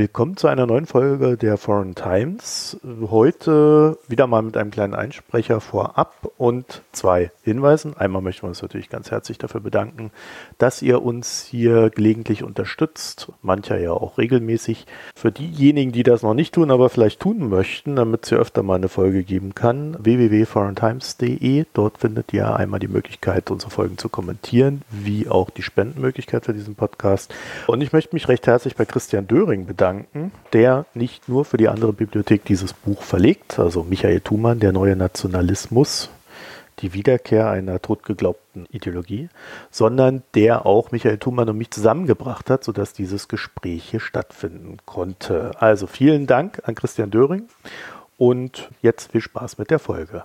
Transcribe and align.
Willkommen 0.00 0.36
zu 0.36 0.46
einer 0.46 0.64
neuen 0.64 0.86
Folge 0.86 1.36
der 1.36 1.56
Foreign 1.56 1.96
Times. 1.96 2.78
Heute 3.10 3.98
wieder 4.06 4.28
mal 4.28 4.42
mit 4.42 4.56
einem 4.56 4.70
kleinen 4.70 4.94
Einsprecher 4.94 5.60
vorab 5.60 6.30
und 6.36 6.82
zwei 6.92 7.32
Hinweisen. 7.42 7.96
Einmal 7.96 8.22
möchten 8.22 8.44
wir 8.44 8.50
uns 8.50 8.62
natürlich 8.62 8.90
ganz 8.90 9.10
herzlich 9.10 9.38
dafür 9.38 9.60
bedanken, 9.60 10.12
dass 10.58 10.82
ihr 10.82 11.02
uns 11.02 11.42
hier 11.42 11.90
gelegentlich 11.90 12.44
unterstützt, 12.44 13.32
mancher 13.42 13.76
ja 13.80 13.90
auch 13.90 14.18
regelmäßig. 14.18 14.86
Für 15.16 15.32
diejenigen, 15.32 15.90
die 15.90 16.04
das 16.04 16.22
noch 16.22 16.34
nicht 16.34 16.54
tun, 16.54 16.70
aber 16.70 16.90
vielleicht 16.90 17.18
tun 17.18 17.48
möchten, 17.48 17.96
damit 17.96 18.22
es 18.22 18.28
hier 18.28 18.38
öfter 18.38 18.62
mal 18.62 18.76
eine 18.76 18.88
Folge 18.88 19.24
geben 19.24 19.56
kann, 19.56 19.96
www.foreigntimes.de. 19.98 21.64
Dort 21.74 21.98
findet 21.98 22.32
ihr 22.32 22.54
einmal 22.54 22.78
die 22.78 22.86
Möglichkeit, 22.86 23.50
unsere 23.50 23.72
Folgen 23.72 23.98
zu 23.98 24.08
kommentieren, 24.08 24.82
wie 24.90 25.28
auch 25.28 25.50
die 25.50 25.62
Spendenmöglichkeit 25.62 26.44
für 26.44 26.54
diesen 26.54 26.76
Podcast. 26.76 27.34
Und 27.66 27.80
ich 27.80 27.92
möchte 27.92 28.14
mich 28.14 28.28
recht 28.28 28.46
herzlich 28.46 28.76
bei 28.76 28.84
Christian 28.84 29.26
Döring 29.26 29.66
bedanken 29.66 29.87
bedanken, 29.88 30.32
der 30.52 30.86
nicht 30.94 31.28
nur 31.28 31.44
für 31.44 31.56
die 31.56 31.68
andere 31.68 31.92
Bibliothek 31.92 32.44
dieses 32.44 32.72
Buch 32.72 33.02
verlegt, 33.02 33.58
also 33.58 33.82
Michael 33.82 34.20
Thumann, 34.20 34.60
der 34.60 34.72
neue 34.72 34.96
Nationalismus, 34.96 36.10
die 36.80 36.92
Wiederkehr 36.92 37.50
einer 37.50 37.80
totgeglaubten 37.80 38.66
Ideologie, 38.70 39.28
sondern 39.70 40.22
der 40.34 40.66
auch 40.66 40.92
Michael 40.92 41.18
Thumann 41.18 41.48
und 41.48 41.58
mich 41.58 41.70
zusammengebracht 41.70 42.50
hat, 42.50 42.64
sodass 42.64 42.92
dieses 42.92 43.28
Gespräch 43.28 43.90
hier 43.90 44.00
stattfinden 44.00 44.76
konnte. 44.84 45.52
Also 45.58 45.86
vielen 45.86 46.26
Dank 46.26 46.60
an 46.64 46.74
Christian 46.74 47.10
Döring 47.10 47.48
und 48.16 48.70
jetzt 48.82 49.12
viel 49.12 49.22
Spaß 49.22 49.58
mit 49.58 49.70
der 49.70 49.78
Folge. 49.78 50.24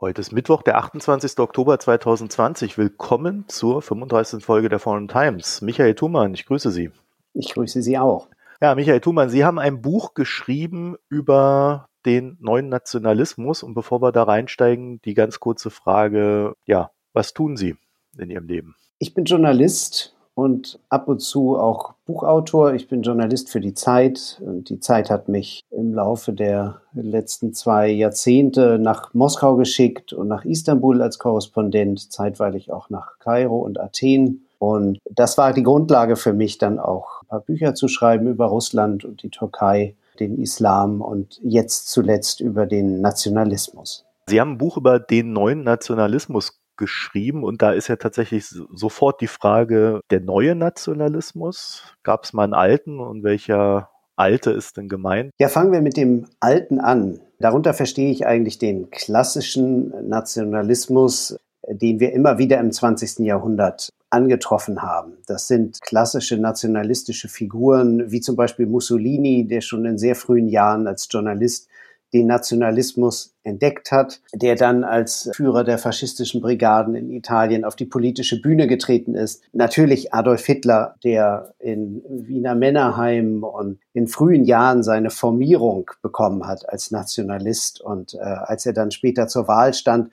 Heute 0.00 0.20
ist 0.20 0.32
Mittwoch, 0.32 0.62
der 0.62 0.78
28. 0.78 1.38
Oktober 1.38 1.78
2020. 1.78 2.76
Willkommen 2.76 3.44
zur 3.48 3.80
35. 3.80 4.44
Folge 4.44 4.68
der 4.68 4.78
Foreign 4.78 5.08
Times. 5.08 5.62
Michael 5.62 5.94
Thumann, 5.94 6.34
ich 6.34 6.46
grüße 6.46 6.70
Sie. 6.70 6.90
Ich 7.32 7.54
grüße 7.54 7.82
Sie 7.82 7.98
auch. 7.98 8.28
Ja, 8.64 8.74
Michael 8.74 9.00
Thumann, 9.00 9.28
Sie 9.28 9.44
haben 9.44 9.58
ein 9.58 9.82
Buch 9.82 10.14
geschrieben 10.14 10.96
über 11.10 11.90
den 12.06 12.38
neuen 12.40 12.70
Nationalismus. 12.70 13.62
Und 13.62 13.74
bevor 13.74 14.00
wir 14.00 14.10
da 14.10 14.22
reinsteigen, 14.22 15.02
die 15.04 15.12
ganz 15.12 15.38
kurze 15.38 15.68
Frage, 15.68 16.54
ja, 16.64 16.90
was 17.12 17.34
tun 17.34 17.58
Sie 17.58 17.76
in 18.16 18.30
Ihrem 18.30 18.46
Leben? 18.46 18.74
Ich 18.98 19.12
bin 19.12 19.26
Journalist 19.26 20.16
und 20.34 20.80
ab 20.88 21.08
und 21.08 21.20
zu 21.20 21.58
auch 21.58 21.92
Buchautor. 22.06 22.72
Ich 22.72 22.88
bin 22.88 23.02
Journalist 23.02 23.50
für 23.50 23.60
die 23.60 23.74
Zeit 23.74 24.40
und 24.42 24.70
die 24.70 24.80
Zeit 24.80 25.10
hat 25.10 25.28
mich 25.28 25.60
im 25.70 25.92
Laufe 25.92 26.32
der 26.32 26.80
letzten 26.94 27.52
zwei 27.52 27.90
Jahrzehnte 27.90 28.78
nach 28.78 29.12
Moskau 29.12 29.56
geschickt 29.56 30.14
und 30.14 30.28
nach 30.28 30.46
Istanbul 30.46 31.02
als 31.02 31.18
Korrespondent, 31.18 32.10
zeitweilig 32.10 32.72
auch 32.72 32.88
nach 32.88 33.18
Kairo 33.18 33.58
und 33.58 33.78
Athen. 33.78 34.43
Und 34.64 34.98
das 35.10 35.36
war 35.36 35.52
die 35.52 35.62
Grundlage 35.62 36.16
für 36.16 36.32
mich, 36.32 36.56
dann 36.56 36.78
auch 36.78 37.20
ein 37.22 37.28
paar 37.28 37.40
Bücher 37.40 37.74
zu 37.74 37.86
schreiben 37.86 38.26
über 38.28 38.46
Russland 38.46 39.04
und 39.04 39.22
die 39.22 39.28
Türkei, 39.28 39.94
den 40.18 40.40
Islam 40.40 41.02
und 41.02 41.38
jetzt 41.42 41.88
zuletzt 41.88 42.40
über 42.40 42.64
den 42.64 43.02
Nationalismus. 43.02 44.06
Sie 44.26 44.40
haben 44.40 44.52
ein 44.52 44.58
Buch 44.58 44.78
über 44.78 44.98
den 44.98 45.32
neuen 45.34 45.64
Nationalismus 45.64 46.60
geschrieben 46.78 47.44
und 47.44 47.60
da 47.60 47.72
ist 47.72 47.88
ja 47.88 47.96
tatsächlich 47.96 48.46
sofort 48.46 49.20
die 49.20 49.26
Frage, 49.26 50.00
der 50.10 50.20
neue 50.20 50.54
Nationalismus, 50.54 51.82
gab 52.02 52.24
es 52.24 52.32
mal 52.32 52.44
einen 52.44 52.54
alten 52.54 53.00
und 53.00 53.22
welcher 53.22 53.90
alte 54.16 54.50
ist 54.50 54.78
denn 54.78 54.88
gemeint? 54.88 55.30
Ja, 55.38 55.48
fangen 55.48 55.72
wir 55.72 55.82
mit 55.82 55.98
dem 55.98 56.26
alten 56.40 56.80
an. 56.80 57.20
Darunter 57.38 57.74
verstehe 57.74 58.10
ich 58.10 58.26
eigentlich 58.26 58.58
den 58.58 58.90
klassischen 58.90 59.92
Nationalismus, 60.08 61.36
den 61.68 62.00
wir 62.00 62.12
immer 62.12 62.38
wieder 62.38 62.58
im 62.60 62.70
20. 62.70 63.20
Jahrhundert 63.20 63.90
angetroffen 64.10 64.82
haben. 64.82 65.14
Das 65.26 65.48
sind 65.48 65.80
klassische 65.80 66.36
nationalistische 66.36 67.28
Figuren, 67.28 68.10
wie 68.10 68.20
zum 68.20 68.36
Beispiel 68.36 68.66
Mussolini, 68.66 69.46
der 69.46 69.60
schon 69.60 69.84
in 69.84 69.98
sehr 69.98 70.14
frühen 70.14 70.48
Jahren 70.48 70.86
als 70.86 71.08
Journalist 71.10 71.68
den 72.14 72.28
Nationalismus 72.28 73.34
entdeckt 73.42 73.90
hat, 73.90 74.20
der 74.32 74.54
dann 74.54 74.84
als 74.84 75.30
Führer 75.34 75.64
der 75.64 75.78
faschistischen 75.78 76.40
Brigaden 76.40 76.94
in 76.94 77.10
Italien 77.10 77.64
auf 77.64 77.74
die 77.74 77.86
politische 77.86 78.40
Bühne 78.40 78.68
getreten 78.68 79.16
ist. 79.16 79.42
Natürlich 79.52 80.14
Adolf 80.14 80.46
Hitler, 80.46 80.94
der 81.02 81.54
in 81.58 82.02
Wiener 82.08 82.54
Männerheim 82.54 83.42
und 83.42 83.80
in 83.92 84.06
frühen 84.06 84.44
Jahren 84.44 84.84
seine 84.84 85.10
Formierung 85.10 85.90
bekommen 86.02 86.46
hat 86.46 86.68
als 86.68 86.92
Nationalist 86.92 87.80
und 87.80 88.14
äh, 88.14 88.18
als 88.18 88.64
er 88.64 88.74
dann 88.74 88.92
später 88.92 89.26
zur 89.26 89.48
Wahl 89.48 89.74
stand, 89.74 90.10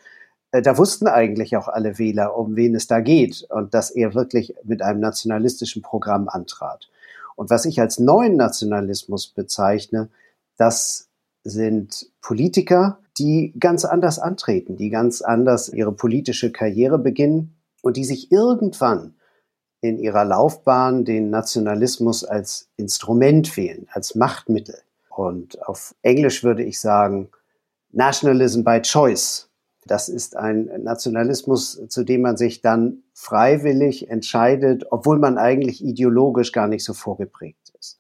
da 0.52 0.78
wussten 0.78 1.08
eigentlich 1.08 1.56
auch 1.56 1.68
alle 1.68 1.98
Wähler, 1.98 2.36
um 2.36 2.56
wen 2.56 2.76
es 2.76 2.88
da 2.88 3.00
geht 3.00 3.48
und 3.50 3.74
dass 3.74 3.90
er 3.92 4.14
wirklich 4.14 4.54
mit 4.64 4.82
einem 4.82 5.00
nationalistischen 5.00 5.82
Programm 5.82 6.28
antrat. 6.28 6.90
Und 7.36 7.50
was 7.50 7.66
ich 7.66 7.80
als 7.80 8.00
neuen 8.00 8.36
Nationalismus 8.36 9.28
bezeichne, 9.28 10.10
das 10.58 11.08
sind 11.44 12.12
Politiker, 12.22 13.00
die 13.18 13.54
ganz 13.60 13.86
anders 13.86 14.20
antreten, 14.20 14.76
die 14.76 14.90
ganz 14.90 15.22
anders 15.22 15.70
ihre 15.70 15.92
politische 15.92 16.52
Karriere 16.52 17.00
beginnen 17.00 17.56
und 17.82 17.98
die 17.98 18.04
sich 18.04 18.32
irgendwann 18.32 19.16
in 19.82 19.98
ihrer 19.98 20.26
Laufbahn 20.26 21.06
den 21.06 21.30
Nationalismus 21.30 22.24
als 22.24 22.70
Instrument 22.78 23.58
wählen, 23.58 23.88
als 23.92 24.16
Machtmittel. 24.16 24.78
Und 25.10 25.68
auf 25.68 25.96
Englisch 26.04 26.44
würde 26.44 26.64
ich 26.64 26.80
sagen, 26.80 27.30
Nationalism 27.92 28.64
by 28.64 28.82
Choice. 28.82 29.50
Das 29.86 30.10
ist 30.10 30.38
ein 30.38 30.70
Nationalismus, 30.84 31.82
zu 31.88 32.04
dem 32.04 32.22
man 32.22 32.38
sich 32.38 32.62
dann 32.62 33.04
freiwillig 33.14 34.10
entscheidet, 34.10 34.86
obwohl 34.92 35.18
man 35.18 35.38
eigentlich 35.38 35.84
ideologisch 35.84 36.52
gar 36.52 36.68
nicht 36.68 36.84
so 36.84 36.94
vorgeprägt 36.94 37.74
ist. 37.80 38.00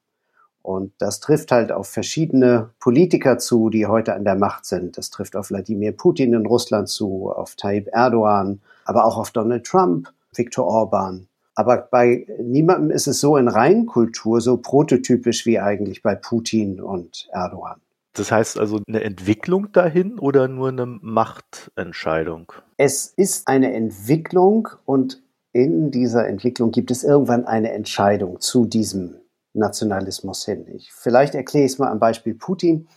Und 0.61 0.93
das 0.99 1.19
trifft 1.19 1.51
halt 1.51 1.71
auf 1.71 1.87
verschiedene 1.87 2.69
Politiker 2.79 3.39
zu, 3.39 3.69
die 3.69 3.87
heute 3.87 4.13
an 4.13 4.23
der 4.23 4.35
Macht 4.35 4.65
sind. 4.65 4.97
Das 4.97 5.09
trifft 5.09 5.35
auf 5.35 5.49
Wladimir 5.49 5.91
Putin 5.91 6.33
in 6.33 6.45
Russland 6.45 6.87
zu, 6.87 7.31
auf 7.31 7.55
Tayyip 7.55 7.87
Erdogan, 7.91 8.61
aber 8.85 9.05
auch 9.05 9.17
auf 9.17 9.31
Donald 9.31 9.65
Trump, 9.65 10.13
Viktor 10.35 10.65
Orban. 10.65 11.27
Aber 11.55 11.77
bei 11.77 12.27
niemandem 12.39 12.91
ist 12.91 13.07
es 13.07 13.19
so 13.19 13.37
in 13.37 13.47
Reinkultur 13.47 14.39
so 14.39 14.57
prototypisch 14.57 15.45
wie 15.45 15.59
eigentlich 15.59 16.03
bei 16.03 16.15
Putin 16.15 16.79
und 16.79 17.27
Erdogan. 17.31 17.81
Das 18.13 18.31
heißt 18.31 18.59
also 18.59 18.81
eine 18.87 19.03
Entwicklung 19.03 19.71
dahin 19.71 20.19
oder 20.19 20.47
nur 20.47 20.69
eine 20.69 20.85
Machtentscheidung? 20.85 22.51
Es 22.77 23.07
ist 23.07 23.47
eine 23.47 23.73
Entwicklung 23.73 24.67
und 24.85 25.21
in 25.53 25.91
dieser 25.91 26.27
Entwicklung 26.27 26.71
gibt 26.71 26.91
es 26.91 27.03
irgendwann 27.03 27.45
eine 27.45 27.71
Entscheidung 27.71 28.39
zu 28.39 28.65
diesem 28.65 29.15
Nationalismus 29.53 30.45
hin. 30.45 30.65
Ich, 30.73 30.91
vielleicht 30.93 31.35
erkläre 31.35 31.65
ich 31.65 31.73
es 31.73 31.79
mal 31.79 31.91
am 31.91 31.99
Beispiel 31.99 32.33
Putin. 32.33 32.87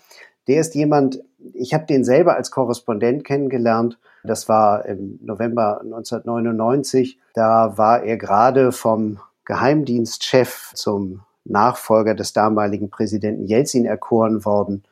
Der 0.46 0.60
ist 0.60 0.74
jemand, 0.74 1.22
ich 1.52 1.74
habe 1.74 1.86
den 1.86 2.04
selber 2.04 2.36
als 2.36 2.50
Korrespondent 2.50 3.24
kennengelernt. 3.24 3.98
Das 4.24 4.48
war 4.48 4.84
im 4.86 5.18
November 5.22 5.80
1999. 5.80 7.18
Da 7.34 7.76
war 7.76 8.02
er 8.02 8.16
gerade 8.16 8.72
vom 8.72 9.18
Geheimdienstchef 9.44 10.72
zum 10.74 11.20
Nachfolger 11.44 12.14
des 12.14 12.32
damaligen 12.32 12.90
Präsidenten 12.90 13.46
Jelzin 13.46 13.84
erkoren 13.84 14.44
worden. 14.44 14.84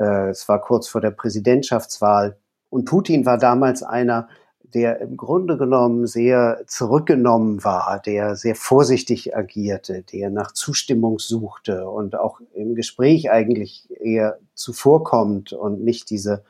Äh, 0.00 0.30
es 0.30 0.48
war 0.48 0.60
kurz 0.60 0.88
vor 0.88 1.00
der 1.00 1.10
Präsidentschaftswahl. 1.10 2.36
Und 2.70 2.86
Putin 2.86 3.26
war 3.26 3.38
damals 3.38 3.82
einer, 3.82 4.28
der 4.74 5.00
im 5.00 5.16
Grunde 5.16 5.56
genommen 5.56 6.06
sehr 6.06 6.62
zurückgenommen 6.66 7.64
war, 7.64 8.00
der 8.04 8.36
sehr 8.36 8.54
vorsichtig 8.54 9.36
agierte, 9.36 10.04
der 10.12 10.30
nach 10.30 10.52
Zustimmung 10.52 11.18
suchte 11.18 11.88
und 11.88 12.14
auch 12.14 12.40
im 12.54 12.76
Gespräch 12.76 13.30
eigentlich 13.30 13.88
eher 14.00 14.38
zuvorkommt 14.54 15.52
und 15.52 15.82
nicht 15.82 16.08
diese, 16.10 16.44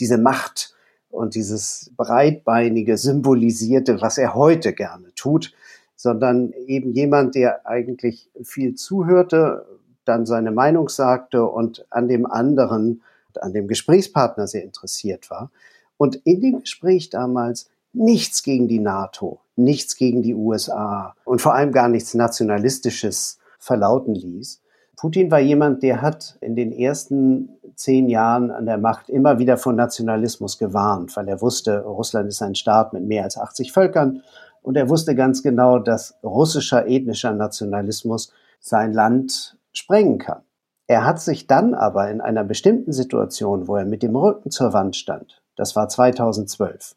diese 0.00 0.16
Macht 0.16 0.74
und 1.10 1.34
dieses 1.34 1.92
breitbeinige 1.96 2.96
symbolisierte, 2.96 4.00
was 4.00 4.16
er 4.16 4.34
heute 4.34 4.72
gerne 4.72 5.12
tut, 5.14 5.52
sondern 5.96 6.52
eben 6.66 6.92
jemand, 6.92 7.34
der 7.34 7.66
eigentlich 7.66 8.30
viel 8.42 8.74
zuhörte, 8.74 9.66
dann 10.06 10.26
seine 10.26 10.52
Meinung 10.52 10.88
sagte 10.88 11.44
und 11.44 11.84
an 11.90 12.08
dem 12.08 12.26
anderen, 12.26 13.02
an 13.40 13.52
dem 13.52 13.68
Gesprächspartner 13.68 14.46
sehr 14.46 14.64
interessiert 14.64 15.30
war. 15.30 15.50
Und 15.98 16.16
in 16.24 16.40
dem 16.40 16.60
Gespräch 16.60 17.10
damals 17.10 17.68
nichts 17.92 18.42
gegen 18.42 18.68
die 18.68 18.78
NATO, 18.78 19.40
nichts 19.56 19.96
gegen 19.96 20.22
die 20.22 20.34
USA 20.34 21.14
und 21.24 21.40
vor 21.40 21.54
allem 21.54 21.72
gar 21.72 21.88
nichts 21.88 22.14
Nationalistisches 22.14 23.38
verlauten 23.58 24.14
ließ. 24.14 24.60
Putin 24.96 25.30
war 25.30 25.40
jemand, 25.40 25.82
der 25.82 26.00
hat 26.00 26.38
in 26.40 26.56
den 26.56 26.72
ersten 26.72 27.50
zehn 27.74 28.08
Jahren 28.08 28.50
an 28.50 28.64
der 28.64 28.78
Macht 28.78 29.10
immer 29.10 29.38
wieder 29.38 29.58
von 29.58 29.76
Nationalismus 29.76 30.58
gewarnt, 30.58 31.14
weil 31.16 31.28
er 31.28 31.42
wusste, 31.42 31.80
Russland 31.80 32.28
ist 32.28 32.42
ein 32.42 32.54
Staat 32.54 32.92
mit 32.92 33.04
mehr 33.04 33.24
als 33.24 33.36
80 33.36 33.72
Völkern 33.72 34.22
und 34.62 34.76
er 34.76 34.88
wusste 34.88 35.14
ganz 35.14 35.42
genau, 35.42 35.78
dass 35.78 36.16
russischer 36.22 36.86
ethnischer 36.86 37.32
Nationalismus 37.32 38.32
sein 38.58 38.92
Land 38.92 39.55
sprengen 39.78 40.18
kann. 40.18 40.42
Er 40.86 41.04
hat 41.04 41.20
sich 41.20 41.46
dann 41.46 41.74
aber 41.74 42.10
in 42.10 42.20
einer 42.20 42.44
bestimmten 42.44 42.92
Situation, 42.92 43.66
wo 43.66 43.76
er 43.76 43.84
mit 43.84 44.02
dem 44.02 44.14
Rücken 44.14 44.50
zur 44.50 44.72
Wand 44.72 44.96
stand, 44.96 45.42
das 45.56 45.74
war 45.74 45.88
2012, 45.88 46.94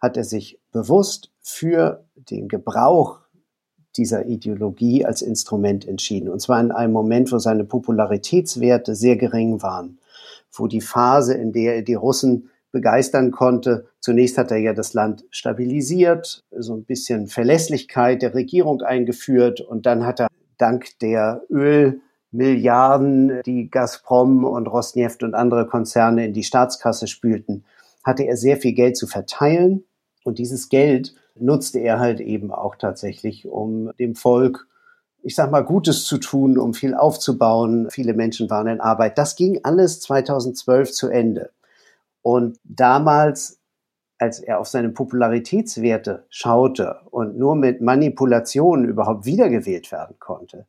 hat 0.00 0.16
er 0.16 0.24
sich 0.24 0.58
bewusst 0.72 1.30
für 1.40 2.04
den 2.14 2.48
Gebrauch 2.48 3.20
dieser 3.96 4.26
Ideologie 4.26 5.04
als 5.04 5.20
Instrument 5.20 5.86
entschieden. 5.86 6.28
Und 6.28 6.40
zwar 6.40 6.60
in 6.60 6.70
einem 6.70 6.92
Moment, 6.92 7.32
wo 7.32 7.38
seine 7.38 7.64
Popularitätswerte 7.64 8.94
sehr 8.94 9.16
gering 9.16 9.62
waren, 9.62 9.98
wo 10.52 10.66
die 10.66 10.80
Phase, 10.80 11.34
in 11.34 11.52
der 11.52 11.76
er 11.76 11.82
die 11.82 11.94
Russen 11.94 12.50
begeistern 12.72 13.32
konnte. 13.32 13.88
Zunächst 13.98 14.38
hat 14.38 14.52
er 14.52 14.58
ja 14.58 14.72
das 14.72 14.94
Land 14.94 15.24
stabilisiert, 15.30 16.44
so 16.56 16.74
ein 16.74 16.84
bisschen 16.84 17.26
Verlässlichkeit 17.26 18.22
der 18.22 18.34
Regierung 18.34 18.80
eingeführt 18.82 19.60
und 19.60 19.86
dann 19.86 20.06
hat 20.06 20.20
er 20.20 20.28
dank 20.60 20.98
der 21.00 21.42
Ölmilliarden, 21.50 23.42
die 23.44 23.70
Gazprom 23.70 24.44
und 24.44 24.66
Rosneft 24.66 25.22
und 25.22 25.34
andere 25.34 25.66
Konzerne 25.66 26.26
in 26.26 26.32
die 26.32 26.44
Staatskasse 26.44 27.06
spülten, 27.06 27.64
hatte 28.04 28.24
er 28.24 28.36
sehr 28.36 28.56
viel 28.56 28.72
Geld 28.72 28.96
zu 28.96 29.06
verteilen 29.06 29.84
und 30.24 30.38
dieses 30.38 30.68
Geld 30.68 31.14
nutzte 31.34 31.78
er 31.78 31.98
halt 31.98 32.20
eben 32.20 32.52
auch 32.52 32.76
tatsächlich, 32.76 33.48
um 33.48 33.92
dem 33.98 34.14
Volk 34.14 34.66
ich 35.22 35.34
sag 35.34 35.50
mal, 35.50 35.64
Gutes 35.64 36.04
zu 36.04 36.18
tun, 36.18 36.58
um 36.58 36.74
viel 36.74 36.94
aufzubauen. 36.94 37.88
Viele 37.90 38.14
Menschen 38.14 38.48
waren 38.50 38.68
in 38.68 38.80
Arbeit. 38.80 39.18
Das 39.18 39.36
ging 39.36 39.60
alles 39.62 40.00
2012 40.00 40.92
zu 40.92 41.08
Ende. 41.08 41.50
Und 42.22 42.58
damals, 42.64 43.59
als 44.20 44.38
er 44.38 44.60
auf 44.60 44.68
seine 44.68 44.90
Popularitätswerte 44.90 46.24
schaute 46.28 47.00
und 47.10 47.38
nur 47.38 47.56
mit 47.56 47.80
Manipulationen 47.80 48.84
überhaupt 48.84 49.24
wiedergewählt 49.24 49.90
werden 49.90 50.16
konnte, 50.18 50.66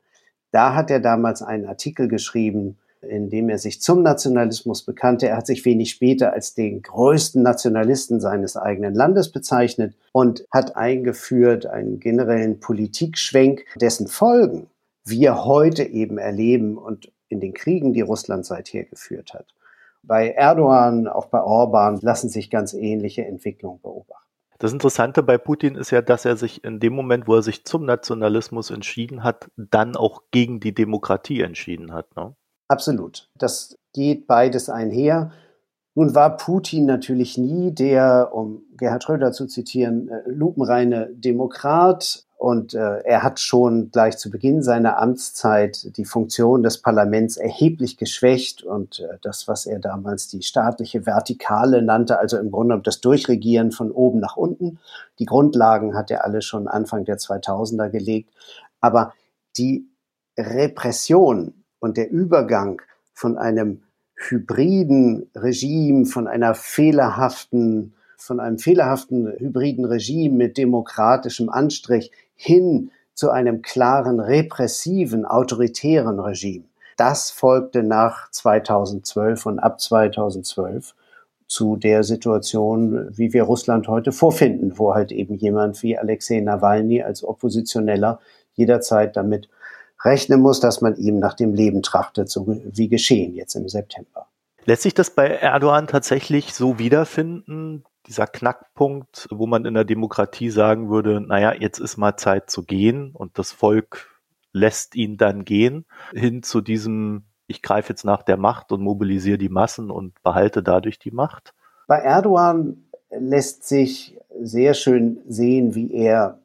da 0.51 0.73
hat 0.73 0.89
er 0.89 1.01
damals 1.01 1.41
einen 1.41 1.65
Artikel 1.65 2.07
geschrieben, 2.07 2.77
in 3.01 3.29
dem 3.29 3.49
er 3.49 3.57
sich 3.57 3.81
zum 3.81 4.03
Nationalismus 4.03 4.83
bekannte. 4.83 5.27
Er 5.27 5.37
hat 5.37 5.47
sich 5.47 5.65
wenig 5.65 5.89
später 5.91 6.33
als 6.33 6.53
den 6.53 6.81
größten 6.81 7.43
Nationalisten 7.43 8.21
seines 8.21 8.55
eigenen 8.55 8.95
Landes 8.95 9.31
bezeichnet 9.31 9.95
und 10.13 10.45
hat 10.51 10.77
eingeführt 10.77 11.65
einen 11.65 11.99
generellen 11.99 12.59
Politikschwenk, 12.59 13.65
dessen 13.75 14.07
Folgen 14.07 14.67
wir 15.03 15.43
heute 15.43 15.83
eben 15.83 16.17
erleben 16.17 16.77
und 16.77 17.11
in 17.27 17.39
den 17.39 17.53
Kriegen, 17.53 17.93
die 17.93 18.01
Russland 18.01 18.45
seither 18.45 18.83
geführt 18.83 19.33
hat. 19.33 19.47
Bei 20.03 20.29
Erdogan, 20.29 21.07
auch 21.07 21.27
bei 21.27 21.41
Orban 21.41 21.99
lassen 22.01 22.29
sich 22.29 22.49
ganz 22.49 22.73
ähnliche 22.73 23.25
Entwicklungen 23.25 23.81
beobachten. 23.81 24.27
Das 24.61 24.73
Interessante 24.73 25.23
bei 25.23 25.39
Putin 25.39 25.73
ist 25.73 25.89
ja, 25.89 26.03
dass 26.03 26.23
er 26.23 26.37
sich 26.37 26.63
in 26.63 26.79
dem 26.79 26.93
Moment, 26.93 27.27
wo 27.27 27.35
er 27.35 27.41
sich 27.41 27.65
zum 27.65 27.83
Nationalismus 27.83 28.69
entschieden 28.69 29.23
hat, 29.23 29.49
dann 29.55 29.95
auch 29.95 30.21
gegen 30.29 30.59
die 30.59 30.73
Demokratie 30.73 31.41
entschieden 31.41 31.93
hat. 31.93 32.15
Ne? 32.15 32.35
Absolut. 32.67 33.27
Das 33.39 33.75
geht 33.91 34.27
beides 34.27 34.69
einher. 34.69 35.31
Nun 35.95 36.15
war 36.15 36.37
Putin 36.37 36.85
natürlich 36.85 37.37
nie 37.37 37.71
der, 37.71 38.29
um 38.33 38.61
Gerhard 38.77 39.03
Schröder 39.03 39.31
zu 39.31 39.47
zitieren, 39.47 40.09
äh, 40.09 40.21
lupenreine 40.29 41.09
Demokrat. 41.11 42.25
Und 42.41 42.73
äh, 42.73 43.01
er 43.03 43.21
hat 43.21 43.39
schon 43.39 43.91
gleich 43.91 44.17
zu 44.17 44.31
Beginn 44.31 44.63
seiner 44.63 44.97
Amtszeit 44.97 45.95
die 45.95 46.05
Funktion 46.05 46.63
des 46.63 46.81
Parlaments 46.81 47.37
erheblich 47.37 47.97
geschwächt 47.97 48.63
und 48.63 48.99
äh, 48.99 49.19
das, 49.21 49.47
was 49.47 49.67
er 49.67 49.77
damals 49.77 50.27
die 50.27 50.41
staatliche 50.41 51.05
Vertikale 51.05 51.83
nannte, 51.83 52.17
also 52.17 52.39
im 52.39 52.49
Grunde 52.49 52.81
das 52.83 52.99
Durchregieren 52.99 53.71
von 53.71 53.91
oben 53.91 54.19
nach 54.19 54.37
unten. 54.37 54.79
Die 55.19 55.27
Grundlagen 55.27 55.93
hat 55.93 56.09
er 56.09 56.25
alle 56.25 56.41
schon 56.41 56.67
Anfang 56.67 57.05
der 57.05 57.19
2000er 57.19 57.89
gelegt. 57.89 58.33
Aber 58.79 59.13
die 59.55 59.87
Repression 60.35 61.53
und 61.77 61.95
der 61.95 62.09
Übergang 62.09 62.81
von 63.13 63.37
einem 63.37 63.83
hybriden 64.15 65.29
Regime, 65.35 66.07
von 66.07 66.27
einer 66.27 66.55
fehlerhaften, 66.55 67.93
von 68.17 68.39
einem 68.39 68.57
fehlerhaften 68.57 69.31
hybriden 69.37 69.85
Regime 69.85 70.35
mit 70.35 70.57
demokratischem 70.57 71.47
Anstrich 71.51 72.11
hin 72.41 72.91
zu 73.13 73.29
einem 73.29 73.61
klaren 73.61 74.19
repressiven, 74.19 75.25
autoritären 75.25 76.19
Regime. 76.19 76.65
Das 76.97 77.29
folgte 77.29 77.83
nach 77.83 78.31
2012 78.31 79.45
und 79.45 79.59
ab 79.59 79.79
2012 79.79 80.95
zu 81.47 81.75
der 81.75 82.03
Situation, 82.03 83.15
wie 83.15 83.33
wir 83.33 83.43
Russland 83.43 83.87
heute 83.87 84.11
vorfinden, 84.11 84.79
wo 84.79 84.95
halt 84.95 85.11
eben 85.11 85.35
jemand 85.35 85.83
wie 85.83 85.97
Alexei 85.97 86.39
Nawalny 86.39 87.03
als 87.03 87.23
Oppositioneller 87.23 88.19
jederzeit 88.53 89.15
damit 89.15 89.49
rechnen 90.03 90.41
muss, 90.41 90.59
dass 90.59 90.81
man 90.81 90.95
ihm 90.95 91.19
nach 91.19 91.35
dem 91.35 91.53
Leben 91.53 91.83
trachtet, 91.83 92.29
so 92.29 92.47
wie 92.47 92.87
geschehen 92.87 93.35
jetzt 93.35 93.53
im 93.55 93.69
September. 93.69 94.27
Lässt 94.65 94.81
sich 94.83 94.93
das 94.93 95.11
bei 95.11 95.27
Erdogan 95.27 95.87
tatsächlich 95.87 96.53
so 96.53 96.79
wiederfinden, 96.79 97.83
dieser 98.07 98.27
Knackpunkt, 98.27 99.27
wo 99.31 99.47
man 99.47 99.65
in 99.65 99.73
der 99.73 99.85
Demokratie 99.85 100.49
sagen 100.49 100.89
würde, 100.89 101.21
naja, 101.21 101.53
jetzt 101.53 101.79
ist 101.79 101.97
mal 101.97 102.17
Zeit 102.17 102.49
zu 102.49 102.63
gehen 102.63 103.11
und 103.13 103.37
das 103.37 103.51
Volk 103.51 104.09
lässt 104.53 104.95
ihn 104.95 105.17
dann 105.17 105.45
gehen, 105.45 105.85
hin 106.13 106.43
zu 106.43 106.61
diesem, 106.61 107.25
ich 107.47 107.61
greife 107.61 107.89
jetzt 107.89 108.03
nach 108.03 108.23
der 108.23 108.37
Macht 108.37 108.71
und 108.71 108.81
mobilisiere 108.81 109.37
die 109.37 109.49
Massen 109.49 109.91
und 109.91 110.21
behalte 110.23 110.63
dadurch 110.63 110.99
die 110.99 111.11
Macht? 111.11 111.53
Bei 111.87 111.99
Erdogan 111.99 112.85
lässt 113.09 113.67
sich 113.67 114.17
sehr 114.41 114.73
schön 114.73 115.21
sehen, 115.27 115.75
wie 115.75 115.93
er 115.93 116.39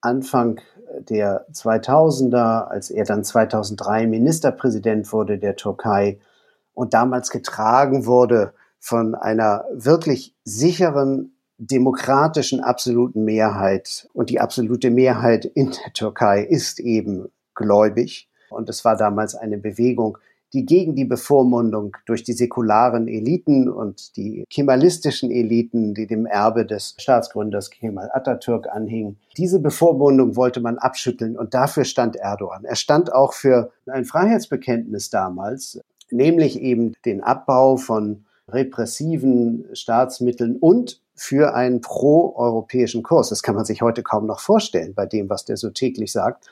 Anfang 0.00 0.60
der 1.00 1.46
2000er, 1.52 2.66
als 2.66 2.90
er 2.90 3.04
dann 3.04 3.24
2003 3.24 4.06
Ministerpräsident 4.06 5.12
wurde 5.12 5.38
der 5.38 5.56
Türkei 5.56 6.18
und 6.74 6.94
damals 6.94 7.30
getragen 7.30 8.06
wurde 8.06 8.54
von 8.80 9.14
einer 9.14 9.64
wirklich 9.72 10.34
sicheren 10.44 11.32
demokratischen 11.58 12.60
absoluten 12.60 13.24
Mehrheit. 13.24 14.08
Und 14.12 14.30
die 14.30 14.40
absolute 14.40 14.90
Mehrheit 14.90 15.44
in 15.44 15.72
der 15.72 15.92
Türkei 15.92 16.42
ist 16.42 16.80
eben 16.80 17.30
gläubig. 17.54 18.28
Und 18.50 18.68
es 18.68 18.84
war 18.84 18.96
damals 18.96 19.34
eine 19.34 19.58
Bewegung, 19.58 20.18
die 20.52 20.64
gegen 20.64 20.94
die 20.94 21.04
Bevormundung 21.04 21.96
durch 22.06 22.22
die 22.24 22.32
säkularen 22.32 23.06
Eliten 23.06 23.68
und 23.68 24.16
die 24.16 24.44
kemalistischen 24.50 25.30
Eliten, 25.30 25.92
die 25.92 26.06
dem 26.06 26.24
Erbe 26.24 26.64
des 26.64 26.94
Staatsgründers 26.98 27.70
Kemal 27.70 28.10
Atatürk 28.12 28.66
anhingen, 28.68 29.18
diese 29.36 29.60
Bevormundung 29.60 30.36
wollte 30.36 30.60
man 30.60 30.78
abschütteln 30.78 31.36
und 31.36 31.52
dafür 31.52 31.84
stand 31.84 32.16
Erdogan. 32.16 32.64
Er 32.64 32.76
stand 32.76 33.12
auch 33.12 33.34
für 33.34 33.72
ein 33.86 34.06
Freiheitsbekenntnis 34.06 35.10
damals, 35.10 35.80
nämlich 36.10 36.60
eben 36.60 36.94
den 37.04 37.22
Abbau 37.22 37.76
von 37.76 38.24
repressiven 38.48 39.66
Staatsmitteln 39.72 40.56
und 40.56 41.00
für 41.14 41.54
einen 41.54 41.80
pro-europäischen 41.80 43.02
Kurs. 43.02 43.28
Das 43.28 43.42
kann 43.42 43.54
man 43.54 43.64
sich 43.64 43.82
heute 43.82 44.02
kaum 44.02 44.26
noch 44.26 44.40
vorstellen 44.40 44.94
bei 44.94 45.06
dem, 45.06 45.28
was 45.28 45.44
der 45.44 45.56
so 45.56 45.70
täglich 45.70 46.12
sagt. 46.12 46.46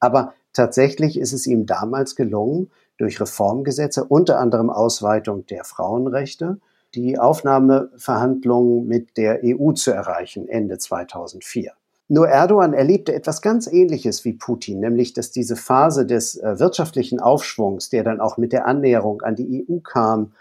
Aber 0.00 0.34
tatsächlich 0.52 1.18
ist 1.18 1.32
es 1.32 1.46
ihm 1.46 1.66
damals 1.66 2.16
gelungen, 2.16 2.70
durch 2.98 3.20
Reformgesetze, 3.20 4.04
unter 4.04 4.38
anderem 4.38 4.70
Ausweitung 4.70 5.46
der 5.46 5.64
Frauenrechte, 5.64 6.58
die 6.94 7.18
Aufnahmeverhandlungen 7.18 8.86
mit 8.86 9.16
der 9.16 9.40
EU 9.42 9.72
zu 9.72 9.90
erreichen, 9.90 10.48
Ende 10.48 10.78
2004. 10.78 11.72
Nur 12.08 12.28
Erdogan 12.28 12.74
erlebte 12.74 13.14
etwas 13.14 13.40
ganz 13.40 13.66
Ähnliches 13.66 14.24
wie 14.24 14.34
Putin, 14.34 14.80
nämlich 14.80 15.14
dass 15.14 15.30
diese 15.30 15.56
Phase 15.56 16.04
des 16.04 16.36
äh, 16.36 16.58
wirtschaftlichen 16.58 17.20
Aufschwungs, 17.20 17.88
der 17.88 18.04
dann 18.04 18.20
auch 18.20 18.36
mit 18.36 18.52
der 18.52 18.66
Annäherung 18.66 19.22
an 19.22 19.34
die 19.34 19.66
EU 19.68 19.78
kam 19.78 20.32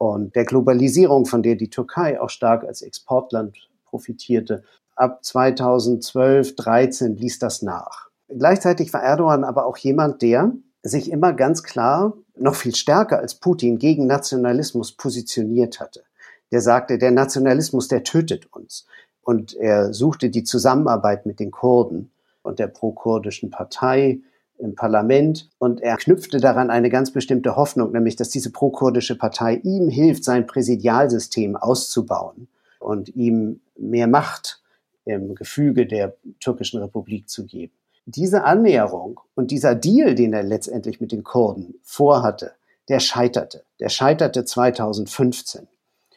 und 0.00 0.34
der 0.34 0.46
Globalisierung, 0.46 1.26
von 1.26 1.42
der 1.42 1.56
die 1.56 1.68
Türkei 1.68 2.18
auch 2.18 2.30
stark 2.30 2.64
als 2.64 2.80
Exportland 2.80 3.68
profitierte, 3.84 4.64
ab 4.96 5.22
2012, 5.22 6.56
13 6.56 7.16
ließ 7.16 7.38
das 7.38 7.60
nach. 7.60 8.08
Gleichzeitig 8.26 8.94
war 8.94 9.02
Erdogan 9.02 9.44
aber 9.44 9.66
auch 9.66 9.76
jemand, 9.76 10.22
der 10.22 10.54
sich 10.82 11.10
immer 11.10 11.34
ganz 11.34 11.62
klar, 11.62 12.14
noch 12.34 12.54
viel 12.54 12.74
stärker 12.74 13.18
als 13.18 13.34
Putin, 13.34 13.78
gegen 13.78 14.06
Nationalismus 14.06 14.92
positioniert 14.92 15.80
hatte. 15.80 16.02
Der 16.50 16.62
sagte, 16.62 16.96
der 16.96 17.10
Nationalismus, 17.10 17.88
der 17.88 18.02
tötet 18.02 18.50
uns. 18.54 18.86
Und 19.20 19.54
er 19.54 19.92
suchte 19.92 20.30
die 20.30 20.44
Zusammenarbeit 20.44 21.26
mit 21.26 21.40
den 21.40 21.50
Kurden 21.50 22.10
und 22.42 22.58
der 22.58 22.68
pro-kurdischen 22.68 23.50
Partei 23.50 24.20
im 24.60 24.74
Parlament. 24.74 25.48
Und 25.58 25.80
er 25.80 25.96
knüpfte 25.96 26.38
daran 26.38 26.70
eine 26.70 26.90
ganz 26.90 27.10
bestimmte 27.10 27.56
Hoffnung, 27.56 27.92
nämlich, 27.92 28.16
dass 28.16 28.30
diese 28.30 28.50
pro-kurdische 28.50 29.16
Partei 29.16 29.56
ihm 29.56 29.88
hilft, 29.88 30.24
sein 30.24 30.46
Präsidialsystem 30.46 31.56
auszubauen 31.56 32.48
und 32.78 33.14
ihm 33.16 33.60
mehr 33.76 34.06
Macht 34.06 34.62
im 35.04 35.34
Gefüge 35.34 35.86
der 35.86 36.14
türkischen 36.38 36.80
Republik 36.80 37.28
zu 37.28 37.46
geben 37.46 37.72
diese 38.10 38.44
Annäherung 38.44 39.20
und 39.34 39.50
dieser 39.50 39.74
Deal, 39.74 40.14
den 40.14 40.32
er 40.32 40.42
letztendlich 40.42 41.00
mit 41.00 41.12
den 41.12 41.24
Kurden 41.24 41.74
vorhatte, 41.82 42.52
der 42.88 43.00
scheiterte. 43.00 43.64
Der 43.78 43.88
scheiterte 43.88 44.44
2015. 44.44 45.68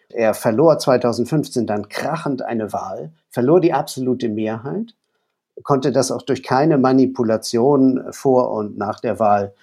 Er 0.09 0.33
verlor 0.33 0.77
2015 0.77 1.65
dann 1.65 1.89
krachend 1.89 2.41
eine 2.41 2.71
Wahl, 2.73 3.12
verlor 3.29 3.62
die 3.62 3.73
absolute 3.73 4.29
Mehrheit, 4.29 4.95
konnte 5.62 5.91
das 5.91 6.12
auch 6.12 6.24
durch 6.24 6.41
keine 6.41 6.77
Manipulation 6.77 8.03
vor 8.12 8.51
und 8.51 8.77
nach 8.77 9.00
der 9.00 9.19
Wahl 9.19 9.53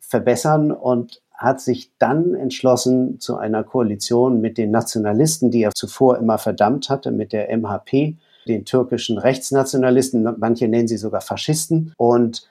verbessern 0.00 0.72
und 0.72 1.20
hat 1.34 1.60
sich 1.60 1.90
dann 1.98 2.34
entschlossen 2.34 3.20
zu 3.20 3.36
einer 3.36 3.64
Koalition 3.64 4.40
mit 4.40 4.56
den 4.56 4.70
Nationalisten, 4.70 5.50
die 5.50 5.62
er 5.62 5.72
zuvor 5.74 6.18
immer 6.18 6.38
verdammt 6.38 6.88
hatte, 6.88 7.10
mit 7.10 7.32
der 7.32 7.54
MHP, 7.56 8.16
den 8.46 8.64
türkischen 8.64 9.18
Rechtsnationalisten, 9.18 10.36
manche 10.38 10.68
nennen 10.68 10.88
sie 10.88 10.96
sogar 10.96 11.20
Faschisten. 11.20 11.92
Und 11.96 12.48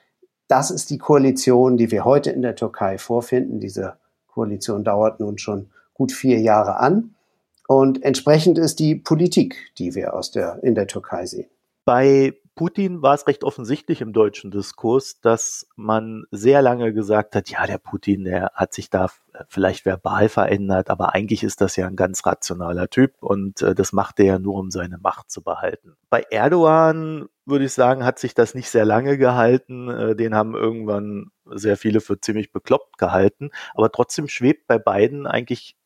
das 0.48 0.70
ist 0.70 0.90
die 0.90 0.98
Koalition, 0.98 1.76
die 1.76 1.90
wir 1.90 2.04
heute 2.04 2.30
in 2.30 2.42
der 2.42 2.56
Türkei 2.56 2.98
vorfinden. 2.98 3.60
Diese 3.60 3.94
Koalition 4.26 4.84
dauert 4.84 5.20
nun 5.20 5.38
schon 5.38 5.70
gut 5.94 6.12
vier 6.12 6.40
Jahre 6.40 6.76
an. 6.78 7.14
Und 7.66 8.02
entsprechend 8.02 8.58
ist 8.58 8.78
die 8.78 8.94
Politik, 8.94 9.56
die 9.78 9.94
wir 9.94 10.14
aus 10.14 10.30
der, 10.30 10.62
in 10.62 10.74
der 10.74 10.86
Türkei 10.86 11.24
sehen. 11.24 11.48
Bei 11.86 12.34
Putin 12.56 13.02
war 13.02 13.14
es 13.14 13.26
recht 13.26 13.42
offensichtlich 13.42 14.00
im 14.00 14.12
deutschen 14.12 14.52
Diskurs, 14.52 15.20
dass 15.20 15.66
man 15.74 16.24
sehr 16.30 16.62
lange 16.62 16.92
gesagt 16.92 17.34
hat, 17.34 17.50
ja, 17.50 17.66
der 17.66 17.78
Putin, 17.78 18.24
der 18.24 18.52
hat 18.54 18.72
sich 18.72 18.90
da 18.90 19.10
vielleicht 19.48 19.84
verbal 19.84 20.28
verändert, 20.28 20.88
aber 20.88 21.14
eigentlich 21.14 21.42
ist 21.42 21.60
das 21.60 21.74
ja 21.74 21.88
ein 21.88 21.96
ganz 21.96 22.24
rationaler 22.24 22.88
Typ 22.88 23.14
und 23.20 23.60
äh, 23.62 23.74
das 23.74 23.92
macht 23.92 24.20
er 24.20 24.26
ja 24.26 24.38
nur, 24.38 24.54
um 24.54 24.70
seine 24.70 24.98
Macht 24.98 25.30
zu 25.30 25.42
behalten. 25.42 25.96
Bei 26.10 26.24
Erdogan 26.30 27.26
würde 27.44 27.64
ich 27.64 27.72
sagen, 27.72 28.04
hat 28.04 28.20
sich 28.20 28.34
das 28.34 28.54
nicht 28.54 28.70
sehr 28.70 28.84
lange 28.84 29.18
gehalten. 29.18 29.88
Äh, 29.88 30.16
den 30.16 30.34
haben 30.34 30.54
irgendwann 30.54 31.32
sehr 31.46 31.76
viele 31.76 32.00
für 32.00 32.20
ziemlich 32.20 32.52
bekloppt 32.52 32.98
gehalten, 32.98 33.50
aber 33.74 33.90
trotzdem 33.90 34.28
schwebt 34.28 34.68
bei 34.68 34.78
beiden 34.78 35.26
eigentlich 35.26 35.76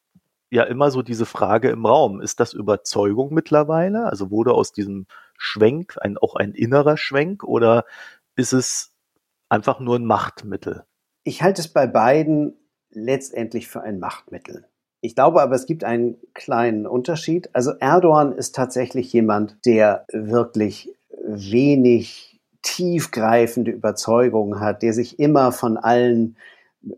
ja 0.50 0.62
immer 0.64 0.90
so 0.90 1.02
diese 1.02 1.26
Frage 1.26 1.70
im 1.70 1.86
Raum. 1.86 2.20
Ist 2.20 2.40
das 2.40 2.52
Überzeugung 2.52 3.32
mittlerweile? 3.32 4.06
Also 4.06 4.30
wurde 4.30 4.52
aus 4.52 4.72
diesem 4.72 5.06
Schwenk 5.38 5.96
ein, 6.00 6.18
auch 6.18 6.34
ein 6.34 6.52
innerer 6.52 6.96
Schwenk 6.96 7.44
oder 7.44 7.86
ist 8.36 8.52
es 8.52 8.92
einfach 9.48 9.80
nur 9.80 9.96
ein 9.96 10.04
Machtmittel? 10.04 10.84
Ich 11.24 11.42
halte 11.42 11.62
es 11.62 11.68
bei 11.68 11.86
beiden 11.86 12.54
letztendlich 12.90 13.68
für 13.68 13.80
ein 13.80 13.98
Machtmittel. 13.98 14.66
Ich 15.00 15.14
glaube 15.14 15.40
aber, 15.40 15.54
es 15.54 15.66
gibt 15.66 15.84
einen 15.84 16.16
kleinen 16.34 16.86
Unterschied. 16.86 17.50
Also 17.52 17.72
Erdogan 17.78 18.32
ist 18.32 18.54
tatsächlich 18.54 19.12
jemand, 19.12 19.56
der 19.64 20.04
wirklich 20.12 20.92
wenig 21.24 22.40
tiefgreifende 22.62 23.70
Überzeugungen 23.70 24.60
hat, 24.60 24.82
der 24.82 24.92
sich 24.92 25.18
immer 25.18 25.52
von 25.52 25.76
allen 25.76 26.36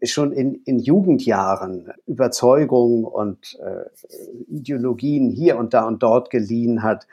schon 0.03 0.33
in, 0.33 0.55
in 0.65 0.79
Jugendjahren 0.79 1.93
Überzeugungen 2.07 3.05
und 3.05 3.59
äh, 3.61 3.85
Ideologien 4.49 5.31
hier 5.31 5.57
und 5.57 5.75
da 5.75 5.87
und 5.87 6.03
dort 6.03 6.31
geliehen 6.31 6.83
hat, 6.83 7.07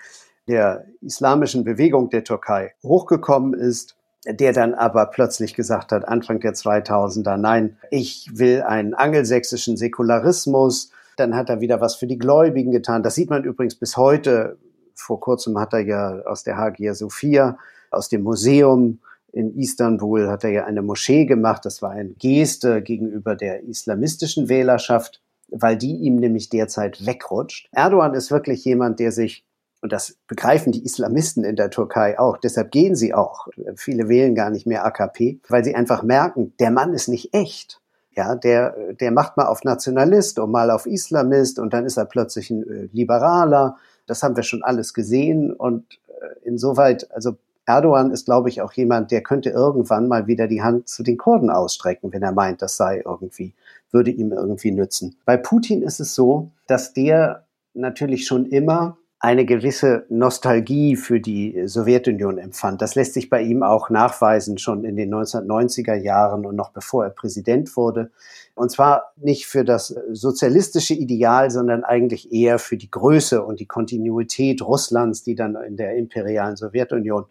der 0.48 0.86
islamischen 1.02 1.64
Bewegung 1.64 2.10
der 2.10 2.24
Türkei 2.24 2.74
hochgekommen 2.84 3.54
ist, 3.54 3.98
der 4.26 4.54
dann 4.54 4.74
aber 4.74 5.06
plötzlich 5.08 5.54
gesagt 5.54 5.92
hat, 5.92 6.08
Anfang 6.08 6.40
der 6.40 6.54
2000er, 6.54 7.38
nein, 7.38 7.78
ich 7.92 8.30
will 8.34 8.62
einen 8.62 8.94
angelsächsischen 8.94 9.78
Säkularismus. 9.78 10.92
Dann 11.16 11.36
hat 11.36 11.50
er 11.50 11.62
wieder 11.62 11.82
was 11.82 11.96
für 11.96 12.08
die 12.08 12.18
Gläubigen 12.18 12.72
getan. 12.72 13.04
Das 13.04 13.16
sieht 13.16 13.30
man 13.30 13.44
übrigens 13.44 13.76
bis 13.76 13.98
heute. 13.98 14.58
Vor 14.94 15.20
kurzem 15.20 15.60
hat 15.60 15.74
er 15.74 15.80
ja 15.80 16.22
aus 16.26 16.44
der 16.44 16.58
Hagia 16.58 16.94
Sophia, 16.94 17.58
aus 17.92 18.10
dem 18.10 18.24
Museum 18.24 19.00
in 19.38 19.56
Istanbul 19.56 20.30
hat 20.30 20.44
er 20.44 20.50
ja 20.50 20.66
eine 20.66 20.82
Moschee 20.82 21.26
gemacht. 21.26 21.66
Das 21.66 21.82
war 21.82 21.92
eine 21.92 22.10
Geste 22.10 22.82
gegenüber 22.82 23.36
der 23.36 23.64
islamistischen 23.64 24.50
Wählerschaft, 24.50 25.22
weil 25.50 25.78
die 25.78 25.96
ihm 25.96 26.16
nämlich 26.16 26.50
derzeit 26.50 27.06
wegrutscht. 27.06 27.70
Erdogan 27.72 28.14
ist 28.14 28.32
wirklich 28.32 28.66
jemand, 28.66 29.00
der 29.00 29.12
sich 29.12 29.46
und 29.82 29.92
das 29.92 30.18
begreifen 30.28 30.72
die 30.72 30.84
Islamisten 30.84 31.44
in 31.44 31.56
der 31.56 31.70
Türkei 31.70 32.20
auch. 32.20 32.38
Deshalb 32.38 32.72
gehen 32.72 32.96
sie 32.96 33.14
auch. 33.14 33.48
Viele 33.76 34.10
wählen 34.10 34.34
gar 34.34 34.50
nicht 34.50 34.66
mehr 34.66 34.86
AKP, 34.86 35.40
weil 35.50 35.64
sie 35.64 35.76
einfach 35.76 36.04
merken, 36.04 36.54
der 36.60 36.72
Mann 36.72 36.94
ist 36.94 37.08
nicht 37.08 37.34
echt. 37.34 37.80
Ja, 38.16 38.34
der, 38.34 38.94
der 38.94 39.12
macht 39.12 39.38
mal 39.38 39.46
auf 39.46 39.64
Nationalist 39.64 40.40
und 40.40 40.50
mal 40.50 40.72
auf 40.72 40.88
Islamist 40.88 41.60
und 41.60 41.74
dann 41.74 41.86
ist 41.86 41.98
er 41.98 42.06
plötzlich 42.06 42.50
ein 42.50 42.64
äh, 42.64 42.90
Liberaler. 42.92 43.78
Das 44.08 44.24
haben 44.24 44.36
wir 44.36 44.42
schon 44.42 44.64
alles 44.64 44.96
gesehen 44.96 45.54
und 45.54 46.00
äh, 46.08 46.48
insoweit, 46.48 47.12
also 47.12 47.38
Erdogan 47.68 48.12
ist, 48.12 48.26
glaube 48.26 48.50
ich, 48.50 48.62
auch 48.62 48.72
jemand, 48.74 49.12
der 49.12 49.22
könnte 49.22 49.50
irgendwann 49.50 50.08
mal 50.08 50.26
wieder 50.26 50.48
die 50.48 50.64
Hand 50.64 50.88
zu 50.88 51.04
den 51.04 51.18
Kurden 51.18 51.52
ausstrecken, 51.52 52.12
wenn 52.14 52.24
er 52.24 52.32
meint, 52.32 52.62
das 52.62 52.78
sei 52.78 53.04
irgendwie, 53.06 53.54
würde 53.92 54.10
ihm 54.10 54.32
irgendwie 54.32 54.72
nützen. 54.72 55.18
Bei 55.26 55.38
Putin 55.38 55.84
ist 55.84 56.00
es 56.00 56.16
so, 56.16 56.50
dass 56.66 56.94
der 56.94 57.46
natürlich 57.74 58.26
schon 58.26 58.46
immer 58.46 58.98
eine 59.20 59.46
gewisse 59.46 60.06
Nostalgie 60.10 60.96
für 60.96 61.20
die 61.20 61.64
Sowjetunion 61.66 62.38
empfand. 62.38 62.84
Das 62.84 62.94
lässt 62.94 63.16
sich 63.16 63.32
bei 63.32 63.42
ihm 63.42 63.64
auch 63.64 63.90
nachweisen, 63.90 64.60
schon 64.60 64.84
in 64.84 64.96
den 64.96 65.12
1990er 65.14 65.96
Jahren 65.96 66.46
und 66.46 66.56
noch 66.56 66.70
bevor 66.70 67.04
er 67.04 67.10
Präsident 67.10 67.76
wurde. 67.76 68.12
Und 68.54 68.72
zwar 68.72 69.14
nicht 69.16 69.48
für 69.48 69.66
das 69.66 69.96
sozialistische 70.12 70.94
Ideal, 70.94 71.50
sondern 71.50 71.84
eigentlich 71.84 72.32
eher 72.32 72.60
für 72.60 72.78
die 72.78 72.92
Größe 72.92 73.44
und 73.44 73.60
die 73.60 73.66
Kontinuität 73.66 74.62
Russlands, 74.62 75.24
die 75.24 75.34
dann 75.34 75.56
in 75.56 75.78
der 75.78 75.96
imperialen 75.96 76.56
Sowjetunion 76.56 77.26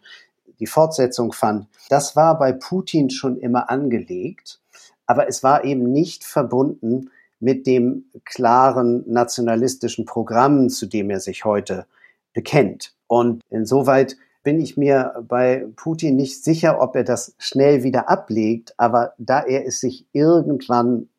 die 0.59 0.67
Fortsetzung 0.67 1.31
fand. 1.31 1.67
Das 1.89 2.17
war 2.17 2.37
bei 2.37 2.51
Putin 2.51 3.09
schon 3.09 3.37
immer 3.37 3.69
angelegt, 3.69 4.59
aber 5.05 5.29
es 5.29 5.41
war 5.41 5.63
eben 5.63 5.91
nicht 5.91 6.25
verbunden 6.25 7.11
mit 7.39 7.67
dem 7.67 8.05
klaren 8.25 9.03
nationalistischen 9.07 10.05
Programm, 10.05 10.69
zu 10.69 10.85
dem 10.85 11.09
er 11.09 11.19
sich 11.19 11.45
heute 11.45 11.85
bekennt. 12.33 12.93
Und 13.07 13.41
insoweit 13.49 14.17
bin 14.43 14.59
ich 14.59 14.77
mir 14.77 15.23
bei 15.27 15.67
Putin 15.75 16.15
nicht 16.15 16.43
sicher, 16.43 16.81
ob 16.81 16.95
er 16.95 17.03
das 17.03 17.35
schnell 17.37 17.83
wieder 17.83 18.09
ablegt, 18.09 18.73
aber 18.77 19.13
da 19.17 19.41
er 19.41 19.65
es 19.65 19.79
sich 19.79 20.05
irgendwann 20.13 21.09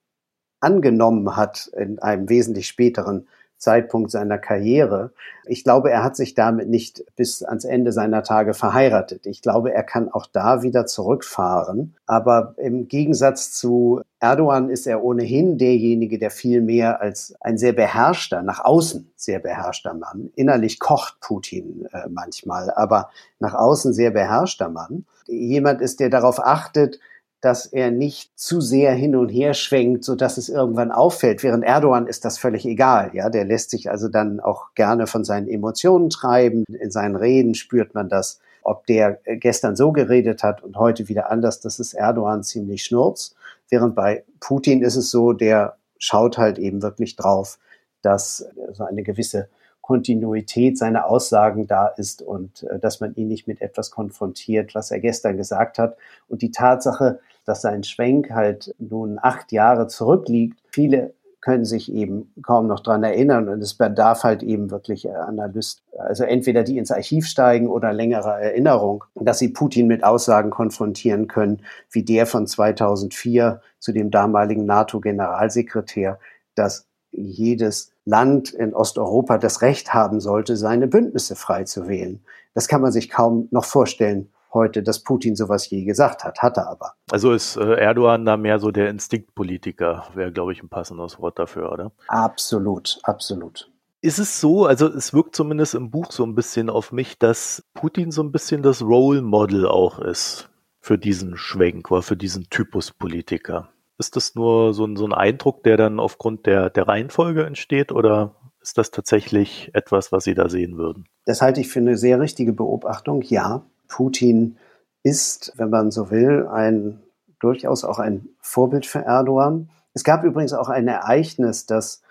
angenommen 0.61 1.37
hat 1.37 1.71
in 1.77 1.99
einem 1.99 2.29
wesentlich 2.29 2.67
späteren 2.67 3.29
Zeitpunkt 3.59 4.11
seiner 4.11 4.39
Karriere. 4.39 5.11
Ich 5.45 5.65
glaube, 5.65 5.91
er 5.91 6.03
hat 6.03 6.17
sich 6.17 6.35
damit 6.35 6.69
nicht 6.69 7.05
bis 7.17 7.43
ans 7.43 7.65
Ende 7.65 7.93
seiner 7.93 8.23
Tage 8.23 8.55
verheiratet. 8.55 9.27
Ich 9.27 9.43
glaube, 9.43 9.73
er 9.73 9.83
kann 9.83 10.11
auch 10.11 10.27
da 10.27 10.63
wieder 10.63 10.87
zurückfahren. 10.87 11.95
Aber 12.07 12.55
im 12.57 12.89
Gegensatz 12.89 13.53
zu 13.53 14.01
Erdogan 14.21 14.71
ist 14.71 14.87
er 14.87 15.03
ohnehin 15.03 15.59
derjenige, 15.59 16.19
der 16.19 16.31
viel 16.31 16.61
mehr 16.61 17.01
als 17.01 17.35
ein 17.41 17.59
sehr 17.59 17.73
beherrschter, 17.73 18.43
nach 18.43 18.65
außen 18.65 19.11
sehr 19.17 19.39
beherrschter 19.39 19.95
Mann, 19.95 20.31
innerlich 20.35 20.81
kocht 20.81 21.21
Putin 21.21 21.87
äh, 21.93 22.09
manchmal, 22.09 22.71
aber 22.71 23.11
nach 23.39 23.55
außen 23.55 23.93
sehr 23.93 24.11
beherrschter 24.11 24.69
Mann, 24.69 25.05
jemand 25.27 25.81
ist, 25.81 26.01
der 26.01 26.11
darauf 26.11 26.41
achtet, 26.41 26.99
dass 27.41 27.67
er 27.67 27.91
nicht 27.91 28.39
zu 28.39 28.61
sehr 28.61 28.93
hin 28.93 29.15
und 29.15 29.29
her 29.29 29.55
schwenkt, 29.55 30.05
so 30.05 30.17
dass 30.17 30.39
es 30.39 30.49
irgendwann 30.49 30.91
auffällt. 30.91 31.43
Während 31.43 31.65
Erdogan 31.65 32.07
ist 32.07 32.25
das 32.25 32.39
völlig 32.39 32.67
egal. 32.67 33.11
Ja, 33.15 33.31
der 33.31 33.45
lässt 33.45 33.71
sich 33.71 33.91
also 33.91 34.09
dann 34.09 34.41
auch 34.41 34.75
gerne 34.75 35.07
von 35.07 35.25
seinen 35.25 35.49
Emotionen 35.49 36.11
treiben. 36.11 36.65
In 36.67 36.91
seinen 36.91 37.17
Reden 37.17 37.55
spürt 37.55 37.95
man 37.95 38.09
das. 38.09 38.41
Ob 38.63 38.87
der 38.87 39.21
gestern 39.25 39.77
so 39.77 39.93
geredet 39.93 40.43
hat 40.43 40.63
und 40.63 40.77
heute 40.77 41.09
wieder 41.09 41.31
anders, 41.31 41.61
das 41.61 41.79
ist 41.79 41.95
Erdogan 41.95 42.43
ziemlich 42.43 42.83
schnurz. 42.85 43.35
Während 43.71 43.95
bei 43.95 44.25
Putin 44.41 44.83
ist 44.83 44.97
es 44.97 45.11
so, 45.11 45.33
der 45.33 45.77
schaut 45.99 46.39
halt 46.39 46.59
eben 46.59 46.83
wirklich 46.83 47.17
drauf, 47.17 47.59
dass 48.03 48.47
so 48.73 48.85
eine 48.85 49.03
gewisse 49.03 49.49
Kontinuität 49.89 50.77
seiner 50.77 51.07
Aussagen 51.07 51.67
da 51.67 51.87
ist 51.87 52.21
und 52.21 52.65
äh, 52.65 52.79
dass 52.79 53.01
man 53.01 53.15
ihn 53.15 53.27
nicht 53.27 53.49
mit 53.49 53.63
etwas 53.63 53.91
konfrontiert, 53.91 54.75
was 54.75 54.91
er 54.91 55.01
gestern 55.01 55.39
gesagt 55.39 55.79
hat. 55.79 55.97
Und 56.29 56.43
die 56.43 56.51
Tatsache, 56.51 57.21
dass 57.47 57.63
sein 57.63 57.85
Schwenk 57.85 58.31
halt 58.31 58.75
nun 58.79 59.19
acht 59.19 59.51
Jahre 59.51 59.87
zurückliegt, 59.87 60.59
viele 60.71 61.15
können 61.41 61.65
sich 61.65 61.91
eben 61.91 62.31
kaum 62.43 62.67
noch 62.67 62.81
dran 62.81 63.03
erinnern 63.03 63.49
und 63.49 63.63
es 63.63 63.73
bedarf 63.73 64.25
halt 64.25 64.43
eben 64.43 64.71
wirklich 64.71 65.07
äh, 65.07 65.13
Analyst, 65.13 65.83
also 65.97 66.25
entweder 66.25 66.65
die 66.65 66.77
ins 66.77 66.91
Archiv 66.91 67.27
steigen 67.27 67.69
oder 67.69 67.95
längere 67.95 68.43
Erinnerung, 68.43 69.05
dass 69.15 69.39
sie 69.39 69.49
Putin 69.49 69.87
mit 69.87 70.05
Aussagen 70.05 70.51
konfrontieren 70.51 71.29
können, 71.29 71.63
wie 71.91 72.03
der 72.03 72.27
von 72.27 72.47
2004 72.47 73.63
zu 73.79 73.93
dem 73.93 74.11
damaligen 74.11 74.67
NATO-Generalsekretär, 74.67 76.19
dass 76.55 76.88
jedes 77.11 77.93
Land 78.05 78.51
in 78.51 78.75
Osteuropa 78.75 79.39
das 79.39 79.63
Recht 79.63 79.93
haben 79.95 80.21
sollte, 80.21 80.57
seine 80.57 80.87
Bündnisse 80.87 81.37
frei 81.37 81.65
zu 81.65 81.89
wählen. 81.89 82.21
Das 82.55 82.69
kann 82.69 82.81
man 82.81 82.93
sich 82.93 83.11
kaum 83.11 83.49
noch 83.51 83.65
vorstellen 83.65 84.31
heute, 84.53 84.83
dass 84.83 85.03
Putin 85.03 85.37
sowas 85.37 85.69
je 85.69 85.85
gesagt 85.85 86.25
hat. 86.25 86.41
Hat 86.41 86.57
er 86.57 86.69
aber. 86.69 86.95
Also 87.11 87.33
ist 87.33 87.57
äh, 87.57 87.75
Erdogan 87.75 88.25
da 88.25 88.37
mehr 88.37 88.59
so 88.59 88.71
der 88.71 88.89
Instinktpolitiker, 88.91 90.05
wäre, 90.15 90.33
glaube 90.33 90.53
ich, 90.53 90.63
ein 90.63 90.69
passendes 90.69 91.19
Wort 91.21 91.39
dafür, 91.39 91.73
oder? 91.73 91.93
Absolut, 92.09 92.99
absolut. 93.03 93.71
Ist 94.01 94.19
es 94.19 94.41
so, 94.41 94.65
also 94.65 94.87
es 94.87 95.13
wirkt 95.13 95.35
zumindest 95.35 95.75
im 95.75 95.91
Buch 95.91 96.13
so 96.13 96.25
ein 96.25 96.35
bisschen 96.35 96.71
auf 96.71 96.93
mich, 96.93 97.19
dass 97.19 97.65
Putin 97.75 98.13
so 98.13 98.23
ein 98.23 98.31
bisschen 98.31 98.63
das 98.63 98.81
Role 98.81 99.23
Model 99.23 99.67
auch 99.67 99.99
ist 99.99 100.49
für 100.81 100.99
diesen 100.99 101.37
Schwenk 101.37 101.91
oder 101.91 102.03
für 102.03 102.17
diesen 102.17 102.49
Typus 102.49 102.93
Politiker. 102.93 103.69
Ist 103.99 104.17
das 104.17 104.35
nur 104.35 104.75
so 104.75 104.85
ein, 104.85 104.97
so 104.97 105.05
ein 105.05 105.13
Eindruck, 105.13 105.63
der 105.65 105.77
dann 105.77 105.99
aufgrund 105.99 106.47
der, 106.47 106.71
der 106.71 106.87
Reihenfolge 106.87 107.45
entsteht 107.45 107.93
oder 107.93 108.35
ist 108.61 108.79
das 108.79 108.91
tatsächlich 108.91 109.71
etwas, 109.75 110.13
was 110.13 110.25
Sie 110.25 110.35
da 110.35 110.49
sehen 110.49 110.77
würden? 110.77 111.07
Das 111.25 111.43
halte 111.43 111.61
ich 111.61 111.69
für 111.69 111.81
eine 111.81 111.97
sehr 111.97 112.21
richtige 112.21 112.53
Beobachtung. 112.53 113.23
Ja, 113.23 113.65
Putin 113.89 114.57
ist, 115.03 115.53
wenn 115.57 115.71
man 115.71 115.91
so 115.91 116.11
will, 116.11 116.47
ein 116.49 117.01
durchaus 117.41 117.85
auch 117.85 117.99
ein 117.99 118.29
Vorbild 118.41 118.87
für 118.87 119.01
Erdogan. 119.01 119.71
Es 119.95 120.05
gab 120.05 120.25
übrigens 120.25 120.53
auch 120.53 120.69
ein 120.69 120.89
Ereignis, 120.89 121.67
dass, 121.67 122.03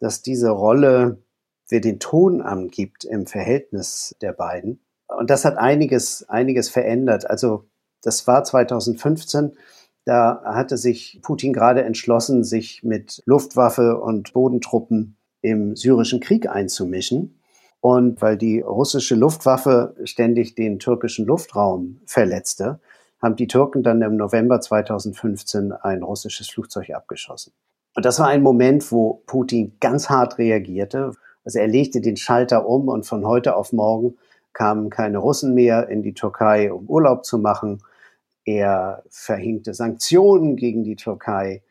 dass 0.00 0.22
diese 0.22 0.50
Rolle, 0.50 1.18
wer 1.68 1.80
den 1.80 1.98
Ton 1.98 2.40
angibt 2.40 3.04
im 3.04 3.26
Verhältnis 3.26 4.16
der 4.20 4.32
beiden, 4.32 4.80
Und 5.08 5.30
das 5.30 5.44
hat 5.44 5.58
einiges, 5.58 6.28
einiges 6.28 6.68
verändert. 6.68 7.28
Also 7.28 7.64
das 8.02 8.26
war 8.26 8.44
2015. 8.44 9.56
Da 10.06 10.40
hatte 10.44 10.76
sich 10.76 11.18
Putin 11.22 11.52
gerade 11.52 11.82
entschlossen, 11.82 12.44
sich 12.44 12.84
mit 12.84 13.22
Luftwaffe 13.26 14.00
und 14.00 14.32
Bodentruppen 14.32 15.16
im 15.42 15.74
syrischen 15.74 16.20
Krieg 16.20 16.48
einzumischen. 16.48 17.40
Und 17.80 18.22
weil 18.22 18.38
die 18.38 18.60
russische 18.60 19.16
Luftwaffe 19.16 19.96
ständig 20.04 20.54
den 20.54 20.78
türkischen 20.78 21.26
Luftraum 21.26 22.00
verletzte, 22.06 22.80
haben 23.20 23.34
die 23.34 23.48
Türken 23.48 23.82
dann 23.82 24.00
im 24.00 24.16
November 24.16 24.60
2015 24.60 25.72
ein 25.72 26.04
russisches 26.04 26.48
Flugzeug 26.48 26.90
abgeschossen. 26.90 27.52
Und 27.96 28.04
das 28.04 28.20
war 28.20 28.28
ein 28.28 28.42
Moment, 28.42 28.92
wo 28.92 29.22
Putin 29.26 29.76
ganz 29.80 30.08
hart 30.08 30.38
reagierte. 30.38 31.12
Also 31.44 31.58
er 31.58 31.66
legte 31.66 32.00
den 32.00 32.16
Schalter 32.16 32.68
um 32.68 32.88
und 32.88 33.06
von 33.06 33.26
heute 33.26 33.56
auf 33.56 33.72
morgen 33.72 34.16
kamen 34.52 34.88
keine 34.88 35.18
Russen 35.18 35.54
mehr 35.54 35.88
in 35.88 36.02
die 36.02 36.14
Türkei, 36.14 36.72
um 36.72 36.86
Urlaub 36.86 37.24
zu 37.24 37.38
machen. 37.38 37.82
Er 38.46 39.02
verhängte 39.10 39.74
Sanktionen 39.74 40.56
gegen 40.56 40.84
die 40.84 40.96
Türkei. 40.96 41.62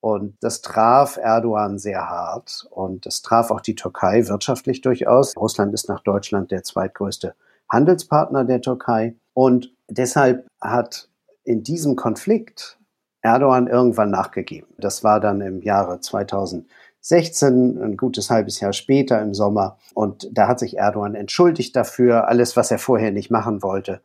Und 0.00 0.36
das 0.40 0.60
traf 0.62 1.16
Erdogan 1.16 1.78
sehr 1.78 2.08
hart. 2.08 2.68
Und 2.70 3.06
das 3.06 3.22
traf 3.22 3.50
auch 3.50 3.60
die 3.60 3.74
Türkei 3.74 4.28
wirtschaftlich 4.28 4.82
durchaus. 4.82 5.36
Russland 5.36 5.74
ist 5.74 5.88
nach 5.88 6.02
Deutschland 6.02 6.52
der 6.52 6.62
zweitgrößte 6.62 7.34
Handelspartner 7.68 8.44
der 8.44 8.60
Türkei. 8.60 9.16
Und 9.34 9.72
deshalb 9.88 10.46
hat 10.60 11.08
in 11.44 11.62
diesem 11.62 11.96
Konflikt 11.96 12.78
Erdogan 13.22 13.66
irgendwann 13.66 14.10
nachgegeben. 14.10 14.68
Das 14.78 15.02
war 15.02 15.20
dann 15.20 15.40
im 15.40 15.62
Jahre 15.62 16.00
2016, 16.00 17.82
ein 17.82 17.96
gutes 17.96 18.30
halbes 18.30 18.60
Jahr 18.60 18.74
später 18.74 19.20
im 19.20 19.34
Sommer. 19.34 19.78
Und 19.94 20.28
da 20.30 20.46
hat 20.46 20.58
sich 20.60 20.76
Erdogan 20.76 21.14
entschuldigt 21.14 21.74
dafür, 21.74 22.28
alles, 22.28 22.56
was 22.56 22.70
er 22.70 22.78
vorher 22.78 23.12
nicht 23.12 23.30
machen 23.30 23.62
wollte. 23.62 24.02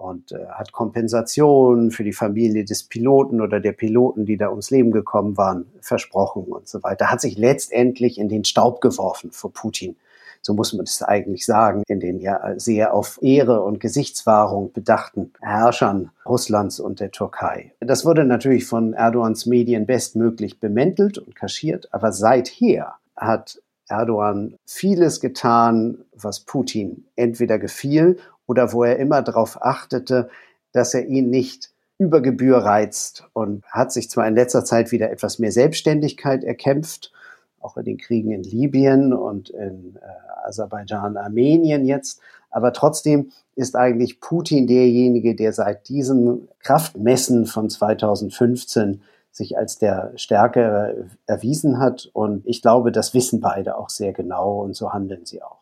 Und 0.00 0.32
äh, 0.32 0.46
hat 0.48 0.72
Kompensation 0.72 1.90
für 1.90 2.04
die 2.04 2.14
Familie 2.14 2.64
des 2.64 2.84
Piloten 2.84 3.42
oder 3.42 3.60
der 3.60 3.72
Piloten, 3.72 4.24
die 4.24 4.38
da 4.38 4.48
ums 4.48 4.70
Leben 4.70 4.92
gekommen 4.92 5.36
waren, 5.36 5.66
versprochen 5.82 6.44
und 6.44 6.68
so 6.68 6.82
weiter. 6.82 7.10
Hat 7.10 7.20
sich 7.20 7.36
letztendlich 7.36 8.18
in 8.18 8.30
den 8.30 8.44
Staub 8.44 8.80
geworfen 8.80 9.30
vor 9.30 9.52
Putin 9.52 9.96
so 10.42 10.54
muss 10.54 10.72
man 10.72 10.84
es 10.84 11.02
eigentlich 11.02 11.44
sagen, 11.44 11.82
in 11.86 12.00
den 12.00 12.18
ja 12.18 12.58
sehr 12.58 12.94
auf 12.94 13.18
Ehre 13.22 13.62
und 13.62 13.80
Gesichtswahrung 13.80 14.72
bedachten 14.72 15.32
Herrschern 15.40 16.10
Russlands 16.26 16.80
und 16.80 17.00
der 17.00 17.10
Türkei. 17.10 17.72
Das 17.80 18.04
wurde 18.04 18.24
natürlich 18.24 18.66
von 18.66 18.94
Erdogans 18.94 19.46
Medien 19.46 19.86
bestmöglich 19.86 20.58
bemäntelt 20.60 21.18
und 21.18 21.36
kaschiert, 21.36 21.92
aber 21.92 22.12
seither 22.12 22.94
hat 23.16 23.60
Erdogan 23.88 24.56
vieles 24.64 25.20
getan, 25.20 26.04
was 26.14 26.40
Putin 26.40 27.06
entweder 27.16 27.58
gefiel 27.58 28.18
oder 28.50 28.72
wo 28.72 28.84
er 28.84 28.98
immer 28.98 29.22
darauf 29.22 29.62
achtete, 29.62 30.28
dass 30.72 30.94
er 30.94 31.06
ihn 31.06 31.30
nicht 31.30 31.70
über 31.98 32.20
Gebühr 32.20 32.58
reizt 32.58 33.24
und 33.32 33.64
hat 33.66 33.92
sich 33.92 34.10
zwar 34.10 34.26
in 34.26 34.34
letzter 34.34 34.64
Zeit 34.64 34.90
wieder 34.90 35.10
etwas 35.10 35.38
mehr 35.38 35.52
Selbstständigkeit 35.52 36.44
erkämpft 36.44 37.12
auch 37.60 37.76
in 37.76 37.84
den 37.84 37.98
Kriegen 37.98 38.32
in 38.32 38.42
Libyen 38.42 39.12
und 39.12 39.50
in 39.50 39.96
äh, 39.96 40.46
Aserbaidschan, 40.46 41.16
Armenien 41.16 41.84
jetzt. 41.84 42.20
Aber 42.50 42.72
trotzdem 42.72 43.30
ist 43.54 43.76
eigentlich 43.76 44.20
Putin 44.20 44.66
derjenige, 44.66 45.36
der 45.36 45.52
seit 45.52 45.88
diesem 45.88 46.48
Kraftmessen 46.60 47.46
von 47.46 47.70
2015 47.70 49.02
sich 49.30 49.56
als 49.56 49.78
der 49.78 50.12
Stärkere 50.16 51.06
erwiesen 51.26 51.78
hat. 51.78 52.10
Und 52.12 52.44
ich 52.46 52.62
glaube, 52.62 52.90
das 52.90 53.14
wissen 53.14 53.40
beide 53.40 53.76
auch 53.76 53.90
sehr 53.90 54.12
genau 54.12 54.60
und 54.62 54.74
so 54.74 54.92
handeln 54.92 55.24
sie 55.24 55.42
auch. 55.42 55.59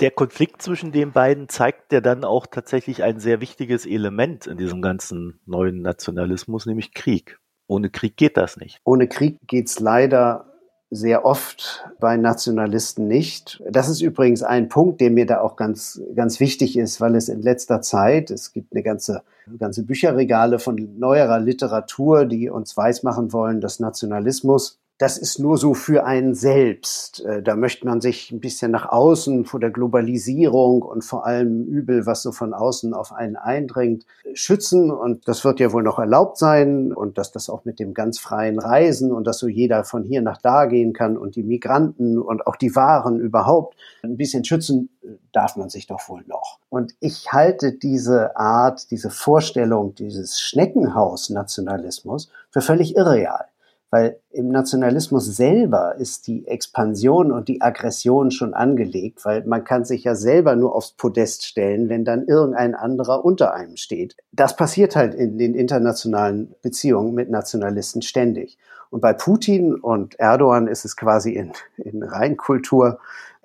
Der 0.00 0.10
Konflikt 0.10 0.62
zwischen 0.62 0.92
den 0.92 1.12
beiden 1.12 1.50
zeigt 1.50 1.92
ja 1.92 2.00
dann 2.00 2.24
auch 2.24 2.46
tatsächlich 2.46 3.02
ein 3.02 3.20
sehr 3.20 3.42
wichtiges 3.42 3.84
Element 3.84 4.46
in 4.46 4.56
diesem 4.56 4.80
ganzen 4.80 5.40
neuen 5.44 5.82
Nationalismus, 5.82 6.64
nämlich 6.64 6.94
Krieg. 6.94 7.38
Ohne 7.66 7.90
Krieg 7.90 8.16
geht 8.16 8.38
das 8.38 8.56
nicht. 8.56 8.80
Ohne 8.84 9.08
Krieg 9.08 9.36
geht's 9.46 9.78
leider 9.78 10.46
sehr 10.90 11.24
oft 11.24 11.84
bei 12.00 12.16
Nationalisten 12.16 13.06
nicht. 13.06 13.62
Das 13.70 13.88
ist 13.88 14.00
übrigens 14.00 14.42
ein 14.42 14.68
Punkt, 14.68 15.00
der 15.00 15.10
mir 15.10 15.26
da 15.26 15.40
auch 15.40 15.54
ganz, 15.54 16.02
ganz 16.16 16.40
wichtig 16.40 16.76
ist, 16.76 17.00
weil 17.00 17.14
es 17.14 17.28
in 17.28 17.42
letzter 17.42 17.80
Zeit, 17.80 18.30
es 18.30 18.52
gibt 18.52 18.72
eine 18.72 18.82
ganze, 18.82 19.22
ganze 19.58 19.84
Bücherregale 19.84 20.58
von 20.58 20.98
neuerer 20.98 21.38
Literatur, 21.38 22.24
die 22.24 22.48
uns 22.48 22.76
weismachen 22.76 23.32
wollen, 23.32 23.60
dass 23.60 23.78
Nationalismus 23.78 24.79
das 25.00 25.16
ist 25.16 25.38
nur 25.38 25.56
so 25.56 25.72
für 25.72 26.04
einen 26.04 26.34
selbst. 26.34 27.24
Äh, 27.24 27.42
da 27.42 27.56
möchte 27.56 27.86
man 27.86 28.02
sich 28.02 28.30
ein 28.32 28.40
bisschen 28.40 28.70
nach 28.70 28.86
außen 28.86 29.46
vor 29.46 29.58
der 29.58 29.70
Globalisierung 29.70 30.82
und 30.82 31.02
vor 31.02 31.24
allem 31.24 31.64
Übel, 31.64 32.04
was 32.04 32.22
so 32.22 32.32
von 32.32 32.52
außen 32.52 32.92
auf 32.92 33.10
einen 33.10 33.36
eindringt, 33.36 34.04
schützen. 34.34 34.90
Und 34.90 35.26
das 35.26 35.42
wird 35.42 35.58
ja 35.58 35.72
wohl 35.72 35.82
noch 35.82 35.98
erlaubt 35.98 36.36
sein 36.36 36.92
und 36.92 37.16
dass 37.16 37.32
das 37.32 37.48
auch 37.48 37.64
mit 37.64 37.78
dem 37.80 37.94
ganz 37.94 38.18
freien 38.18 38.58
Reisen 38.58 39.10
und 39.10 39.26
dass 39.26 39.38
so 39.38 39.48
jeder 39.48 39.84
von 39.84 40.04
hier 40.04 40.20
nach 40.20 40.36
da 40.36 40.66
gehen 40.66 40.92
kann 40.92 41.16
und 41.16 41.34
die 41.34 41.44
Migranten 41.44 42.18
und 42.18 42.46
auch 42.46 42.56
die 42.56 42.76
Waren 42.76 43.20
überhaupt 43.20 43.78
ein 44.02 44.18
bisschen 44.18 44.44
schützen 44.44 44.90
darf 45.32 45.56
man 45.56 45.70
sich 45.70 45.86
doch 45.86 46.08
wohl 46.08 46.22
noch. 46.26 46.58
Und 46.68 46.94
ich 47.00 47.32
halte 47.32 47.72
diese 47.72 48.36
Art, 48.36 48.90
diese 48.90 49.08
Vorstellung 49.10 49.94
dieses 49.94 50.40
Schneckenhaus-Nationalismus 50.40 52.30
für 52.50 52.60
völlig 52.60 52.96
irreal. 52.96 53.46
Weil 53.90 54.20
im 54.30 54.48
Nationalismus 54.48 55.26
selber 55.26 55.96
ist 55.96 56.28
die 56.28 56.46
Expansion 56.46 57.32
und 57.32 57.48
die 57.48 57.60
Aggression 57.60 58.30
schon 58.30 58.54
angelegt, 58.54 59.24
weil 59.24 59.44
man 59.44 59.64
kann 59.64 59.84
sich 59.84 60.04
ja 60.04 60.14
selber 60.14 60.54
nur 60.54 60.76
aufs 60.76 60.92
Podest 60.92 61.44
stellen, 61.44 61.88
wenn 61.88 62.04
dann 62.04 62.26
irgendein 62.26 62.76
anderer 62.76 63.24
unter 63.24 63.52
einem 63.52 63.76
steht. 63.76 64.16
Das 64.30 64.54
passiert 64.54 64.94
halt 64.94 65.14
in 65.14 65.38
den 65.38 65.54
internationalen 65.54 66.54
Beziehungen 66.62 67.14
mit 67.14 67.30
Nationalisten 67.30 68.02
ständig. 68.02 68.58
Und 68.90 69.00
bei 69.00 69.12
Putin 69.12 69.74
und 69.74 70.18
Erdogan 70.18 70.68
ist 70.68 70.84
es 70.84 70.96
quasi 70.96 71.32
in, 71.32 71.52
in 71.76 72.02
Reinkultur 72.02 73.00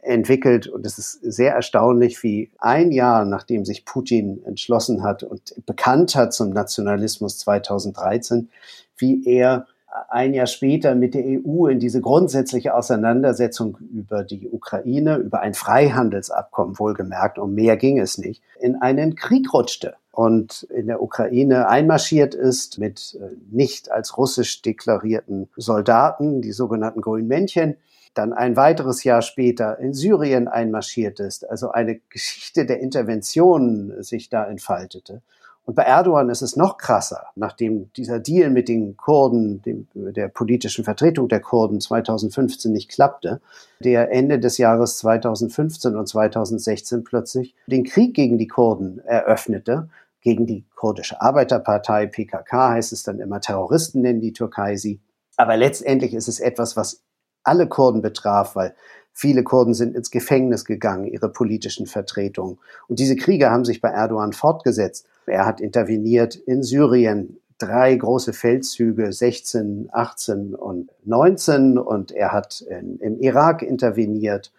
entwickelt. 0.05 0.67
Und 0.67 0.85
es 0.85 0.97
ist 0.97 1.19
sehr 1.23 1.53
erstaunlich, 1.53 2.21
wie 2.23 2.51
ein 2.59 2.91
Jahr 2.91 3.25
nachdem 3.25 3.65
sich 3.65 3.85
Putin 3.85 4.43
entschlossen 4.45 5.03
hat 5.03 5.23
und 5.23 5.53
bekannt 5.65 6.15
hat 6.15 6.33
zum 6.33 6.51
Nationalismus 6.51 7.39
2013, 7.39 8.49
wie 8.97 9.27
er 9.27 9.67
ein 10.09 10.33
Jahr 10.33 10.47
später 10.47 10.95
mit 10.95 11.13
der 11.13 11.23
EU 11.23 11.67
in 11.67 11.79
diese 11.79 12.01
grundsätzliche 12.01 12.73
Auseinandersetzung 12.73 13.77
über 13.77 14.23
die 14.23 14.49
Ukraine, 14.49 15.17
über 15.17 15.41
ein 15.41 15.53
Freihandelsabkommen 15.53 16.77
wohlgemerkt, 16.79 17.39
um 17.39 17.53
mehr 17.53 17.77
ging 17.77 17.99
es 17.99 18.17
nicht, 18.17 18.41
in 18.59 18.75
einen 18.75 19.15
Krieg 19.15 19.53
rutschte 19.53 19.95
und 20.11 20.63
in 20.63 20.87
der 20.87 21.01
Ukraine 21.01 21.67
einmarschiert 21.67 22.33
ist 22.33 22.79
mit 22.79 23.17
äh, 23.19 23.35
nicht 23.51 23.91
als 23.91 24.17
russisch 24.17 24.61
deklarierten 24.61 25.49
Soldaten, 25.57 26.41
die 26.41 26.53
sogenannten 26.53 27.01
grünen 27.01 27.27
Männchen, 27.27 27.77
dann 28.13 28.31
ein 28.31 28.55
weiteres 28.55 29.03
Jahr 29.03 29.21
später 29.21 29.77
in 29.79 29.93
Syrien 29.93 30.47
einmarschiert 30.47 31.19
ist, 31.19 31.49
also 31.49 31.71
eine 31.71 31.99
Geschichte 32.09 32.65
der 32.65 32.79
Interventionen 32.79 34.01
sich 34.01 34.29
da 34.29 34.45
entfaltete. 34.45 35.21
Und 35.65 35.73
bei 35.73 35.83
Erdogan 35.83 36.29
ist 36.29 36.43
es 36.43 36.55
noch 36.55 36.77
krasser, 36.77 37.25
nachdem 37.35 37.91
dieser 37.93 38.19
Deal 38.19 38.51
mit 38.51 38.69
den 38.69 38.97
Kurden, 38.97 39.63
dem, 39.63 39.87
der 39.93 40.27
politischen 40.27 40.83
Vertretung 40.83 41.27
der 41.27 41.39
Kurden 41.39 41.81
2015 41.81 42.71
nicht 42.71 42.89
klappte, 42.89 43.41
der 43.79 44.11
Ende 44.11 44.39
des 44.39 44.59
Jahres 44.59 44.97
2015 44.99 45.95
und 45.95 46.07
2016 46.07 47.03
plötzlich 47.03 47.55
den 47.65 47.83
Krieg 47.83 48.13
gegen 48.13 48.37
die 48.37 48.47
Kurden 48.47 48.99
eröffnete, 48.99 49.89
gegen 50.21 50.45
die 50.45 50.65
kurdische 50.75 51.19
Arbeiterpartei, 51.21 52.07
PKK 52.07 52.71
heißt 52.71 52.93
es 52.93 53.03
dann 53.03 53.19
immer, 53.19 53.41
Terroristen 53.41 54.01
nennen 54.01 54.21
die 54.21 54.33
Türkei 54.33 54.75
sie. 54.75 54.99
Aber 55.37 55.57
letztendlich 55.57 56.13
ist 56.13 56.27
es 56.27 56.39
etwas, 56.39 56.77
was 56.77 57.01
alle 57.43 57.67
Kurden 57.67 58.01
betraf, 58.01 58.55
weil 58.55 58.75
viele 59.13 59.43
Kurden 59.43 59.73
sind 59.73 59.95
ins 59.95 60.11
Gefängnis 60.11 60.65
gegangen, 60.65 61.05
ihre 61.05 61.29
politischen 61.29 61.85
Vertretungen. 61.85 62.59
Und 62.87 62.99
diese 62.99 63.15
Kriege 63.15 63.51
haben 63.51 63.65
sich 63.65 63.81
bei 63.81 63.89
Erdogan 63.89 64.33
fortgesetzt. 64.33 65.07
Er 65.27 65.45
hat 65.45 65.61
interveniert 65.61 66.35
in 66.35 66.63
Syrien, 66.63 67.37
drei 67.57 67.95
große 67.95 68.33
Feldzüge, 68.33 69.11
16, 69.11 69.89
18 69.91 70.55
und 70.55 70.89
19. 71.05 71.77
Und 71.77 72.11
er 72.11 72.31
hat 72.31 72.61
in, 72.61 72.97
im 72.99 73.19
Irak 73.19 73.61
interveniert. 73.61 74.51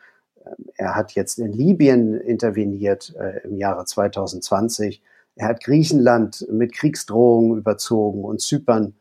Er 0.76 0.94
hat 0.94 1.12
jetzt 1.12 1.38
in 1.38 1.52
Libyen 1.52 2.14
interveniert 2.14 3.14
äh, 3.18 3.40
im 3.46 3.56
Jahre 3.56 3.84
2020. 3.84 5.02
Er 5.34 5.48
hat 5.48 5.62
Griechenland 5.62 6.46
mit 6.50 6.72
Kriegsdrohungen 6.72 7.58
überzogen 7.58 8.24
und 8.24 8.40
Zypern 8.40 8.94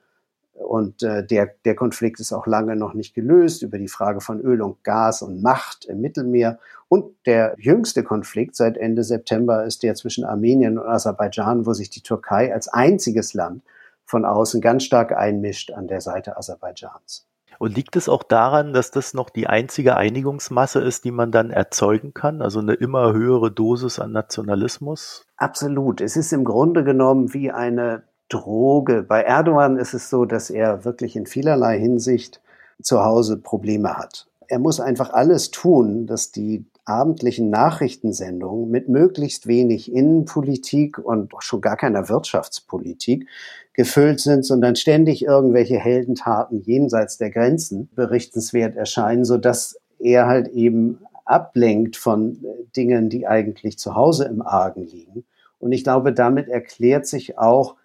und 0.56 1.04
äh, 1.04 1.26
der, 1.26 1.52
der 1.65 1.76
Konflikt 1.76 2.20
ist 2.22 2.32
auch 2.32 2.48
lange 2.48 2.78
noch 2.78 2.94
nicht 2.94 3.13
gelöst 3.13 3.62
über 3.62 3.78
die 3.78 3.89
Frage 3.89 4.22
von 4.22 4.39
Öl 4.39 4.62
und 4.62 4.84
Gas 4.84 5.22
und 5.22 5.41
Macht 5.41 5.86
im 5.86 6.00
Mittelmeer. 6.00 6.60
Und 6.88 7.13
der 7.26 7.56
jüngste 7.58 8.04
Konflikt 8.04 8.56
seit 8.56 8.78
Ende 8.78 9.04
September 9.04 9.65
ist 9.65 9.84
der 9.84 9.96
zwischen 9.96 10.24
Armenien 10.24 10.78
und 10.78 10.88
Aserbaidschan, 10.88 11.65
wo 11.65 11.74
sich 11.74 11.89
die 11.89 12.02
Türkei 12.02 12.54
als 12.54 12.70
einziges 12.70 13.34
Land 13.34 13.63
von 14.06 14.24
außen 14.24 14.62
ganz 14.62 14.84
stark 14.84 15.12
einmischt 15.12 15.72
an 15.72 15.88
der 15.88 16.00
Seite 16.00 16.38
Aserbaidschans. 16.38 17.28
Und 17.58 17.76
liegt 17.76 17.96
es 17.96 18.10
auch 18.10 18.24
daran, 18.24 18.74
dass 18.74 18.91
das 18.91 19.13
noch 19.13 19.30
die 19.30 19.48
einzige 19.48 19.96
Einigungsmasse 19.98 20.82
ist, 20.82 21.04
die 21.06 21.12
man 21.12 21.32
dann 21.32 21.52
erzeugen 21.52 22.13
kann? 22.13 22.41
Also 22.41 22.60
eine 22.60 22.74
immer 22.74 23.13
höhere 23.13 23.52
Dosis 23.52 24.00
an 24.00 24.12
Nationalismus? 24.12 25.26
Absolut. 25.38 26.02
Es 26.02 26.18
ist 26.18 26.34
im 26.34 26.44
Grunde 26.44 26.84
genommen 26.84 27.34
wie 27.34 27.52
eine 27.52 28.04
Droge. 28.29 29.03
Bei 29.03 29.21
Erdogan 29.21 29.77
ist 29.77 29.93
es 29.93 30.09
so, 30.09 30.25
dass 30.25 30.49
er 30.49 30.85
wirklich 30.85 31.15
in 31.15 31.25
vielerlei 31.25 31.79
Hinsicht 31.79 32.41
zu 32.81 33.03
Hause 33.03 33.38
Probleme 33.38 33.97
hat. 33.97 34.27
Er 34.47 34.59
muss 34.59 34.79
einfach 34.79 35.11
alles 35.11 35.51
tun, 35.51 36.05
dass 36.07 36.31
die 36.31 36.65
abendlichen 36.85 37.49
Nachrichtensendungen 37.49 38.69
mit 38.69 38.89
möglichst 38.89 39.47
wenig 39.47 39.91
Innenpolitik 39.91 40.99
und 40.99 41.33
schon 41.39 41.61
gar 41.61 41.77
keiner 41.77 42.09
Wirtschaftspolitik 42.09 43.27
gefüllt 43.73 44.19
sind, 44.19 44.45
sondern 44.45 44.75
ständig 44.75 45.25
irgendwelche 45.25 45.77
Heldentaten 45.77 46.61
jenseits 46.61 47.17
der 47.17 47.31
Grenzen 47.31 47.89
berichtenswert 47.95 48.75
erscheinen, 48.75 49.25
so 49.25 49.38
dass 49.38 49.79
er 49.99 50.27
halt 50.27 50.49
eben 50.49 50.99
ablenkt 51.25 51.97
von 51.97 52.38
Dingen, 52.75 53.09
die 53.09 53.25
eigentlich 53.27 53.79
zu 53.79 53.95
Hause 53.95 54.25
im 54.25 54.43
Argen 54.43 54.85
liegen. 54.85 55.25
Und 55.59 55.71
ich 55.71 55.83
glaube, 55.83 56.13
damit 56.13 56.47
erklärt 56.47 57.07
sich 57.07 57.39
auch 57.39 57.75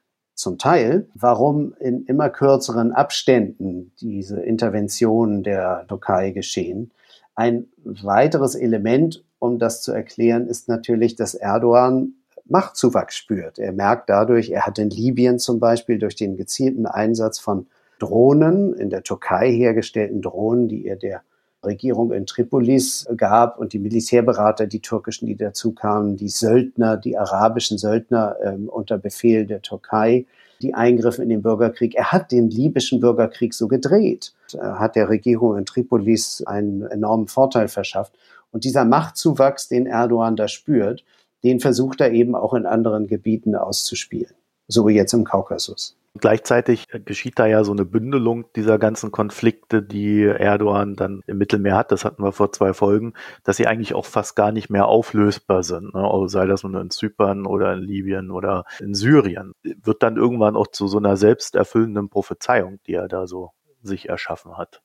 zum 0.40 0.58
Teil, 0.58 1.06
warum 1.14 1.74
in 1.78 2.04
immer 2.06 2.30
kürzeren 2.30 2.92
Abständen 2.92 3.92
diese 4.00 4.40
Interventionen 4.40 5.42
der 5.42 5.84
Türkei 5.88 6.30
geschehen. 6.30 6.90
Ein 7.34 7.66
weiteres 7.84 8.54
Element, 8.54 9.24
um 9.38 9.58
das 9.58 9.82
zu 9.82 9.92
erklären, 9.92 10.46
ist 10.46 10.68
natürlich, 10.68 11.14
dass 11.14 11.34
Erdogan 11.34 12.14
Machtzuwachs 12.46 13.16
spürt. 13.16 13.58
Er 13.58 13.72
merkt 13.72 14.10
dadurch, 14.10 14.50
er 14.50 14.66
hat 14.66 14.78
in 14.78 14.90
Libyen 14.90 15.38
zum 15.38 15.60
Beispiel 15.60 15.98
durch 15.98 16.16
den 16.16 16.36
gezielten 16.36 16.86
Einsatz 16.86 17.38
von 17.38 17.66
Drohnen, 18.00 18.74
in 18.74 18.90
der 18.90 19.02
Türkei 19.04 19.52
hergestellten 19.52 20.20
Drohnen, 20.20 20.66
die 20.66 20.86
er 20.86 20.96
der 20.96 21.22
Regierung 21.64 22.12
in 22.12 22.26
Tripolis 22.26 23.06
gab 23.16 23.58
und 23.58 23.72
die 23.72 23.78
Militärberater, 23.78 24.66
die 24.66 24.80
türkischen, 24.80 25.26
die 25.26 25.36
dazu 25.36 25.72
kamen, 25.72 26.16
die 26.16 26.28
Söldner, 26.28 26.96
die 26.96 27.18
arabischen 27.18 27.76
Söldner 27.78 28.36
ähm, 28.42 28.68
unter 28.68 28.98
Befehl 28.98 29.46
der 29.46 29.60
Türkei, 29.60 30.26
die 30.62 30.74
Eingriffe 30.74 31.22
in 31.22 31.28
den 31.28 31.42
Bürgerkrieg. 31.42 31.94
Er 31.94 32.12
hat 32.12 32.32
den 32.32 32.50
libyschen 32.50 33.00
Bürgerkrieg 33.00 33.52
so 33.54 33.68
gedreht, 33.68 34.32
er 34.54 34.78
hat 34.78 34.96
der 34.96 35.08
Regierung 35.08 35.56
in 35.56 35.66
Tripolis 35.66 36.42
einen 36.46 36.82
enormen 36.82 37.28
Vorteil 37.28 37.68
verschafft. 37.68 38.14
Und 38.52 38.64
dieser 38.64 38.84
Machtzuwachs, 38.84 39.68
den 39.68 39.86
Erdogan 39.86 40.36
da 40.36 40.48
spürt, 40.48 41.04
den 41.44 41.60
versucht 41.60 42.00
er 42.00 42.12
eben 42.12 42.34
auch 42.34 42.54
in 42.54 42.66
anderen 42.66 43.06
Gebieten 43.06 43.54
auszuspielen, 43.54 44.34
so 44.66 44.86
wie 44.86 44.94
jetzt 44.94 45.12
im 45.12 45.24
Kaukasus. 45.24 45.96
Gleichzeitig 46.18 46.88
geschieht 47.04 47.38
da 47.38 47.46
ja 47.46 47.62
so 47.62 47.70
eine 47.70 47.84
Bündelung 47.84 48.52
dieser 48.56 48.80
ganzen 48.80 49.12
Konflikte, 49.12 49.80
die 49.80 50.24
Erdogan 50.24 50.96
dann 50.96 51.22
im 51.28 51.38
Mittelmeer 51.38 51.76
hat. 51.76 51.92
Das 51.92 52.04
hatten 52.04 52.24
wir 52.24 52.32
vor 52.32 52.50
zwei 52.50 52.72
Folgen, 52.72 53.14
dass 53.44 53.58
sie 53.58 53.68
eigentlich 53.68 53.94
auch 53.94 54.06
fast 54.06 54.34
gar 54.34 54.50
nicht 54.50 54.70
mehr 54.70 54.86
auflösbar 54.86 55.62
sind. 55.62 55.94
Ne? 55.94 56.00
Also 56.00 56.26
sei 56.26 56.46
das 56.46 56.64
nur 56.64 56.80
in 56.80 56.90
Zypern 56.90 57.46
oder 57.46 57.74
in 57.74 57.80
Libyen 57.80 58.32
oder 58.32 58.64
in 58.80 58.92
Syrien. 58.94 59.52
Wird 59.62 60.02
dann 60.02 60.16
irgendwann 60.16 60.56
auch 60.56 60.66
zu 60.66 60.88
so 60.88 60.98
einer 60.98 61.16
selbsterfüllenden 61.16 62.08
Prophezeiung, 62.08 62.80
die 62.88 62.94
er 62.94 63.06
da 63.06 63.28
so 63.28 63.52
sich 63.80 64.08
erschaffen 64.08 64.58
hat. 64.58 64.82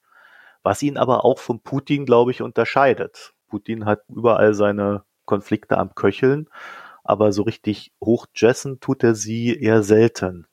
Was 0.61 0.83
ihn 0.83 0.95
aber 0.97 1.25
auch 1.25 1.39
von 1.39 1.59
Putin, 1.59 2.05
glaube 2.05 2.31
ich, 2.31 2.43
unterscheidet. 2.43 3.33
Putin 3.47 3.85
hat 3.85 4.01
überall 4.09 4.53
seine 4.53 5.03
Konflikte 5.25 5.79
am 5.79 5.95
Köcheln, 5.95 6.49
aber 7.03 7.31
so 7.31 7.41
richtig 7.41 7.93
hochjessen 8.03 8.79
tut 8.79 9.03
er 9.03 9.15
sie 9.15 9.59
eher 9.59 9.81
selten. 9.81 10.45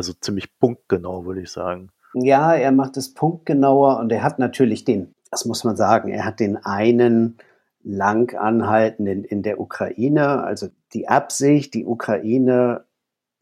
Also 0.00 0.14
ziemlich 0.14 0.58
punktgenau, 0.58 1.26
würde 1.26 1.42
ich 1.42 1.50
sagen. 1.50 1.90
Ja, 2.14 2.54
er 2.54 2.72
macht 2.72 2.96
es 2.96 3.12
punktgenauer 3.12 3.98
und 3.98 4.10
er 4.10 4.22
hat 4.22 4.38
natürlich 4.38 4.86
den, 4.86 5.14
das 5.30 5.44
muss 5.44 5.62
man 5.62 5.76
sagen, 5.76 6.08
er 6.08 6.24
hat 6.24 6.40
den 6.40 6.56
einen 6.56 7.36
lang 7.82 8.34
anhaltenden 8.34 9.24
in 9.24 9.42
der 9.42 9.60
Ukraine, 9.60 10.42
also 10.42 10.68
die 10.94 11.06
Absicht, 11.06 11.74
die 11.74 11.84
Ukraine 11.84 12.84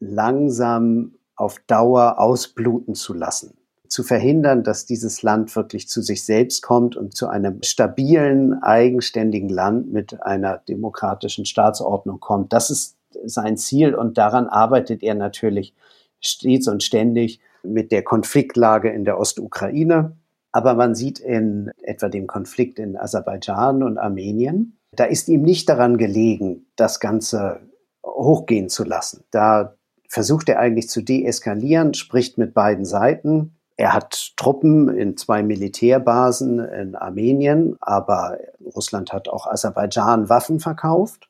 langsam 0.01 1.13
auf 1.37 1.59
Dauer 1.65 2.19
ausbluten 2.19 2.93
zu 2.93 3.13
lassen 3.13 3.55
zu 3.87 4.03
verhindern, 4.03 4.63
dass 4.63 4.85
dieses 4.85 5.23
Land 5.23 5.55
wirklich 5.55 5.87
zu 5.87 6.01
sich 6.01 6.25
selbst 6.25 6.61
kommt 6.61 6.97
und 6.97 7.15
zu 7.15 7.29
einem 7.29 7.63
stabilen, 7.63 8.61
eigenständigen 8.61 9.47
Land 9.47 9.93
mit 9.93 10.21
einer 10.21 10.57
demokratischen 10.57 11.45
Staatsordnung 11.45 12.19
kommt. 12.19 12.51
Das 12.51 12.69
ist 12.69 12.97
sein 13.23 13.55
Ziel 13.55 13.95
und 13.95 14.17
daran 14.17 14.47
arbeitet 14.47 15.03
er 15.03 15.15
natürlich 15.15 15.73
stets 16.21 16.67
und 16.67 16.83
ständig 16.83 17.39
mit 17.63 17.91
der 17.91 18.03
Konfliktlage 18.03 18.89
in 18.89 19.05
der 19.05 19.19
Ostukraine. 19.19 20.17
Aber 20.51 20.73
man 20.73 20.95
sieht 20.95 21.19
in 21.19 21.71
etwa 21.83 22.09
dem 22.09 22.27
Konflikt 22.27 22.79
in 22.79 22.97
Aserbaidschan 22.97 23.83
und 23.83 23.97
Armenien, 23.97 24.77
da 24.91 25.05
ist 25.05 25.29
ihm 25.29 25.43
nicht 25.43 25.69
daran 25.69 25.97
gelegen, 25.97 26.65
das 26.75 26.99
Ganze 26.99 27.59
hochgehen 28.03 28.69
zu 28.69 28.83
lassen. 28.83 29.23
Da 29.29 29.75
versucht 30.07 30.49
er 30.49 30.57
eigentlich 30.57 30.89
zu 30.89 31.03
deeskalieren, 31.03 31.93
spricht 31.93 32.39
mit 32.39 32.55
beiden 32.55 32.85
Seiten, 32.85 33.59
er 33.79 33.93
hat 33.93 34.33
Truppen 34.35 34.89
in 34.89 35.15
zwei 35.15 35.41
Militärbasen 35.41 36.59
in 36.59 36.95
Armenien, 36.95 37.77
aber 37.79 38.37
Russland 38.75 39.13
hat 39.13 39.29
auch 39.29 39.47
Aserbaidschan 39.47 40.27
Waffen 40.27 40.59
verkauft. 40.59 41.29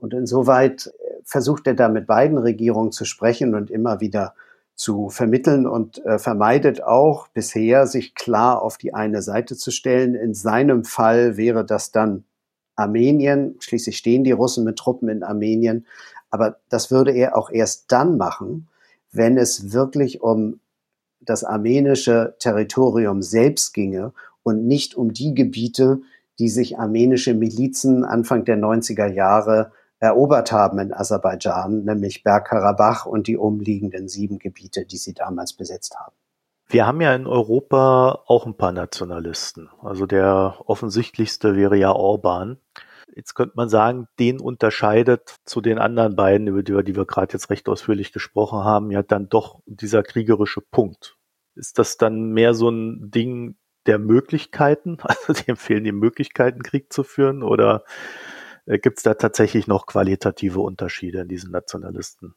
Und 0.00 0.12
insoweit 0.12 0.92
versucht 1.26 1.66
er 1.66 1.74
da 1.74 1.88
mit 1.88 2.06
beiden 2.06 2.38
Regierungen 2.38 2.92
zu 2.92 3.04
sprechen 3.04 3.54
und 3.54 3.70
immer 3.70 4.00
wieder 4.00 4.34
zu 4.76 5.08
vermitteln 5.08 5.66
und 5.66 6.04
äh, 6.04 6.18
vermeidet 6.18 6.82
auch 6.82 7.28
bisher, 7.28 7.86
sich 7.86 8.14
klar 8.14 8.62
auf 8.62 8.78
die 8.78 8.94
eine 8.94 9.22
Seite 9.22 9.56
zu 9.56 9.70
stellen. 9.70 10.14
In 10.14 10.34
seinem 10.34 10.84
Fall 10.84 11.36
wäre 11.36 11.64
das 11.64 11.90
dann 11.90 12.24
Armenien. 12.76 13.56
Schließlich 13.58 13.96
stehen 13.96 14.22
die 14.22 14.32
Russen 14.32 14.64
mit 14.64 14.76
Truppen 14.76 15.08
in 15.08 15.22
Armenien. 15.22 15.86
Aber 16.30 16.58
das 16.68 16.90
würde 16.90 17.10
er 17.12 17.36
auch 17.36 17.50
erst 17.50 17.90
dann 17.90 18.16
machen, 18.18 18.68
wenn 19.12 19.36
es 19.36 19.72
wirklich 19.72 20.20
um 20.20 20.60
das 21.20 21.42
armenische 21.42 22.36
Territorium 22.38 23.22
selbst 23.22 23.74
ginge 23.74 24.12
und 24.42 24.66
nicht 24.66 24.94
um 24.94 25.12
die 25.12 25.34
Gebiete, 25.34 26.00
die 26.38 26.48
sich 26.48 26.78
armenische 26.78 27.34
Milizen 27.34 28.04
Anfang 28.04 28.44
der 28.44 28.58
90er 28.58 29.06
Jahre 29.08 29.72
erobert 29.98 30.52
haben 30.52 30.78
in 30.78 30.92
Aserbaidschan, 30.92 31.84
nämlich 31.84 32.22
Bergkarabach 32.22 33.06
und 33.06 33.26
die 33.26 33.36
umliegenden 33.36 34.08
sieben 34.08 34.38
Gebiete, 34.38 34.84
die 34.84 34.98
sie 34.98 35.14
damals 35.14 35.54
besetzt 35.54 35.96
haben. 35.98 36.14
Wir 36.68 36.86
haben 36.86 37.00
ja 37.00 37.14
in 37.14 37.26
Europa 37.26 38.22
auch 38.26 38.44
ein 38.44 38.56
paar 38.56 38.72
Nationalisten. 38.72 39.70
Also 39.80 40.06
der 40.06 40.56
offensichtlichste 40.66 41.54
wäre 41.54 41.76
ja 41.76 41.92
Orban. 41.92 42.58
Jetzt 43.14 43.34
könnte 43.34 43.54
man 43.56 43.68
sagen, 43.68 44.08
den 44.18 44.40
unterscheidet 44.40 45.36
zu 45.44 45.60
den 45.60 45.78
anderen 45.78 46.16
beiden, 46.16 46.48
über 46.48 46.62
die, 46.62 46.84
die 46.84 46.96
wir 46.96 47.06
gerade 47.06 47.32
jetzt 47.32 47.50
recht 47.50 47.68
ausführlich 47.68 48.12
gesprochen 48.12 48.64
haben, 48.64 48.90
ja 48.90 49.02
dann 49.02 49.28
doch 49.28 49.60
dieser 49.64 50.02
kriegerische 50.02 50.60
Punkt. 50.60 51.16
Ist 51.54 51.78
das 51.78 51.96
dann 51.96 52.32
mehr 52.32 52.52
so 52.52 52.68
ein 52.68 53.10
Ding 53.10 53.56
der 53.86 53.98
Möglichkeiten? 53.98 54.98
Also 55.02 55.32
die 55.32 55.48
empfehlen 55.48 55.84
die 55.84 55.92
Möglichkeiten, 55.92 56.62
Krieg 56.62 56.92
zu 56.92 57.04
führen? 57.04 57.42
Oder 57.44 57.84
äh, 58.66 58.78
gibt 58.78 58.98
es 58.98 59.04
da 59.04 59.14
tatsächlich 59.14 59.66
noch 59.66 59.86
qualitative 59.86 60.60
Unterschiede 60.60 61.22
in 61.22 61.28
diesen 61.28 61.50
Nationalisten? 61.50 62.34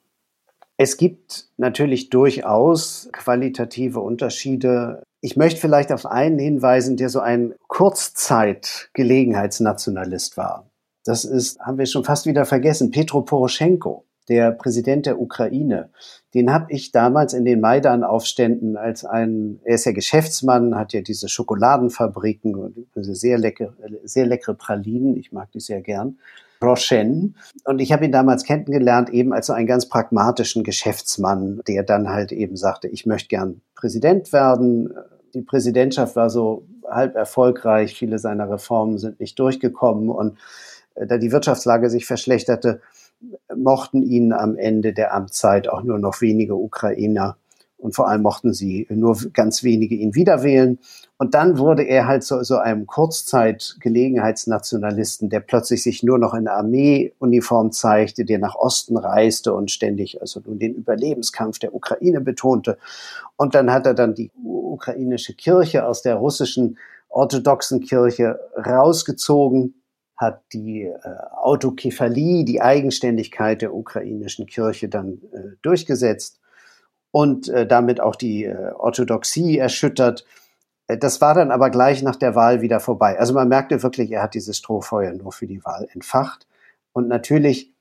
Es 0.78 0.96
gibt 0.96 1.50
natürlich 1.58 2.10
durchaus 2.10 3.10
qualitative 3.12 4.00
Unterschiede. 4.00 5.04
Ich 5.20 5.36
möchte 5.36 5.60
vielleicht 5.60 5.92
auf 5.92 6.06
einen 6.06 6.40
hinweisen, 6.40 6.96
der 6.96 7.10
so 7.10 7.20
ein 7.20 7.54
Kurzzeit-Gelegenheitsnationalist 7.68 10.38
war. 10.38 10.70
Das 11.04 11.26
ist, 11.26 11.60
haben 11.60 11.78
wir 11.78 11.86
schon 11.86 12.06
fast 12.06 12.28
wieder 12.28 12.46
vergessen, 12.46 12.92
Petro 12.92 13.24
Poroschenko 13.24 14.06
der 14.30 14.52
Präsident 14.52 15.06
der 15.06 15.20
Ukraine, 15.20 15.90
den 16.34 16.54
habe 16.54 16.72
ich 16.72 16.92
damals 16.92 17.34
in 17.34 17.46
den 17.46 17.60
Maidan-Aufständen 17.60 18.78
als 18.78 19.04
ein, 19.04 19.60
er 19.64 19.76
ist 19.76 19.86
ja 19.86 19.92
Geschäftsmann, 19.92 20.76
hat 20.76 20.94
ja 20.94 21.02
diese 21.02 21.28
Schokoladenfabriken 21.28 22.56
und 22.56 22.88
sehr 22.94 23.38
leckere, 23.38 23.74
sehr 24.04 24.28
leckere 24.28 24.54
Pralinen, 24.54 25.18
ich 25.18 25.32
mag 25.32 25.52
die 25.52 25.60
sehr 25.60 25.82
gern. 25.82 26.18
Rochen. 26.62 27.38
Und 27.64 27.80
ich 27.80 27.94
habe 27.94 28.06
ihn 28.06 28.12
damals 28.12 28.44
kennengelernt, 28.44 29.10
eben 29.10 29.34
als 29.34 29.48
so 29.48 29.54
einen 29.54 29.68
ganz 29.68 29.88
pragmatischen 29.88 30.64
Geschäftsmann, 30.64 31.62
der 31.68 31.84
dann 31.84 32.10
halt 32.10 32.32
eben 32.32 32.58
sagte, 32.58 32.90
ich 32.90 33.06
möchte 33.06 33.30
gern 33.30 33.62
Präsident 33.76 34.34
werden. 34.34 34.94
Die 35.34 35.42
Präsidentschaft 35.42 36.18
war 36.18 36.30
so 36.30 36.66
halb 36.86 37.16
erfolgreich, 37.16 37.96
viele 37.96 38.20
seiner 38.20 38.50
Reformen 38.50 38.98
sind 38.98 39.20
nicht 39.20 39.40
durchgekommen 39.40 40.10
und 40.10 40.38
äh, 40.96 41.08
da 41.08 41.18
die 41.18 41.32
Wirtschaftslage 41.32 41.90
sich 41.90 42.06
verschlechterte, 42.06 42.82
mochten 43.56 44.04
ihn 44.04 44.34
am 44.34 44.58
Ende 44.58 44.94
der 44.94 45.14
Amtszeit 45.14 45.68
auch 45.68 45.84
nur 45.84 46.00
noch 46.00 46.22
wenige 46.22 46.56
Ukrainer. 46.56 47.38
und 47.78 47.96
vor 47.96 48.10
allem 48.10 48.24
mochten 48.24 48.54
sie 48.54 48.88
nur 48.90 49.18
ganz 49.32 49.64
wenige 49.64 49.96
ihn 49.96 50.14
wieder 50.14 50.44
wählen. 50.44 50.80
Und 51.18 51.34
dann 51.34 51.58
wurde 51.58 51.84
er 51.84 52.08
halt 52.08 52.26
so, 52.26 52.44
so 52.44 52.58
einem 52.58 52.86
Kurzzeit-Gelegenheitsnationalisten, 52.86 55.30
der 55.30 55.40
plötzlich 55.40 55.84
sich 55.84 56.04
nur 56.04 56.18
noch 56.18 56.34
in 56.34 56.50
Armeeuniform 56.50 57.72
zeigte, 57.72 58.26
der 58.26 58.40
nach 58.40 58.56
Osten 58.56 58.98
reiste 58.98 59.54
und 59.54 59.72
ständig 59.72 60.20
also 60.22 60.42
nun 60.46 60.60
den 60.60 60.76
Überlebenskampf 60.76 61.60
der 61.60 61.74
Ukraine 61.74 62.20
betonte. 62.20 62.78
Und 63.38 63.56
dann 63.56 63.72
hat 63.72 63.86
er 63.86 63.94
dann 63.94 64.14
die 64.14 64.30
ukrainische 64.44 65.34
Kirche 65.34 65.86
aus 65.86 66.02
der 66.02 66.16
russischen 66.16 66.78
orthodoxen 67.10 67.80
Kirche 67.80 68.40
rausgezogen, 68.56 69.79
hat 70.20 70.44
die 70.52 70.82
äh, 70.82 71.00
Autokephalie, 71.32 72.44
die 72.44 72.62
Eigenständigkeit 72.62 73.62
der 73.62 73.74
ukrainischen 73.74 74.48
Kirche 74.48 74.90
dann 74.90 75.22
äh, 75.32 75.56
durchgesetzt 75.62 76.42
und 77.12 77.48
äh, 77.48 77.66
damit 77.66 78.02
auch 78.02 78.18
die 78.18 78.44
äh, 78.44 78.72
Orthodoxie 78.74 79.58
erschüttert. 79.58 80.26
Äh, 80.88 80.98
das 80.98 81.22
war 81.22 81.36
dann 81.36 81.52
aber 81.52 81.70
gleich 81.70 82.04
nach 82.04 82.18
der 82.18 82.36
Wahl 82.36 82.62
wieder 82.62 82.82
vorbei. 82.82 83.18
Also 83.18 83.34
man 83.34 83.48
merkte 83.48 83.82
wirklich, 83.82 84.12
er 84.12 84.22
hat 84.22 84.34
dieses 84.34 84.58
Strohfeuer 84.58 85.14
nur 85.14 85.32
für 85.32 85.48
die 85.48 85.64
Wahl 85.64 85.88
entfacht. 85.94 86.48
Und 86.92 87.08
natürlich 87.08 87.74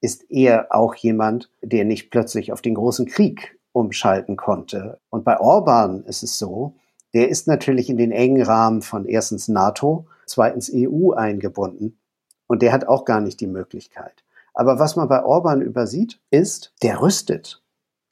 ist 0.00 0.28
er 0.30 0.74
auch 0.74 0.96
jemand, 0.96 1.48
der 1.62 1.84
nicht 1.84 2.10
plötzlich 2.10 2.52
auf 2.52 2.60
den 2.60 2.74
großen 2.74 3.06
Krieg 3.06 3.56
umschalten 3.70 4.36
konnte. 4.36 4.98
Und 5.10 5.24
bei 5.24 5.38
Orban 5.38 6.02
ist 6.06 6.24
es 6.24 6.40
so, 6.40 6.74
der 7.14 7.28
ist 7.28 7.46
natürlich 7.46 7.88
in 7.88 7.96
den 7.96 8.12
engen 8.12 8.42
Rahmen 8.42 8.82
von 8.82 9.06
erstens 9.06 9.48
NATO, 9.48 10.06
zweitens 10.26 10.70
EU 10.74 11.12
eingebunden 11.12 11.98
und 12.46 12.62
der 12.62 12.72
hat 12.72 12.86
auch 12.86 13.04
gar 13.04 13.20
nicht 13.20 13.40
die 13.40 13.46
Möglichkeit. 13.46 14.24
Aber 14.52 14.78
was 14.78 14.96
man 14.96 15.08
bei 15.08 15.24
Orban 15.24 15.60
übersieht, 15.60 16.20
ist, 16.30 16.72
der 16.82 17.00
rüstet. 17.00 17.62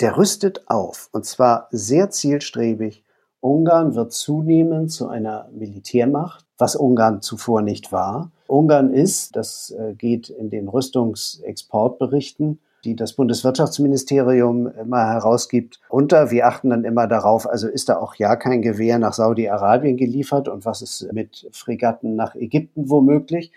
Der 0.01 0.17
rüstet 0.17 0.65
auf 0.67 1.09
und 1.13 1.25
zwar 1.25 1.69
sehr 1.71 2.11
zielstrebig. 2.11 3.05
Ungarn 3.41 3.95
wird 3.95 4.13
zunehmend 4.13 4.93
zu 4.93 5.09
einer 5.09 5.49
Militärmacht, 5.53 6.47
was 6.59 6.77
Ungarn 6.77 7.23
zuvor 7.23 7.63
nicht 7.63 7.93
war. 7.93 8.31
Ungarn 8.47 8.93
ist, 8.93 9.35
das 9.35 9.71
äh, 9.71 9.95
geht 9.95 10.31
in 10.31 10.49
den 10.51 10.69
Rüstungsexportberichten, 10.69 12.61
die 12.85 12.97
das 12.97 13.15
Bundeswirtschaftsministerium 13.15 14.67
immer 14.67 15.07
herausgibt, 15.07 15.81
unter. 15.89 16.31
Wir 16.31 16.47
achten 16.47 16.71
dann 16.71 16.85
immer 16.85 17.07
darauf, 17.07 17.49
also 17.49 17.69
ist 17.69 17.89
da 17.89 17.99
auch 17.99 18.15
ja 18.17 18.37
kein 18.37 18.63
Gewehr 18.63 18.99
nach 18.99 19.13
Saudi-Arabien 19.13 19.97
geliefert 19.97 20.49
und 20.49 20.65
was 20.65 20.83
ist 20.83 21.13
mit 21.13 21.49
Fregatten 21.53 22.17
nach 22.17 22.35
Ägypten 22.35 22.91
womöglich. 22.91 23.53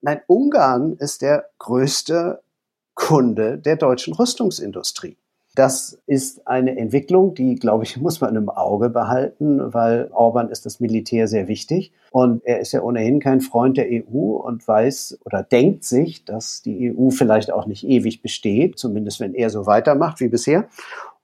Nein, 0.00 0.20
Ungarn 0.26 0.94
ist 0.94 1.22
der 1.22 1.46
größte 1.58 2.40
Kunde 2.94 3.58
der 3.58 3.76
deutschen 3.76 4.14
Rüstungsindustrie. 4.14 5.16
Das 5.60 6.00
ist 6.06 6.48
eine 6.48 6.78
Entwicklung, 6.78 7.34
die, 7.34 7.56
glaube 7.56 7.84
ich, 7.84 7.98
muss 7.98 8.22
man 8.22 8.34
im 8.34 8.48
Auge 8.48 8.88
behalten, 8.88 9.74
weil 9.74 10.08
Orban 10.10 10.48
ist 10.48 10.64
das 10.64 10.80
Militär 10.80 11.28
sehr 11.28 11.48
wichtig 11.48 11.92
und 12.12 12.42
er 12.46 12.60
ist 12.60 12.72
ja 12.72 12.80
ohnehin 12.80 13.20
kein 13.20 13.42
Freund 13.42 13.76
der 13.76 13.84
EU 13.90 14.38
und 14.42 14.66
weiß 14.66 15.18
oder 15.26 15.42
denkt 15.42 15.84
sich, 15.84 16.24
dass 16.24 16.62
die 16.62 16.96
EU 16.96 17.10
vielleicht 17.10 17.52
auch 17.52 17.66
nicht 17.66 17.86
ewig 17.86 18.22
besteht, 18.22 18.78
zumindest 18.78 19.20
wenn 19.20 19.34
er 19.34 19.50
so 19.50 19.66
weitermacht 19.66 20.20
wie 20.20 20.28
bisher 20.28 20.66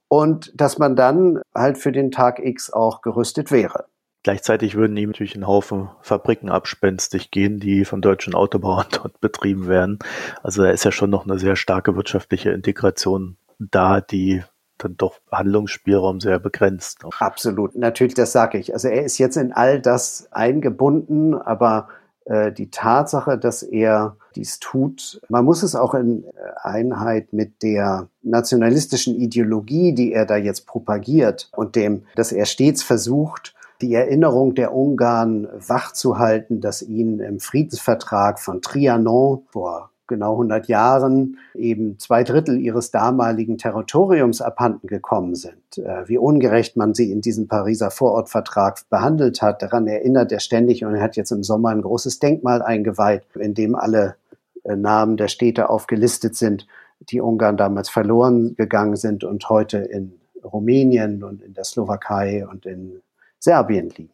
und 0.07 0.53
dass 0.55 0.77
man 0.77 0.95
dann 0.95 1.41
halt 1.55 1.79
für 1.79 1.91
den 1.91 2.11
Tag 2.11 2.37
X 2.37 2.71
auch 2.71 3.01
gerüstet 3.01 3.49
wäre. 3.49 3.85
Gleichzeitig 4.21 4.75
würden 4.75 4.95
ihm 4.97 5.09
natürlich 5.09 5.35
ein 5.35 5.47
Haufen 5.47 5.89
Fabriken 6.01 6.49
abspenstig 6.49 7.31
gehen, 7.31 7.59
die 7.59 7.85
von 7.85 8.03
deutschen 8.03 8.35
Autobauern 8.35 8.85
dort 8.91 9.19
betrieben 9.19 9.67
werden. 9.67 9.97
Also 10.43 10.61
da 10.61 10.69
ist 10.69 10.85
ja 10.85 10.91
schon 10.91 11.09
noch 11.09 11.25
eine 11.25 11.39
sehr 11.39 11.55
starke 11.55 11.95
wirtschaftliche 11.95 12.51
Integration 12.51 13.35
da, 13.59 14.01
die 14.01 14.43
dann 14.77 14.95
doch 14.97 15.19
Handlungsspielraum 15.31 16.19
sehr 16.19 16.39
begrenzt. 16.39 17.03
Absolut, 17.19 17.75
natürlich, 17.75 18.13
das 18.13 18.31
sage 18.31 18.57
ich. 18.57 18.73
Also 18.73 18.87
er 18.87 19.03
ist 19.03 19.17
jetzt 19.17 19.37
in 19.37 19.51
all 19.51 19.81
das 19.81 20.27
eingebunden, 20.31 21.33
aber 21.33 21.87
äh, 22.25 22.51
die 22.51 22.69
Tatsache, 22.69 23.37
dass 23.37 23.63
er 23.63 24.17
dies 24.35 24.59
tut, 24.59 25.19
man 25.29 25.45
muss 25.45 25.63
es 25.63 25.75
auch 25.75 25.93
in 25.93 26.25
äh, 26.25 26.29
Einheit 26.61 27.33
mit 27.33 27.63
der 27.63 28.09
nationalistischen 28.21 29.15
Ideologie, 29.15 29.93
die 29.93 30.13
er 30.13 30.25
da 30.25 30.37
jetzt 30.37 30.67
propagiert 30.67 31.49
und 31.55 31.75
dem, 31.75 32.03
dass 32.15 32.31
er 32.31 32.45
stets 32.45 32.83
versucht, 32.83 33.55
die 33.81 33.93
Erinnerung 33.93 34.55
der 34.55 34.73
Ungarn 34.73 35.47
wachzuhalten, 35.53 36.61
dass 36.61 36.81
ihnen 36.81 37.19
im 37.19 37.39
Friedensvertrag 37.39 38.39
von 38.39 38.61
Trianon 38.61 39.45
vor 39.51 39.91
genau 40.07 40.33
100 40.33 40.67
Jahren 40.67 41.37
eben 41.53 41.99
zwei 41.99 42.23
Drittel 42.23 42.59
ihres 42.59 42.91
damaligen 42.91 43.57
Territoriums 43.57 44.41
abhanden 44.41 44.87
gekommen 44.87 45.35
sind. 45.35 45.77
Äh, 45.77 46.07
wie 46.07 46.17
ungerecht 46.17 46.77
man 46.77 46.93
sie 46.93 47.11
in 47.11 47.21
diesem 47.21 47.47
Pariser 47.47 47.91
Vorortvertrag 47.91 48.79
behandelt 48.89 49.41
hat, 49.41 49.61
daran 49.61 49.87
erinnert 49.87 50.31
er 50.31 50.39
ständig 50.39 50.83
und 50.83 50.95
er 50.95 51.01
hat 51.01 51.15
jetzt 51.15 51.31
im 51.31 51.43
Sommer 51.43 51.69
ein 51.69 51.81
großes 51.81 52.19
Denkmal 52.19 52.61
eingeweiht, 52.61 53.23
in 53.35 53.53
dem 53.53 53.75
alle 53.75 54.15
äh, 54.63 54.75
Namen 54.75 55.17
der 55.17 55.27
Städte 55.27 55.69
aufgelistet 55.69 56.35
sind, 56.35 56.67
die 56.99 57.21
Ungarn 57.21 57.57
damals 57.57 57.89
verloren 57.89 58.55
gegangen 58.55 58.95
sind 58.95 59.23
und 59.23 59.49
heute 59.49 59.77
in 59.77 60.13
Rumänien 60.43 61.23
und 61.23 61.41
in 61.41 61.53
der 61.53 61.63
Slowakei 61.63 62.47
und 62.47 62.65
in 62.65 63.01
Serbien 63.39 63.89
liegen. 63.89 64.11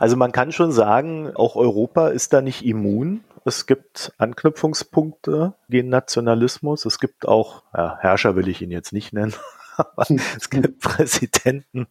Also 0.00 0.16
man 0.16 0.32
kann 0.32 0.52
schon 0.52 0.72
sagen, 0.72 1.30
auch 1.34 1.56
Europa 1.56 2.08
ist 2.08 2.32
da 2.32 2.42
nicht 2.42 2.64
immun 2.64 3.20
es 3.48 3.66
gibt 3.66 4.12
Anknüpfungspunkte 4.18 5.54
gegen 5.68 5.88
Nationalismus. 5.88 6.84
Es 6.84 7.00
gibt 7.00 7.26
auch, 7.26 7.64
ja, 7.74 7.98
Herrscher 8.00 8.36
will 8.36 8.48
ich 8.48 8.62
ihn 8.62 8.70
jetzt 8.70 8.92
nicht 8.92 9.12
nennen, 9.12 9.34
aber 9.76 10.06
es 10.36 10.50
gibt 10.50 10.78
Präsidenten, 10.80 11.88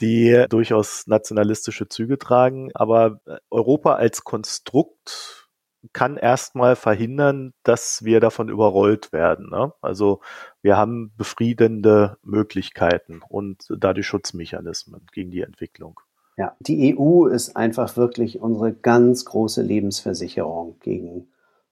die 0.00 0.44
durchaus 0.48 1.06
nationalistische 1.06 1.88
Züge 1.88 2.18
tragen. 2.18 2.70
Aber 2.74 3.20
Europa 3.50 3.94
als 3.94 4.24
Konstrukt 4.24 5.48
kann 5.92 6.16
erstmal 6.16 6.76
verhindern, 6.76 7.54
dass 7.62 8.04
wir 8.04 8.20
davon 8.20 8.48
überrollt 8.48 9.12
werden. 9.12 9.48
Ne? 9.50 9.72
Also 9.80 10.20
wir 10.60 10.76
haben 10.76 11.12
befriedende 11.16 12.18
Möglichkeiten 12.22 13.22
und 13.26 13.64
dadurch 13.70 14.06
Schutzmechanismen 14.06 15.06
gegen 15.12 15.30
die 15.30 15.42
Entwicklung. 15.42 16.00
Ja, 16.38 16.54
die 16.60 16.96
EU 16.96 17.26
ist 17.26 17.56
einfach 17.56 17.96
wirklich 17.96 18.40
unsere 18.40 18.72
ganz 18.72 19.24
große 19.24 19.60
Lebensversicherung 19.60 20.76
gegen 20.78 21.26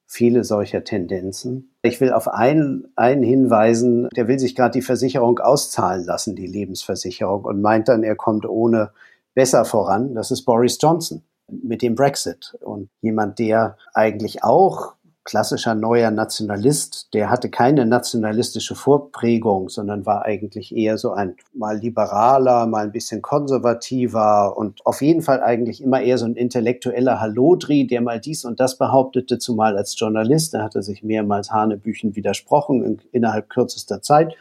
viele 0.06 0.42
solcher 0.42 0.82
Tendenzen. 0.82 1.70
Ich 1.82 2.00
will 2.00 2.12
auf 2.12 2.26
einen, 2.26 2.88
einen 2.96 3.22
hinweisen, 3.22 4.08
der 4.16 4.26
will 4.26 4.40
sich 4.40 4.56
gerade 4.56 4.72
die 4.72 4.82
Versicherung 4.82 5.38
auszahlen 5.38 6.04
lassen, 6.04 6.34
die 6.34 6.48
Lebensversicherung, 6.48 7.44
und 7.44 7.62
meint 7.62 7.86
dann, 7.86 8.02
er 8.02 8.16
kommt 8.16 8.44
ohne 8.44 8.90
besser 9.34 9.64
voran. 9.64 10.16
Das 10.16 10.32
ist 10.32 10.42
Boris 10.42 10.78
Johnson 10.82 11.22
mit 11.48 11.80
dem 11.80 11.94
Brexit 11.94 12.56
und 12.60 12.88
jemand, 13.02 13.38
der 13.38 13.76
eigentlich 13.94 14.42
auch 14.42 14.95
klassischer 15.26 15.74
neuer 15.74 16.10
Nationalist, 16.12 17.12
der 17.12 17.28
hatte 17.28 17.50
keine 17.50 17.84
nationalistische 17.84 18.76
Vorprägung, 18.76 19.68
sondern 19.68 20.06
war 20.06 20.24
eigentlich 20.24 20.74
eher 20.74 20.96
so 20.96 21.12
ein 21.12 21.34
mal 21.52 21.76
liberaler, 21.76 22.66
mal 22.66 22.84
ein 22.86 22.92
bisschen 22.92 23.20
konservativer 23.22 24.56
und 24.56 24.86
auf 24.86 25.02
jeden 25.02 25.22
Fall 25.22 25.42
eigentlich 25.42 25.82
immer 25.82 26.00
eher 26.00 26.16
so 26.16 26.26
ein 26.26 26.36
intellektueller 26.36 27.20
Hallodri, 27.20 27.86
der 27.88 28.00
mal 28.00 28.20
dies 28.20 28.44
und 28.44 28.60
das 28.60 28.78
behauptete, 28.78 29.38
zumal 29.38 29.76
als 29.76 29.98
Journalist, 29.98 30.54
da 30.54 30.62
hat 30.62 30.76
er 30.76 30.82
sich 30.82 31.02
mehrmals 31.02 31.50
Hanebüchen 31.50 32.14
widersprochen 32.14 32.82
in, 32.84 33.02
innerhalb 33.10 33.50
kürzester 33.50 34.00
Zeit. 34.00 34.34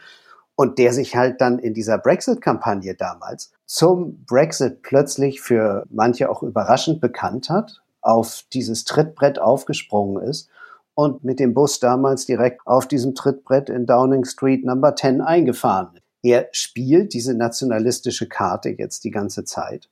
Und 0.58 0.78
der 0.78 0.94
sich 0.94 1.14
halt 1.14 1.42
dann 1.42 1.58
in 1.58 1.74
dieser 1.74 1.98
Brexit-Kampagne 1.98 2.94
damals 2.94 3.52
zum 3.66 4.24
Brexit 4.24 4.80
plötzlich 4.82 5.42
für 5.42 5.84
manche 5.90 6.30
auch 6.30 6.42
überraschend 6.42 7.02
bekannt 7.02 7.50
hat, 7.50 7.82
auf 8.00 8.44
dieses 8.52 8.84
Trittbrett 8.84 9.38
aufgesprungen 9.38 10.22
ist 10.22 10.48
und 10.96 11.24
mit 11.24 11.38
dem 11.38 11.52
Bus 11.52 11.78
damals 11.78 12.24
direkt 12.24 12.66
auf 12.66 12.88
diesem 12.88 13.14
Trittbrett 13.14 13.68
in 13.68 13.86
Downing 13.86 14.24
Street 14.24 14.64
Number 14.64 14.96
10 14.96 15.20
eingefahren. 15.20 16.00
Er 16.22 16.48
spielt 16.52 17.12
diese 17.12 17.34
nationalistische 17.34 18.26
Karte 18.26 18.70
jetzt 18.70 19.04
die 19.04 19.10
ganze 19.10 19.44
Zeit. 19.44 19.90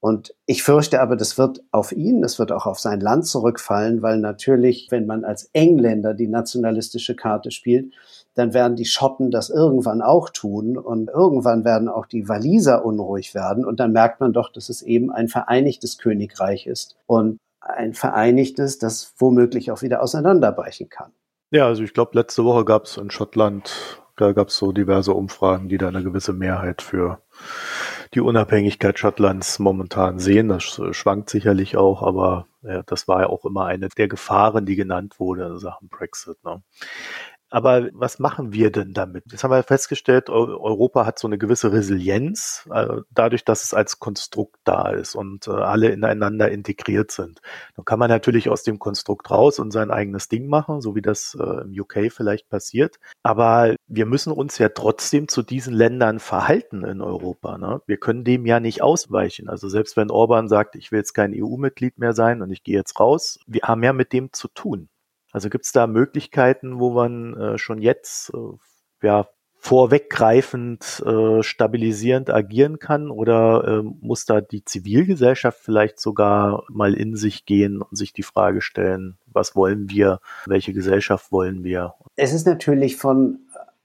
Und 0.00 0.34
ich 0.46 0.62
fürchte 0.62 1.00
aber, 1.00 1.16
das 1.16 1.36
wird 1.36 1.62
auf 1.72 1.92
ihn, 1.92 2.22
das 2.22 2.38
wird 2.38 2.52
auch 2.52 2.64
auf 2.66 2.78
sein 2.78 3.00
Land 3.00 3.26
zurückfallen, 3.26 4.00
weil 4.02 4.18
natürlich, 4.18 4.88
wenn 4.90 5.06
man 5.06 5.24
als 5.24 5.50
Engländer 5.52 6.14
die 6.14 6.28
nationalistische 6.28 7.14
Karte 7.14 7.50
spielt, 7.50 7.92
dann 8.34 8.54
werden 8.54 8.76
die 8.76 8.84
Schotten 8.84 9.30
das 9.30 9.50
irgendwann 9.50 10.02
auch 10.02 10.30
tun 10.30 10.78
und 10.78 11.08
irgendwann 11.08 11.64
werden 11.64 11.88
auch 11.88 12.06
die 12.06 12.28
Waliser 12.28 12.84
unruhig 12.84 13.34
werden 13.34 13.64
und 13.64 13.78
dann 13.78 13.92
merkt 13.92 14.20
man 14.20 14.32
doch, 14.32 14.50
dass 14.50 14.68
es 14.68 14.80
eben 14.82 15.10
ein 15.10 15.28
vereinigtes 15.28 15.98
Königreich 15.98 16.66
ist. 16.66 16.96
Und 17.06 17.38
ein 17.68 17.94
vereinigtes, 17.94 18.78
das 18.78 19.14
womöglich 19.18 19.70
auch 19.70 19.82
wieder 19.82 20.02
auseinanderbrechen 20.02 20.88
kann. 20.88 21.12
Ja, 21.50 21.66
also 21.66 21.82
ich 21.82 21.94
glaube, 21.94 22.12
letzte 22.14 22.44
Woche 22.44 22.64
gab 22.64 22.84
es 22.84 22.96
in 22.96 23.10
Schottland, 23.10 24.02
da 24.16 24.32
gab 24.32 24.48
es 24.48 24.56
so 24.56 24.72
diverse 24.72 25.12
Umfragen, 25.12 25.68
die 25.68 25.78
da 25.78 25.88
eine 25.88 26.02
gewisse 26.02 26.32
Mehrheit 26.32 26.82
für 26.82 27.20
die 28.14 28.20
Unabhängigkeit 28.20 28.98
Schottlands 28.98 29.58
momentan 29.58 30.18
sehen. 30.18 30.48
Das 30.48 30.80
schwankt 30.92 31.30
sicherlich 31.30 31.76
auch, 31.76 32.02
aber 32.02 32.46
ja, 32.62 32.82
das 32.82 33.08
war 33.08 33.20
ja 33.20 33.26
auch 33.28 33.44
immer 33.44 33.66
eine 33.66 33.88
der 33.88 34.08
Gefahren, 34.08 34.66
die 34.66 34.76
genannt 34.76 35.20
wurde 35.20 35.46
in 35.46 35.58
Sachen 35.58 35.88
Brexit. 35.88 36.42
Ne? 36.44 36.62
Aber 37.48 37.88
was 37.92 38.18
machen 38.18 38.52
wir 38.52 38.72
denn 38.72 38.92
damit? 38.92 39.24
Jetzt 39.30 39.44
haben 39.44 39.52
wir 39.52 39.62
festgestellt, 39.62 40.30
Europa 40.30 41.06
hat 41.06 41.18
so 41.18 41.28
eine 41.28 41.38
gewisse 41.38 41.72
Resilienz, 41.72 42.68
äh, 42.72 43.02
dadurch, 43.10 43.44
dass 43.44 43.62
es 43.62 43.72
als 43.72 44.00
Konstrukt 44.00 44.56
da 44.64 44.90
ist 44.90 45.14
und 45.14 45.46
äh, 45.46 45.52
alle 45.52 45.90
ineinander 45.90 46.50
integriert 46.50 47.12
sind. 47.12 47.40
Dann 47.76 47.84
kann 47.84 48.00
man 48.00 48.10
natürlich 48.10 48.48
aus 48.48 48.64
dem 48.64 48.80
Konstrukt 48.80 49.30
raus 49.30 49.60
und 49.60 49.70
sein 49.70 49.92
eigenes 49.92 50.28
Ding 50.28 50.48
machen, 50.48 50.80
so 50.80 50.96
wie 50.96 51.02
das 51.02 51.36
äh, 51.40 51.62
im 51.62 51.80
UK 51.80 52.12
vielleicht 52.12 52.48
passiert. 52.48 52.96
Aber 53.22 53.76
wir 53.86 54.06
müssen 54.06 54.32
uns 54.32 54.58
ja 54.58 54.68
trotzdem 54.70 55.28
zu 55.28 55.42
diesen 55.42 55.72
Ländern 55.72 56.18
verhalten 56.18 56.84
in 56.84 57.00
Europa. 57.00 57.58
Ne? 57.58 57.80
Wir 57.86 57.98
können 57.98 58.24
dem 58.24 58.44
ja 58.44 58.58
nicht 58.58 58.82
ausweichen. 58.82 59.48
Also 59.48 59.68
selbst 59.68 59.96
wenn 59.96 60.10
Orban 60.10 60.48
sagt, 60.48 60.74
ich 60.74 60.90
will 60.90 60.98
jetzt 60.98 61.14
kein 61.14 61.32
EU-Mitglied 61.32 61.98
mehr 61.98 62.12
sein 62.12 62.42
und 62.42 62.50
ich 62.50 62.64
gehe 62.64 62.76
jetzt 62.76 62.98
raus, 62.98 63.38
wir 63.46 63.62
haben 63.62 63.84
ja 63.84 63.92
mit 63.92 64.12
dem 64.12 64.32
zu 64.32 64.48
tun. 64.48 64.88
Also 65.36 65.50
gibt 65.50 65.66
es 65.66 65.72
da 65.72 65.86
Möglichkeiten, 65.86 66.80
wo 66.80 66.88
man 66.92 67.36
äh, 67.38 67.58
schon 67.58 67.82
jetzt 67.82 68.32
äh, 68.32 69.06
ja, 69.06 69.28
vorweggreifend 69.58 71.02
äh, 71.04 71.42
stabilisierend 71.42 72.30
agieren 72.30 72.78
kann 72.78 73.10
oder 73.10 73.64
äh, 73.68 73.82
muss 73.82 74.24
da 74.24 74.40
die 74.40 74.64
Zivilgesellschaft 74.64 75.58
vielleicht 75.60 76.00
sogar 76.00 76.64
mal 76.70 76.94
in 76.94 77.16
sich 77.16 77.44
gehen 77.44 77.82
und 77.82 77.98
sich 77.98 78.14
die 78.14 78.22
Frage 78.22 78.62
stellen, 78.62 79.18
was 79.26 79.54
wollen 79.54 79.90
wir, 79.90 80.20
welche 80.46 80.72
Gesellschaft 80.72 81.30
wollen 81.30 81.64
wir? 81.64 81.92
Es 82.14 82.32
ist 82.32 82.46
natürlich 82.46 82.96
von 82.96 83.40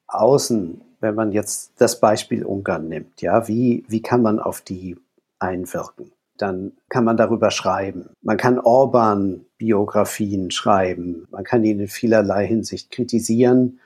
außen, 0.08 0.80
wenn 1.02 1.16
man 1.16 1.34
jetzt 1.34 1.74
das 1.80 2.00
Beispiel 2.00 2.46
Ungarn 2.46 2.88
nimmt, 2.88 3.22
ja, 3.22 3.50
wie, 3.50 3.84
wie 3.90 4.02
kann 4.02 4.22
man 4.22 4.40
auf 4.40 4.62
die 4.62 4.96
einwirken? 5.38 6.14
Dann 6.42 6.74
kann 6.90 7.04
man 7.04 7.18
darüber 7.18 7.52
schreiben. 7.52 8.10
Man 8.22 8.38
kann 8.38 8.60
Orban-Biografien 8.60 10.52
schreiben. 10.52 11.28
Man 11.32 11.44
kann 11.44 11.64
ihn 11.64 11.80
in 11.80 11.88
vielerlei 11.88 12.48
Hinsicht 12.48 12.92
kritisieren. 12.92 13.80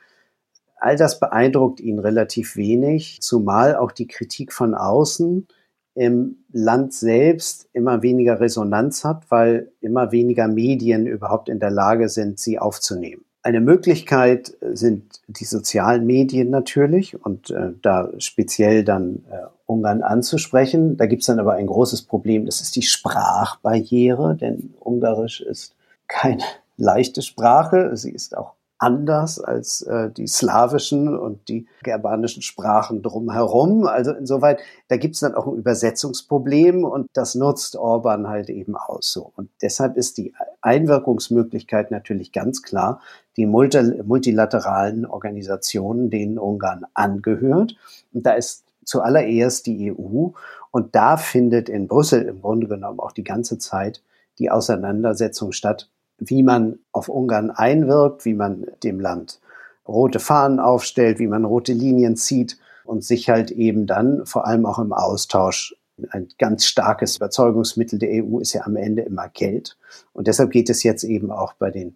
All 0.78 0.96
das 0.96 1.20
beeindruckt 1.20 1.80
ihn 1.80 2.00
relativ 2.00 2.56
wenig, 2.56 3.20
zumal 3.22 3.76
auch 3.76 3.92
die 3.92 4.08
Kritik 4.08 4.54
von 4.54 4.76
außen 4.76 5.48
im 5.96 6.44
Land 6.52 6.94
selbst 6.94 7.70
immer 7.72 8.04
weniger 8.04 8.40
Resonanz 8.42 9.06
hat, 9.06 9.32
weil 9.32 9.72
immer 9.80 10.12
weniger 10.12 10.48
Medien 10.48 11.08
überhaupt 11.08 11.48
in 11.48 11.60
der 11.60 11.72
Lage 11.72 12.10
sind, 12.10 12.38
sie 12.38 12.60
aufzunehmen. 12.60 13.24
Eine 13.42 13.62
Möglichkeit 13.62 14.58
sind 14.74 15.22
die 15.28 15.46
sozialen 15.46 16.06
Medien 16.06 16.50
natürlich 16.50 17.24
und 17.24 17.52
äh, 17.52 17.74
da 17.82 18.12
speziell 18.18 18.84
dann 18.84 19.24
äh, 19.30 19.46
Ungarn 19.66 20.04
anzusprechen. 20.04 20.98
Da 20.98 21.06
gibt 21.06 21.22
es 21.22 21.28
dann 21.28 21.40
aber 21.40 21.54
ein 21.54 21.68
großes 21.68 22.04
Problem, 22.04 22.46
das 22.46 22.62
ist 22.62 22.76
die 22.76 22.84
Sprachbarriere, 22.84 24.36
denn 24.36 24.74
Ungarisch 24.80 25.42
ist 25.42 25.76
keine 26.08 26.44
leichte 26.78 27.22
Sprache. 27.22 27.96
Sie 27.96 28.12
ist 28.12 28.38
auch 28.38 28.54
anders 28.78 29.40
als 29.40 29.82
äh, 29.84 30.12
die 30.12 30.28
slawischen 30.28 31.18
und 31.18 31.48
die 31.48 31.66
germanischen 31.84 32.42
Sprachen 32.42 33.02
drumherum. 33.02 33.88
Also 33.88 34.12
insoweit, 34.12 34.60
da 34.90 34.98
gibt 34.98 35.16
es 35.16 35.22
dann 35.22 35.34
auch 35.34 35.48
ein 35.48 35.56
Übersetzungsproblem 35.56 36.84
und 36.84 37.08
das 37.14 37.36
nutzt 37.36 37.78
Orban 37.78 38.28
halt 38.28 38.50
eben 38.50 38.76
aus 38.76 39.14
so. 39.14 39.32
Und 39.38 39.50
deshalb 39.62 39.96
ist 39.96 40.18
die 40.18 40.34
Einwirkungsmöglichkeit 40.62 41.90
natürlich 41.90 42.32
ganz 42.32 42.62
klar 42.62 43.02
die 43.38 43.46
multilateralen 43.46 45.06
Organisationen, 45.06 46.10
denen 46.10 46.38
Ungarn 46.38 46.86
angehört. 46.94 47.76
Und 48.14 48.26
da 48.26 48.34
ist 48.34 48.65
zuallererst 48.86 49.66
die 49.66 49.92
EU. 49.92 50.30
Und 50.72 50.96
da 50.96 51.18
findet 51.18 51.70
in 51.70 51.88
Brüssel 51.88 52.24
im 52.24 52.42
Grunde 52.42 52.68
genommen 52.68 53.00
auch 53.00 53.12
die 53.12 53.24
ganze 53.24 53.58
Zeit 53.58 54.02
die 54.40 54.52
Auseinandersetzung 54.52 55.52
statt, 55.52 55.90
wie 56.18 56.44
man 56.44 56.80
auf 56.92 57.10
Ungarn 57.10 57.52
einwirkt, 57.52 58.26
wie 58.26 58.34
man 58.34 58.66
dem 58.84 59.00
Land 59.00 59.40
rote 59.88 60.20
Fahnen 60.20 60.60
aufstellt, 60.60 61.20
wie 61.20 61.28
man 61.28 61.46
rote 61.46 61.74
Linien 61.74 62.16
zieht 62.16 62.58
und 62.84 63.04
sich 63.04 63.30
halt 63.30 63.52
eben 63.52 63.86
dann 63.86 64.26
vor 64.26 64.48
allem 64.48 64.66
auch 64.66 64.80
im 64.80 64.94
Austausch 64.94 65.76
ein 66.10 66.28
ganz 66.38 66.66
starkes 66.66 67.18
Überzeugungsmittel 67.18 68.00
der 68.00 68.24
EU 68.24 68.40
ist 68.40 68.54
ja 68.54 68.66
am 68.66 68.76
Ende 68.76 69.04
immer 69.04 69.30
Geld. 69.30 69.78
Und 70.14 70.28
deshalb 70.28 70.52
geht 70.52 70.70
es 70.70 70.84
jetzt 70.84 71.04
eben 71.04 71.32
auch 71.32 71.54
bei 71.54 71.72
den 71.72 71.96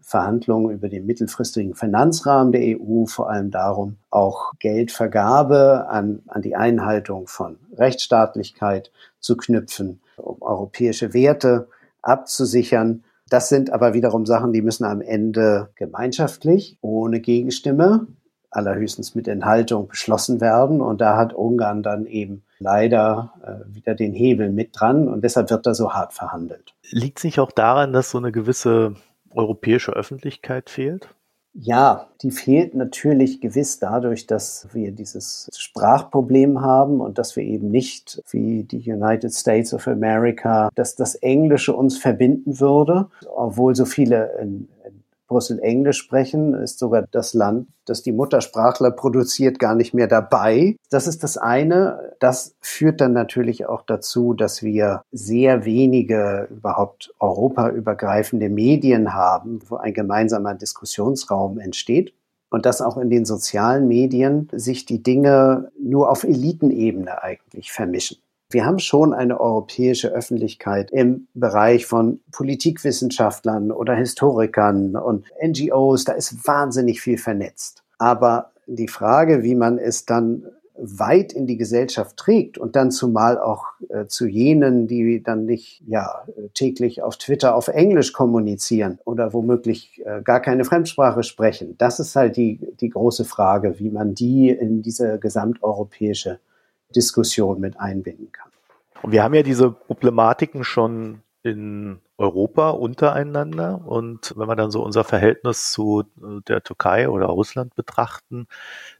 Verhandlungen 0.00 0.72
über 0.72 0.88
den 0.88 1.06
mittelfristigen 1.06 1.74
Finanzrahmen 1.74 2.52
der 2.52 2.78
EU 2.80 3.06
vor 3.06 3.30
allem 3.30 3.50
darum, 3.50 3.96
auch 4.10 4.52
Geldvergabe 4.58 5.86
an, 5.88 6.22
an 6.26 6.42
die 6.42 6.56
Einhaltung 6.56 7.26
von 7.28 7.58
Rechtsstaatlichkeit 7.76 8.90
zu 9.20 9.36
knüpfen, 9.36 10.00
um 10.16 10.42
europäische 10.42 11.14
Werte 11.14 11.68
abzusichern. 12.02 13.04
Das 13.28 13.48
sind 13.48 13.72
aber 13.72 13.94
wiederum 13.94 14.26
Sachen, 14.26 14.52
die 14.52 14.62
müssen 14.62 14.84
am 14.84 15.00
Ende 15.00 15.70
gemeinschaftlich, 15.74 16.78
ohne 16.80 17.20
Gegenstimme, 17.20 18.06
allerhöchstens 18.50 19.14
mit 19.14 19.28
Enthaltung 19.28 19.88
beschlossen 19.88 20.40
werden. 20.40 20.80
Und 20.80 21.00
da 21.00 21.16
hat 21.16 21.32
Ungarn 21.32 21.82
dann 21.82 22.06
eben 22.06 22.42
leider 22.58 23.32
äh, 23.42 23.74
wieder 23.74 23.94
den 23.94 24.14
Hebel 24.14 24.50
mit 24.50 24.70
dran 24.72 25.08
und 25.08 25.22
deshalb 25.22 25.50
wird 25.50 25.66
da 25.66 25.74
so 25.74 25.92
hart 25.92 26.12
verhandelt. 26.12 26.74
Liegt 26.90 27.18
es 27.18 27.24
nicht 27.24 27.40
auch 27.40 27.52
daran, 27.52 27.92
dass 27.92 28.10
so 28.10 28.18
eine 28.18 28.32
gewisse 28.32 28.94
europäische 29.30 29.92
Öffentlichkeit 29.92 30.70
fehlt? 30.70 31.08
Ja, 31.58 32.10
die 32.20 32.32
fehlt 32.32 32.74
natürlich 32.74 33.40
gewiss 33.40 33.78
dadurch, 33.78 34.26
dass 34.26 34.68
wir 34.72 34.92
dieses 34.92 35.48
Sprachproblem 35.56 36.60
haben 36.60 37.00
und 37.00 37.16
dass 37.16 37.34
wir 37.34 37.44
eben 37.44 37.70
nicht 37.70 38.22
wie 38.28 38.64
die 38.64 38.92
United 38.92 39.32
States 39.32 39.72
of 39.72 39.88
America, 39.88 40.68
dass 40.74 40.96
das 40.96 41.14
Englische 41.14 41.74
uns 41.74 41.96
verbinden 41.96 42.60
würde, 42.60 43.08
obwohl 43.34 43.74
so 43.74 43.86
viele 43.86 44.38
in, 44.38 44.68
Brüssel 45.26 45.58
Englisch 45.60 45.98
sprechen, 45.98 46.54
ist 46.54 46.78
sogar 46.78 47.06
das 47.10 47.34
Land, 47.34 47.68
das 47.84 48.02
die 48.02 48.12
Muttersprachler 48.12 48.90
produziert, 48.90 49.58
gar 49.58 49.74
nicht 49.74 49.94
mehr 49.94 50.06
dabei. 50.06 50.76
Das 50.90 51.06
ist 51.06 51.22
das 51.22 51.36
eine. 51.36 52.14
Das 52.20 52.54
führt 52.60 53.00
dann 53.00 53.12
natürlich 53.12 53.66
auch 53.66 53.82
dazu, 53.82 54.34
dass 54.34 54.62
wir 54.62 55.02
sehr 55.12 55.64
wenige 55.64 56.48
überhaupt 56.50 57.12
europaübergreifende 57.18 58.48
Medien 58.48 59.14
haben, 59.14 59.60
wo 59.68 59.76
ein 59.76 59.94
gemeinsamer 59.94 60.54
Diskussionsraum 60.54 61.58
entsteht 61.58 62.14
und 62.50 62.66
dass 62.66 62.80
auch 62.80 62.96
in 62.96 63.10
den 63.10 63.24
sozialen 63.24 63.88
Medien 63.88 64.48
sich 64.52 64.86
die 64.86 65.02
Dinge 65.02 65.70
nur 65.80 66.10
auf 66.10 66.24
Elitenebene 66.24 67.22
eigentlich 67.22 67.72
vermischen. 67.72 68.18
Wir 68.48 68.64
haben 68.64 68.78
schon 68.78 69.12
eine 69.12 69.40
europäische 69.40 70.08
Öffentlichkeit 70.08 70.92
im 70.92 71.26
Bereich 71.34 71.86
von 71.86 72.20
Politikwissenschaftlern 72.30 73.72
oder 73.72 73.94
Historikern 73.96 74.94
und 74.94 75.26
NGOs. 75.44 76.04
Da 76.04 76.12
ist 76.12 76.46
wahnsinnig 76.46 77.00
viel 77.00 77.18
vernetzt. 77.18 77.82
Aber 77.98 78.52
die 78.68 78.86
Frage, 78.86 79.42
wie 79.42 79.56
man 79.56 79.78
es 79.78 80.04
dann 80.04 80.44
weit 80.78 81.32
in 81.32 81.46
die 81.46 81.56
Gesellschaft 81.56 82.16
trägt 82.16 82.58
und 82.58 82.76
dann 82.76 82.90
zumal 82.90 83.38
auch 83.38 83.64
äh, 83.88 84.06
zu 84.06 84.26
jenen, 84.26 84.86
die 84.86 85.22
dann 85.22 85.46
nicht 85.46 85.82
ja 85.86 86.22
täglich 86.54 87.02
auf 87.02 87.16
Twitter 87.16 87.54
auf 87.54 87.68
Englisch 87.68 88.12
kommunizieren 88.12 88.98
oder 89.04 89.32
womöglich 89.32 90.02
äh, 90.04 90.22
gar 90.22 90.40
keine 90.40 90.64
Fremdsprache 90.64 91.22
sprechen. 91.22 91.76
Das 91.78 91.98
ist 91.98 92.14
halt 92.14 92.36
die 92.36 92.60
die 92.80 92.90
große 92.90 93.24
Frage, 93.24 93.78
wie 93.78 93.90
man 93.90 94.14
die 94.14 94.50
in 94.50 94.82
diese 94.82 95.18
gesamteuropäische 95.18 96.38
Diskussion 96.96 97.60
mit 97.60 97.78
einbinden 97.78 98.32
kann. 98.32 98.50
Und 99.02 99.12
wir 99.12 99.22
haben 99.22 99.34
ja 99.34 99.42
diese 99.42 99.70
Problematiken 99.70 100.64
schon 100.64 101.22
in 101.42 102.00
Europa 102.18 102.70
untereinander. 102.70 103.82
Und 103.86 104.34
wenn 104.36 104.48
wir 104.48 104.56
dann 104.56 104.70
so 104.70 104.82
unser 104.82 105.04
Verhältnis 105.04 105.70
zu 105.70 106.00
äh, 106.00 106.40
der 106.48 106.62
Türkei 106.62 107.08
oder 107.08 107.26
Russland 107.26 107.74
betrachten, 107.74 108.48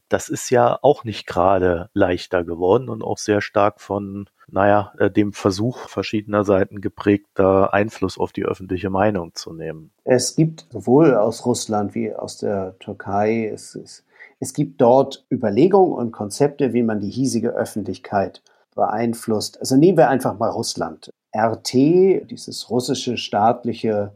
das 0.07 0.29
ist 0.29 0.49
ja 0.49 0.79
auch 0.81 1.03
nicht 1.03 1.27
gerade 1.27 1.89
leichter 1.93 2.43
geworden 2.43 2.89
und 2.89 3.03
auch 3.03 3.17
sehr 3.17 3.41
stark 3.41 3.81
von, 3.81 4.29
naja, 4.47 4.93
äh, 4.97 5.09
dem 5.11 5.33
Versuch 5.33 5.89
verschiedener 5.89 6.45
Seiten 6.45 6.79
geprägter 6.79 7.73
Einfluss 7.73 8.17
auf 8.17 8.31
die 8.31 8.45
öffentliche 8.45 8.89
Meinung 8.89 9.33
zu 9.33 9.51
nehmen. 9.51 9.91
Es 10.05 10.35
gibt 10.35 10.67
sowohl 10.71 11.15
aus 11.15 11.45
Russland 11.45 11.95
wie 11.95 12.13
aus 12.13 12.37
der 12.37 12.77
Türkei, 12.79 13.49
es, 13.53 13.75
es 13.75 14.05
es 14.39 14.53
gibt 14.53 14.79
dort 14.81 15.25
Überlegungen 15.31 15.93
und 15.93 16.11
Konzepte, 16.11 16.73
wie 16.73 16.83
man 16.83 16.99
die 16.99 17.09
hiesige 17.09 17.49
Öffentlichkeit 17.49 18.43
beeinflusst. 18.75 19.59
Also 19.59 19.75
nehmen 19.75 19.97
wir 19.97 20.09
einfach 20.09 20.37
mal 20.37 20.49
Russland. 20.49 21.09
RT, 21.35 21.73
dieses 21.73 22.69
russische 22.69 23.17
staatliche 23.17 24.13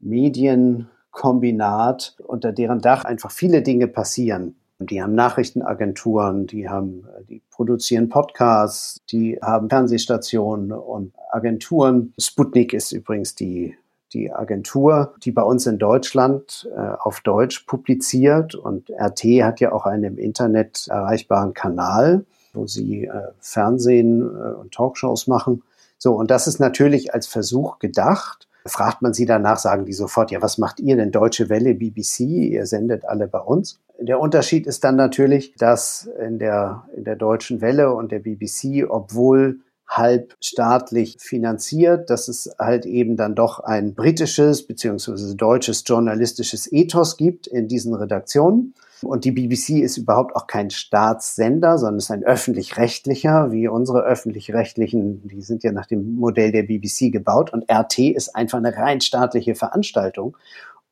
Medienkombinat, 0.00 2.16
unter 2.26 2.52
deren 2.52 2.80
Dach 2.80 3.04
einfach 3.04 3.30
viele 3.30 3.62
Dinge 3.62 3.88
passieren. 3.88 4.56
Die 4.78 5.02
haben 5.02 5.14
Nachrichtenagenturen, 5.14 6.46
die 6.46 6.68
haben, 6.68 7.06
die 7.28 7.40
produzieren 7.50 8.08
Podcasts, 8.08 8.98
die 9.10 9.38
haben 9.40 9.68
Fernsehstationen 9.68 10.72
und 10.72 11.12
Agenturen. 11.30 12.12
Sputnik 12.18 12.72
ist 12.72 12.92
übrigens 12.92 13.36
die 13.36 13.76
die 14.12 14.32
Agentur, 14.32 15.14
die 15.24 15.32
bei 15.32 15.42
uns 15.42 15.66
in 15.66 15.78
Deutschland 15.78 16.68
äh, 16.76 16.80
auf 16.80 17.20
Deutsch 17.20 17.60
publiziert. 17.60 18.54
Und 18.54 18.90
RT 18.90 19.24
hat 19.42 19.60
ja 19.60 19.72
auch 19.72 19.86
einen 19.86 20.04
im 20.04 20.18
Internet 20.18 20.88
erreichbaren 20.88 21.54
Kanal, 21.54 22.24
wo 22.52 22.66
sie 22.66 23.04
äh, 23.04 23.10
Fernsehen 23.40 24.22
äh, 24.22 24.54
und 24.54 24.72
Talkshows 24.72 25.26
machen. 25.26 25.62
So, 25.98 26.14
und 26.14 26.30
das 26.30 26.46
ist 26.46 26.58
natürlich 26.58 27.14
als 27.14 27.26
Versuch 27.26 27.78
gedacht, 27.78 28.48
Fragt 28.64 29.02
man 29.02 29.12
sie 29.12 29.26
danach, 29.26 29.58
sagen 29.58 29.86
die 29.86 29.92
sofort, 29.92 30.30
ja, 30.30 30.40
was 30.40 30.56
macht 30.56 30.78
ihr 30.78 30.96
denn 30.96 31.10
Deutsche 31.10 31.48
Welle, 31.48 31.74
BBC? 31.74 32.20
Ihr 32.20 32.66
sendet 32.66 33.04
alle 33.04 33.26
bei 33.26 33.40
uns. 33.40 33.80
Der 33.98 34.20
Unterschied 34.20 34.66
ist 34.66 34.84
dann 34.84 34.96
natürlich, 34.96 35.54
dass 35.56 36.08
in 36.24 36.38
der, 36.38 36.84
in 36.96 37.04
der 37.04 37.16
Deutschen 37.16 37.60
Welle 37.60 37.92
und 37.92 38.12
der 38.12 38.20
BBC, 38.20 38.86
obwohl 38.88 39.60
halb 39.88 40.34
staatlich 40.40 41.16
finanziert, 41.20 42.08
dass 42.08 42.28
es 42.28 42.54
halt 42.58 42.86
eben 42.86 43.16
dann 43.16 43.34
doch 43.34 43.60
ein 43.60 43.94
britisches 43.94 44.66
beziehungsweise 44.66 45.36
deutsches 45.36 45.84
journalistisches 45.86 46.70
Ethos 46.72 47.16
gibt 47.16 47.46
in 47.46 47.68
diesen 47.68 47.94
Redaktionen. 47.94 48.74
Und 49.02 49.24
die 49.24 49.32
BBC 49.32 49.82
ist 49.82 49.96
überhaupt 49.96 50.36
auch 50.36 50.46
kein 50.46 50.70
Staatssender, 50.70 51.76
sondern 51.76 51.98
ist 51.98 52.10
ein 52.10 52.22
öffentlich-rechtlicher, 52.22 53.50
wie 53.50 53.66
unsere 53.66 54.02
öffentlich-rechtlichen, 54.02 55.26
die 55.26 55.42
sind 55.42 55.64
ja 55.64 55.72
nach 55.72 55.86
dem 55.86 56.14
Modell 56.14 56.52
der 56.52 56.62
BBC 56.62 57.10
gebaut. 57.10 57.52
Und 57.52 57.70
RT 57.70 57.98
ist 57.98 58.34
einfach 58.36 58.58
eine 58.58 58.76
rein 58.76 59.00
staatliche 59.00 59.54
Veranstaltung. 59.54 60.36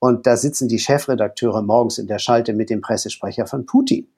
Und 0.01 0.27
da 0.27 0.37
sitzen 0.37 0.67
die 0.67 0.79
Chefredakteure 0.79 1.63
morgens 1.63 1.99
in 1.99 2.07
der 2.07 2.19
Schalte 2.19 2.53
mit 2.53 2.71
dem 2.71 2.81
Pressesprecher 2.81 3.47
von 3.47 3.67
Putin. 3.67 4.09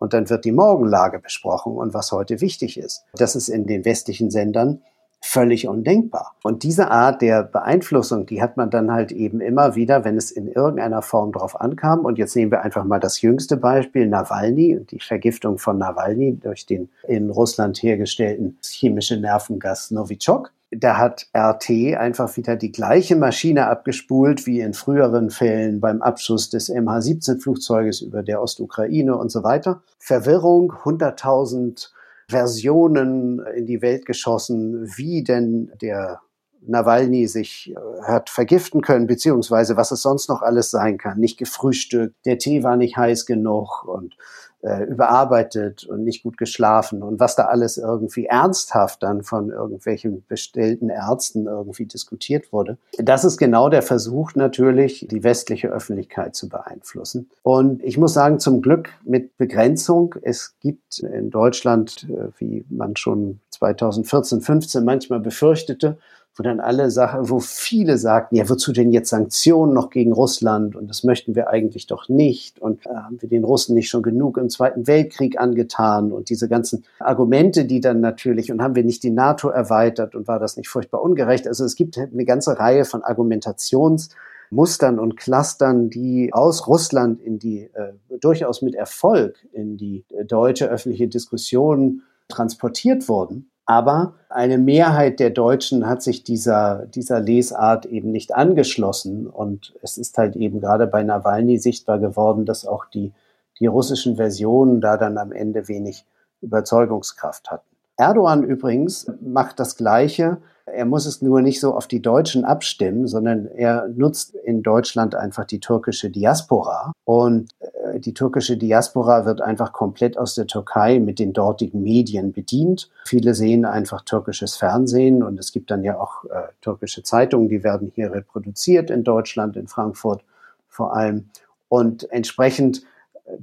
Und 0.00 0.12
dann 0.14 0.28
wird 0.28 0.44
die 0.44 0.50
Morgenlage 0.50 1.20
besprochen 1.20 1.76
und 1.76 1.94
was 1.94 2.10
heute 2.10 2.40
wichtig 2.40 2.78
ist. 2.78 3.04
Das 3.14 3.36
ist 3.36 3.48
in 3.48 3.66
den 3.66 3.84
westlichen 3.84 4.30
Sendern 4.30 4.82
völlig 5.22 5.68
undenkbar. 5.68 6.34
Und 6.42 6.62
diese 6.62 6.90
Art 6.90 7.20
der 7.20 7.42
Beeinflussung, 7.42 8.26
die 8.26 8.40
hat 8.40 8.56
man 8.56 8.70
dann 8.70 8.90
halt 8.90 9.12
eben 9.12 9.40
immer 9.40 9.74
wieder, 9.74 10.04
wenn 10.04 10.16
es 10.16 10.30
in 10.30 10.48
irgendeiner 10.48 11.02
Form 11.02 11.32
drauf 11.32 11.60
ankam. 11.60 12.06
Und 12.06 12.18
jetzt 12.18 12.34
nehmen 12.34 12.50
wir 12.50 12.62
einfach 12.62 12.84
mal 12.84 12.98
das 12.98 13.20
jüngste 13.20 13.56
Beispiel, 13.56 14.06
Nawalny 14.06 14.80
die 14.90 15.00
Vergiftung 15.00 15.58
von 15.58 15.78
Nawalny 15.78 16.38
durch 16.42 16.66
den 16.66 16.88
in 17.06 17.30
Russland 17.30 17.82
hergestellten 17.82 18.58
chemische 18.62 19.18
Nervengas 19.18 19.90
Novichok. 19.90 20.52
Da 20.72 20.98
hat 20.98 21.26
RT 21.36 21.96
einfach 21.96 22.36
wieder 22.36 22.54
die 22.54 22.70
gleiche 22.70 23.16
Maschine 23.16 23.66
abgespult 23.66 24.46
wie 24.46 24.60
in 24.60 24.72
früheren 24.72 25.30
Fällen 25.30 25.80
beim 25.80 26.00
Abschuss 26.00 26.48
des 26.48 26.70
MH17-Flugzeuges 26.70 28.02
über 28.02 28.22
der 28.22 28.40
Ostukraine 28.40 29.16
und 29.16 29.30
so 29.30 29.42
weiter. 29.42 29.82
Verwirrung, 29.98 30.72
100.000 30.72 31.90
Versionen 32.28 33.40
in 33.56 33.66
die 33.66 33.82
Welt 33.82 34.06
geschossen, 34.06 34.88
wie 34.96 35.24
denn 35.24 35.72
der 35.82 36.20
Nawalny 36.62 37.26
sich 37.26 37.72
äh, 37.74 38.02
hat 38.02 38.30
vergiften 38.30 38.82
können, 38.82 39.06
beziehungsweise 39.06 39.76
was 39.76 39.90
es 39.90 40.02
sonst 40.02 40.28
noch 40.28 40.42
alles 40.42 40.70
sein 40.70 40.98
kann. 40.98 41.18
Nicht 41.18 41.38
gefrühstückt, 41.38 42.14
der 42.26 42.38
Tee 42.38 42.62
war 42.62 42.76
nicht 42.76 42.96
heiß 42.96 43.26
genug 43.26 43.84
und 43.84 44.16
äh, 44.62 44.84
überarbeitet 44.84 45.84
und 45.84 46.04
nicht 46.04 46.22
gut 46.22 46.36
geschlafen 46.36 47.02
und 47.02 47.18
was 47.18 47.34
da 47.34 47.46
alles 47.46 47.78
irgendwie 47.78 48.26
ernsthaft 48.26 49.02
dann 49.02 49.22
von 49.22 49.50
irgendwelchen 49.50 50.24
bestellten 50.28 50.90
Ärzten 50.90 51.46
irgendwie 51.46 51.86
diskutiert 51.86 52.52
wurde. 52.52 52.76
Das 52.98 53.24
ist 53.24 53.38
genau 53.38 53.68
der 53.68 53.82
Versuch 53.82 54.34
natürlich, 54.34 55.06
die 55.10 55.24
westliche 55.24 55.68
Öffentlichkeit 55.68 56.34
zu 56.34 56.48
beeinflussen. 56.48 57.30
Und 57.42 57.82
ich 57.82 57.96
muss 57.96 58.12
sagen, 58.12 58.38
zum 58.38 58.60
Glück 58.60 58.90
mit 59.04 59.36
Begrenzung. 59.38 60.14
Es 60.22 60.54
gibt 60.60 60.98
in 60.98 61.30
Deutschland, 61.30 62.06
äh, 62.10 62.28
wie 62.38 62.64
man 62.68 62.96
schon 62.96 63.40
2014, 63.50 64.40
15 64.40 64.84
manchmal 64.84 65.20
befürchtete, 65.20 65.96
wo 66.34 66.42
dann 66.42 66.60
alle 66.60 66.90
Sachen, 66.90 67.28
wo 67.28 67.40
viele 67.40 67.98
sagten, 67.98 68.36
ja, 68.36 68.48
wozu 68.48 68.72
denn 68.72 68.92
jetzt 68.92 69.10
Sanktionen 69.10 69.74
noch 69.74 69.90
gegen 69.90 70.12
Russland? 70.12 70.76
Und 70.76 70.88
das 70.88 71.02
möchten 71.02 71.34
wir 71.34 71.48
eigentlich 71.48 71.86
doch 71.86 72.08
nicht. 72.08 72.60
Und 72.60 72.86
äh, 72.86 72.90
haben 72.90 73.20
wir 73.20 73.28
den 73.28 73.44
Russen 73.44 73.74
nicht 73.74 73.88
schon 73.88 74.02
genug 74.02 74.36
im 74.38 74.48
Zweiten 74.48 74.86
Weltkrieg 74.86 75.40
angetan? 75.40 76.12
Und 76.12 76.30
diese 76.30 76.48
ganzen 76.48 76.84
Argumente, 77.00 77.64
die 77.64 77.80
dann 77.80 78.00
natürlich, 78.00 78.52
und 78.52 78.62
haben 78.62 78.76
wir 78.76 78.84
nicht 78.84 79.02
die 79.02 79.10
NATO 79.10 79.48
erweitert 79.48 80.14
und 80.14 80.28
war 80.28 80.38
das 80.38 80.56
nicht 80.56 80.68
furchtbar 80.68 81.02
ungerecht? 81.02 81.48
Also 81.48 81.64
es 81.64 81.74
gibt 81.74 81.98
eine 81.98 82.24
ganze 82.24 82.58
Reihe 82.58 82.84
von 82.84 83.02
Argumentationsmustern 83.02 85.00
und 85.00 85.16
Clustern, 85.16 85.90
die 85.90 86.32
aus 86.32 86.68
Russland 86.68 87.20
in 87.20 87.40
die 87.40 87.68
äh, 87.74 87.92
durchaus 88.20 88.62
mit 88.62 88.76
Erfolg 88.76 89.36
in 89.52 89.76
die 89.76 90.04
äh, 90.10 90.24
deutsche 90.24 90.68
öffentliche 90.68 91.08
Diskussion 91.08 92.02
transportiert 92.28 93.08
wurden. 93.08 93.49
Aber 93.70 94.14
eine 94.28 94.58
Mehrheit 94.58 95.20
der 95.20 95.30
Deutschen 95.30 95.86
hat 95.86 96.02
sich 96.02 96.24
dieser, 96.24 96.86
dieser 96.86 97.20
Lesart 97.20 97.86
eben 97.86 98.10
nicht 98.10 98.34
angeschlossen. 98.34 99.28
Und 99.28 99.74
es 99.80 99.96
ist 99.96 100.18
halt 100.18 100.34
eben 100.34 100.60
gerade 100.60 100.88
bei 100.88 101.04
Nawalny 101.04 101.56
sichtbar 101.56 102.00
geworden, 102.00 102.46
dass 102.46 102.66
auch 102.66 102.86
die, 102.86 103.12
die 103.60 103.68
russischen 103.68 104.16
Versionen 104.16 104.80
da 104.80 104.96
dann 104.96 105.18
am 105.18 105.30
Ende 105.30 105.68
wenig 105.68 106.04
Überzeugungskraft 106.40 107.52
hatten. 107.52 107.64
Erdogan 107.96 108.42
übrigens 108.42 109.08
macht 109.20 109.60
das 109.60 109.76
Gleiche. 109.76 110.38
Er 110.66 110.84
muss 110.84 111.06
es 111.06 111.22
nur 111.22 111.40
nicht 111.40 111.60
so 111.60 111.72
auf 111.72 111.86
die 111.86 112.02
Deutschen 112.02 112.44
abstimmen, 112.44 113.06
sondern 113.06 113.46
er 113.46 113.86
nutzt 113.86 114.34
in 114.34 114.64
Deutschland 114.64 115.14
einfach 115.14 115.44
die 115.44 115.60
türkische 115.60 116.10
Diaspora. 116.10 116.90
Und 117.04 117.50
äh, 117.60 117.66
die 118.00 118.14
türkische 118.14 118.56
Diaspora 118.56 119.24
wird 119.24 119.40
einfach 119.40 119.72
komplett 119.72 120.18
aus 120.18 120.34
der 120.34 120.46
Türkei 120.46 120.98
mit 120.98 121.18
den 121.18 121.32
dortigen 121.32 121.82
Medien 121.82 122.32
bedient. 122.32 122.90
Viele 123.04 123.34
sehen 123.34 123.64
einfach 123.64 124.02
türkisches 124.02 124.56
Fernsehen 124.56 125.22
und 125.22 125.38
es 125.38 125.52
gibt 125.52 125.70
dann 125.70 125.84
ja 125.84 125.98
auch 125.98 126.24
äh, 126.24 126.48
türkische 126.60 127.02
Zeitungen, 127.02 127.48
die 127.48 127.62
werden 127.62 127.92
hier 127.94 128.12
reproduziert 128.12 128.90
in 128.90 129.04
Deutschland, 129.04 129.56
in 129.56 129.68
Frankfurt 129.68 130.22
vor 130.68 130.96
allem. 130.96 131.30
Und 131.68 132.10
entsprechend 132.10 132.82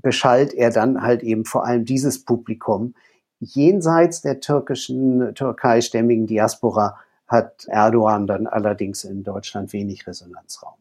beschallt 0.01 0.53
er 0.53 0.71
dann 0.71 1.01
halt 1.01 1.23
eben 1.23 1.45
vor 1.45 1.65
allem 1.65 1.85
dieses 1.85 2.23
Publikum. 2.23 2.93
Jenseits 3.39 4.21
der 4.21 4.39
türkischen, 4.39 5.33
türkeistämmigen 5.35 6.27
Diaspora 6.27 6.97
hat 7.27 7.65
Erdogan 7.67 8.25
dann 8.25 8.47
allerdings 8.47 9.03
in 9.03 9.23
Deutschland 9.23 9.73
wenig 9.73 10.07
Resonanzraum. 10.07 10.75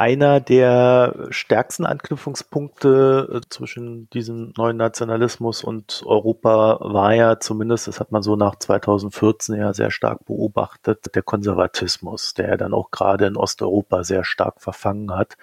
Einer 0.00 0.38
der 0.38 1.26
stärksten 1.30 1.84
Anknüpfungspunkte 1.84 3.40
äh, 3.42 3.48
zwischen 3.50 4.08
diesem 4.10 4.52
neuen 4.56 4.76
Nationalismus 4.76 5.64
und 5.64 6.04
Europa 6.06 6.78
war 6.80 7.14
ja 7.16 7.40
zumindest, 7.40 7.88
das 7.88 7.98
hat 7.98 8.12
man 8.12 8.22
so 8.22 8.36
nach 8.36 8.54
2014 8.54 9.56
ja 9.56 9.74
sehr 9.74 9.90
stark 9.90 10.24
beobachtet, 10.24 11.16
der 11.16 11.22
Konservatismus, 11.22 12.34
der 12.34 12.50
ja 12.50 12.56
dann 12.56 12.74
auch 12.74 12.92
gerade 12.92 13.26
in 13.26 13.36
Osteuropa 13.36 14.04
sehr 14.04 14.22
stark 14.22 14.60
verfangen 14.60 15.16
hat. 15.16 15.36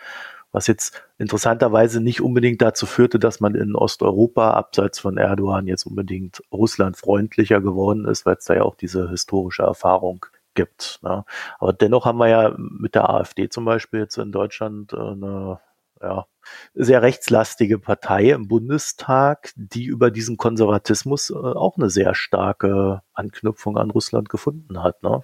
Was 0.54 0.68
jetzt 0.68 1.04
interessanterweise 1.18 2.00
nicht 2.00 2.22
unbedingt 2.22 2.62
dazu 2.62 2.86
führte, 2.86 3.20
dass 3.20 3.42
man 3.42 3.56
in 3.56 3.76
Osteuropa 3.76 4.52
abseits 4.52 5.00
von 5.00 5.18
Erdogan 5.18 5.68
jetzt 5.68 5.86
unbedingt 5.86 6.42
Russland 6.54 6.96
freundlicher 6.96 7.60
geworden 7.60 8.06
ist, 8.06 8.26
weil 8.26 8.38
es 8.38 8.46
da 8.46 8.54
ja 8.54 8.62
auch 8.62 8.76
diese 8.76 9.10
historische 9.10 9.64
Erfahrung 9.64 10.26
gibt. 10.56 11.00
Ne? 11.04 11.26
Aber 11.60 11.74
dennoch 11.74 12.06
haben 12.06 12.18
wir 12.18 12.28
ja 12.28 12.56
mit 12.58 12.96
der 12.96 13.10
AfD 13.10 13.50
zum 13.50 13.66
Beispiel 13.66 14.02
jetzt 14.02 14.18
in 14.18 14.32
Deutschland 14.32 14.94
äh, 14.94 14.98
eine 14.98 15.60
ja, 16.02 16.26
sehr 16.74 17.02
rechtslastige 17.02 17.80
Partei 17.80 18.32
im 18.32 18.48
Bundestag, 18.48 19.52
die 19.56 19.86
über 19.86 20.12
diesen 20.12 20.38
Konservatismus 20.38 21.30
äh, 21.30 21.36
auch 21.36 21.78
eine 21.78 21.90
sehr 21.90 22.16
starke 22.16 23.02
Anknüpfung 23.14 23.78
an 23.78 23.92
Russland 23.92 24.30
gefunden 24.30 24.82
hat. 24.84 25.04
Ne? 25.04 25.22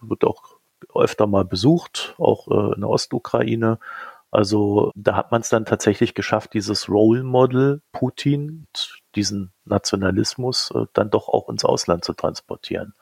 Wird 0.00 0.24
auch 0.24 0.56
öfter 0.94 1.26
mal 1.26 1.44
besucht, 1.44 2.14
auch 2.18 2.48
äh, 2.48 2.74
in 2.74 2.80
der 2.80 2.90
Ostukraine 2.90 3.78
also 4.34 4.90
da 4.96 5.14
hat 5.14 5.30
man 5.30 5.42
es 5.42 5.48
dann 5.48 5.64
tatsächlich 5.64 6.12
geschafft, 6.12 6.54
dieses 6.54 6.88
Role 6.88 7.22
Model 7.22 7.82
Putin, 7.92 8.66
diesen 9.14 9.52
Nationalismus 9.64 10.74
dann 10.92 11.08
doch 11.08 11.28
auch 11.28 11.48
ins 11.48 11.64
Ausland 11.64 12.04
zu 12.04 12.14
transportieren. 12.14 12.94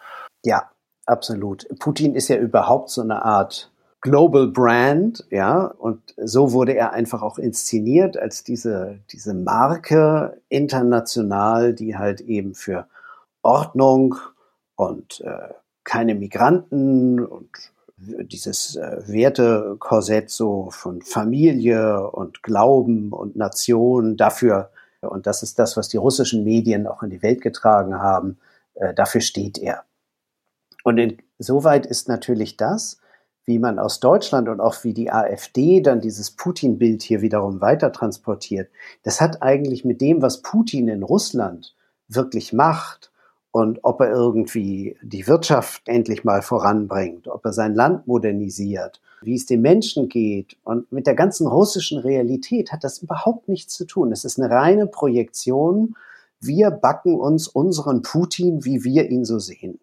Ja, 0.44 0.71
absolut. 1.06 1.66
Putin 1.78 2.14
ist 2.14 2.28
ja 2.28 2.36
überhaupt 2.36 2.90
so 2.90 3.02
eine 3.02 3.24
Art 3.24 3.70
Global 4.02 4.48
Brand, 4.48 5.24
ja, 5.30 5.66
und 5.66 6.14
so 6.16 6.52
wurde 6.52 6.74
er 6.74 6.92
einfach 6.92 7.22
auch 7.22 7.38
inszeniert 7.38 8.16
als 8.16 8.42
diese, 8.42 8.98
diese 9.12 9.32
Marke 9.32 10.40
international, 10.48 11.72
die 11.72 11.96
halt 11.96 12.20
eben 12.20 12.54
für 12.54 12.88
Ordnung 13.42 14.16
und 14.74 15.20
äh, 15.20 15.54
keine 15.84 16.16
Migranten 16.16 17.24
und 17.24 17.50
dieses 17.96 18.74
äh, 18.74 19.02
Wertekorsett 19.06 20.30
so 20.30 20.70
von 20.72 21.02
Familie 21.02 22.10
und 22.10 22.42
Glauben 22.42 23.12
und 23.12 23.36
Nation 23.36 24.16
dafür, 24.16 24.70
und 25.00 25.26
das 25.26 25.42
ist 25.42 25.58
das, 25.58 25.76
was 25.76 25.88
die 25.88 25.96
russischen 25.96 26.44
Medien 26.44 26.86
auch 26.86 27.02
in 27.02 27.10
die 27.10 27.22
Welt 27.22 27.40
getragen 27.40 28.00
haben, 28.00 28.38
äh, 28.74 28.94
dafür 28.94 29.20
steht 29.20 29.58
er. 29.58 29.84
Und 30.84 30.98
insoweit 31.38 31.86
ist 31.86 32.08
natürlich 32.08 32.56
das, 32.56 32.98
wie 33.44 33.58
man 33.58 33.78
aus 33.78 34.00
Deutschland 34.00 34.48
und 34.48 34.60
auch 34.60 34.84
wie 34.84 34.94
die 34.94 35.10
AfD 35.10 35.80
dann 35.80 36.00
dieses 36.00 36.30
Putin-Bild 36.30 37.02
hier 37.02 37.22
wiederum 37.22 37.60
weiter 37.60 37.92
transportiert, 37.92 38.70
das 39.02 39.20
hat 39.20 39.42
eigentlich 39.42 39.84
mit 39.84 40.00
dem, 40.00 40.22
was 40.22 40.42
Putin 40.42 40.88
in 40.88 41.02
Russland 41.02 41.74
wirklich 42.08 42.52
macht, 42.52 43.12
und 43.52 43.80
ob 43.82 44.00
er 44.00 44.10
irgendwie 44.10 44.96
die 45.02 45.26
Wirtschaft 45.28 45.82
endlich 45.86 46.24
mal 46.24 46.40
voranbringt, 46.40 47.28
ob 47.28 47.44
er 47.44 47.52
sein 47.52 47.74
Land 47.74 48.06
modernisiert, 48.06 49.00
wie 49.20 49.34
es 49.34 49.44
den 49.44 49.60
Menschen 49.60 50.08
geht. 50.08 50.56
Und 50.64 50.90
mit 50.90 51.06
der 51.06 51.14
ganzen 51.14 51.46
russischen 51.46 51.98
Realität 51.98 52.72
hat 52.72 52.82
das 52.82 52.98
überhaupt 52.98 53.48
nichts 53.48 53.74
zu 53.74 53.84
tun. 53.84 54.10
Es 54.10 54.24
ist 54.24 54.40
eine 54.40 54.50
reine 54.50 54.86
Projektion. 54.86 55.96
Wir 56.40 56.70
backen 56.70 57.20
uns 57.20 57.46
unseren 57.46 58.00
Putin, 58.00 58.64
wie 58.64 58.84
wir 58.84 59.10
ihn 59.10 59.26
so 59.26 59.38
sehen. 59.38 59.78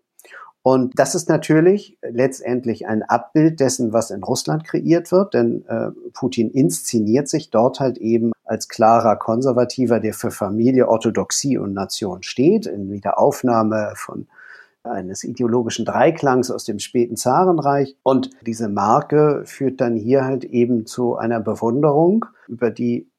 Und 0.70 1.00
das 1.00 1.16
ist 1.16 1.30
natürlich 1.30 1.98
letztendlich 2.04 2.86
ein 2.86 3.02
Abbild 3.02 3.60
dessen, 3.60 3.92
was 3.92 4.12
in 4.12 4.22
Russland 4.22 4.66
kreiert 4.66 5.12
wird, 5.12 5.34
denn 5.34 5.66
äh, 5.66 5.90
Putin 6.14 6.52
inszeniert 6.52 7.28
sich 7.28 7.50
dort 7.50 7.80
halt 7.80 7.98
eben 7.98 8.34
als 8.44 8.70
klarer 8.70 9.16
Konservativer, 9.16 10.00
der 10.00 10.14
für 10.14 10.30
Familie, 10.30 10.88
Orthodoxie 10.88 11.58
und 11.58 11.74
Nation 11.74 12.22
steht, 12.22 12.68
in 12.68 12.92
Wiederaufnahme 12.92 13.94
von 13.96 14.28
eines 14.84 15.24
ideologischen 15.24 15.86
Dreiklangs 15.86 16.52
aus 16.52 16.66
dem 16.66 16.78
späten 16.78 17.16
Zarenreich. 17.16 17.98
Und 18.04 18.30
diese 18.46 18.70
Marke 18.70 19.42
führt 19.46 19.82
dann 19.82 19.96
hier 19.96 20.24
halt 20.24 20.44
eben 20.44 20.86
zu 20.86 21.16
einer 21.16 21.40
Bewunderung, 21.40 22.28
über 22.48 22.70
die 22.70 23.10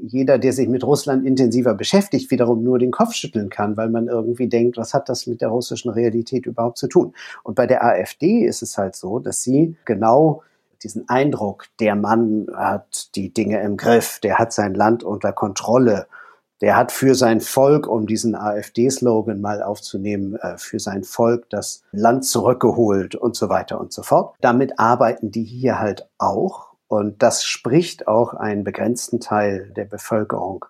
jeder, 0.00 0.38
der 0.38 0.52
sich 0.52 0.68
mit 0.68 0.84
Russland 0.84 1.26
intensiver 1.26 1.74
beschäftigt, 1.74 2.30
wiederum 2.30 2.62
nur 2.62 2.78
den 2.78 2.90
Kopf 2.90 3.14
schütteln 3.14 3.50
kann, 3.50 3.76
weil 3.76 3.88
man 3.88 4.08
irgendwie 4.08 4.48
denkt, 4.48 4.76
was 4.76 4.94
hat 4.94 5.08
das 5.08 5.26
mit 5.26 5.40
der 5.40 5.48
russischen 5.48 5.90
Realität 5.90 6.46
überhaupt 6.46 6.78
zu 6.78 6.88
tun? 6.88 7.14
Und 7.42 7.54
bei 7.54 7.66
der 7.66 7.84
AfD 7.84 8.44
ist 8.44 8.62
es 8.62 8.78
halt 8.78 8.96
so, 8.96 9.18
dass 9.18 9.42
sie 9.42 9.76
genau 9.84 10.42
diesen 10.82 11.08
Eindruck, 11.08 11.66
der 11.78 11.94
Mann 11.94 12.46
hat 12.54 13.14
die 13.14 13.32
Dinge 13.32 13.60
im 13.62 13.76
Griff, 13.76 14.18
der 14.20 14.38
hat 14.38 14.52
sein 14.52 14.74
Land 14.74 15.04
unter 15.04 15.32
Kontrolle, 15.32 16.06
der 16.60 16.76
hat 16.76 16.92
für 16.92 17.14
sein 17.14 17.40
Volk, 17.40 17.88
um 17.88 18.06
diesen 18.06 18.36
AfD-Slogan 18.36 19.40
mal 19.40 19.62
aufzunehmen, 19.62 20.36
äh, 20.36 20.56
für 20.58 20.78
sein 20.78 21.02
Volk 21.02 21.50
das 21.50 21.82
Land 21.90 22.24
zurückgeholt 22.24 23.16
und 23.16 23.34
so 23.34 23.48
weiter 23.48 23.80
und 23.80 23.92
so 23.92 24.02
fort. 24.02 24.36
Damit 24.40 24.78
arbeiten 24.78 25.30
die 25.30 25.42
hier 25.42 25.80
halt 25.80 26.08
auch 26.18 26.71
und 26.92 27.22
das 27.22 27.46
spricht 27.46 28.06
auch 28.06 28.34
einen 28.34 28.64
begrenzten 28.64 29.18
Teil 29.18 29.72
der 29.74 29.86
Bevölkerung 29.86 30.66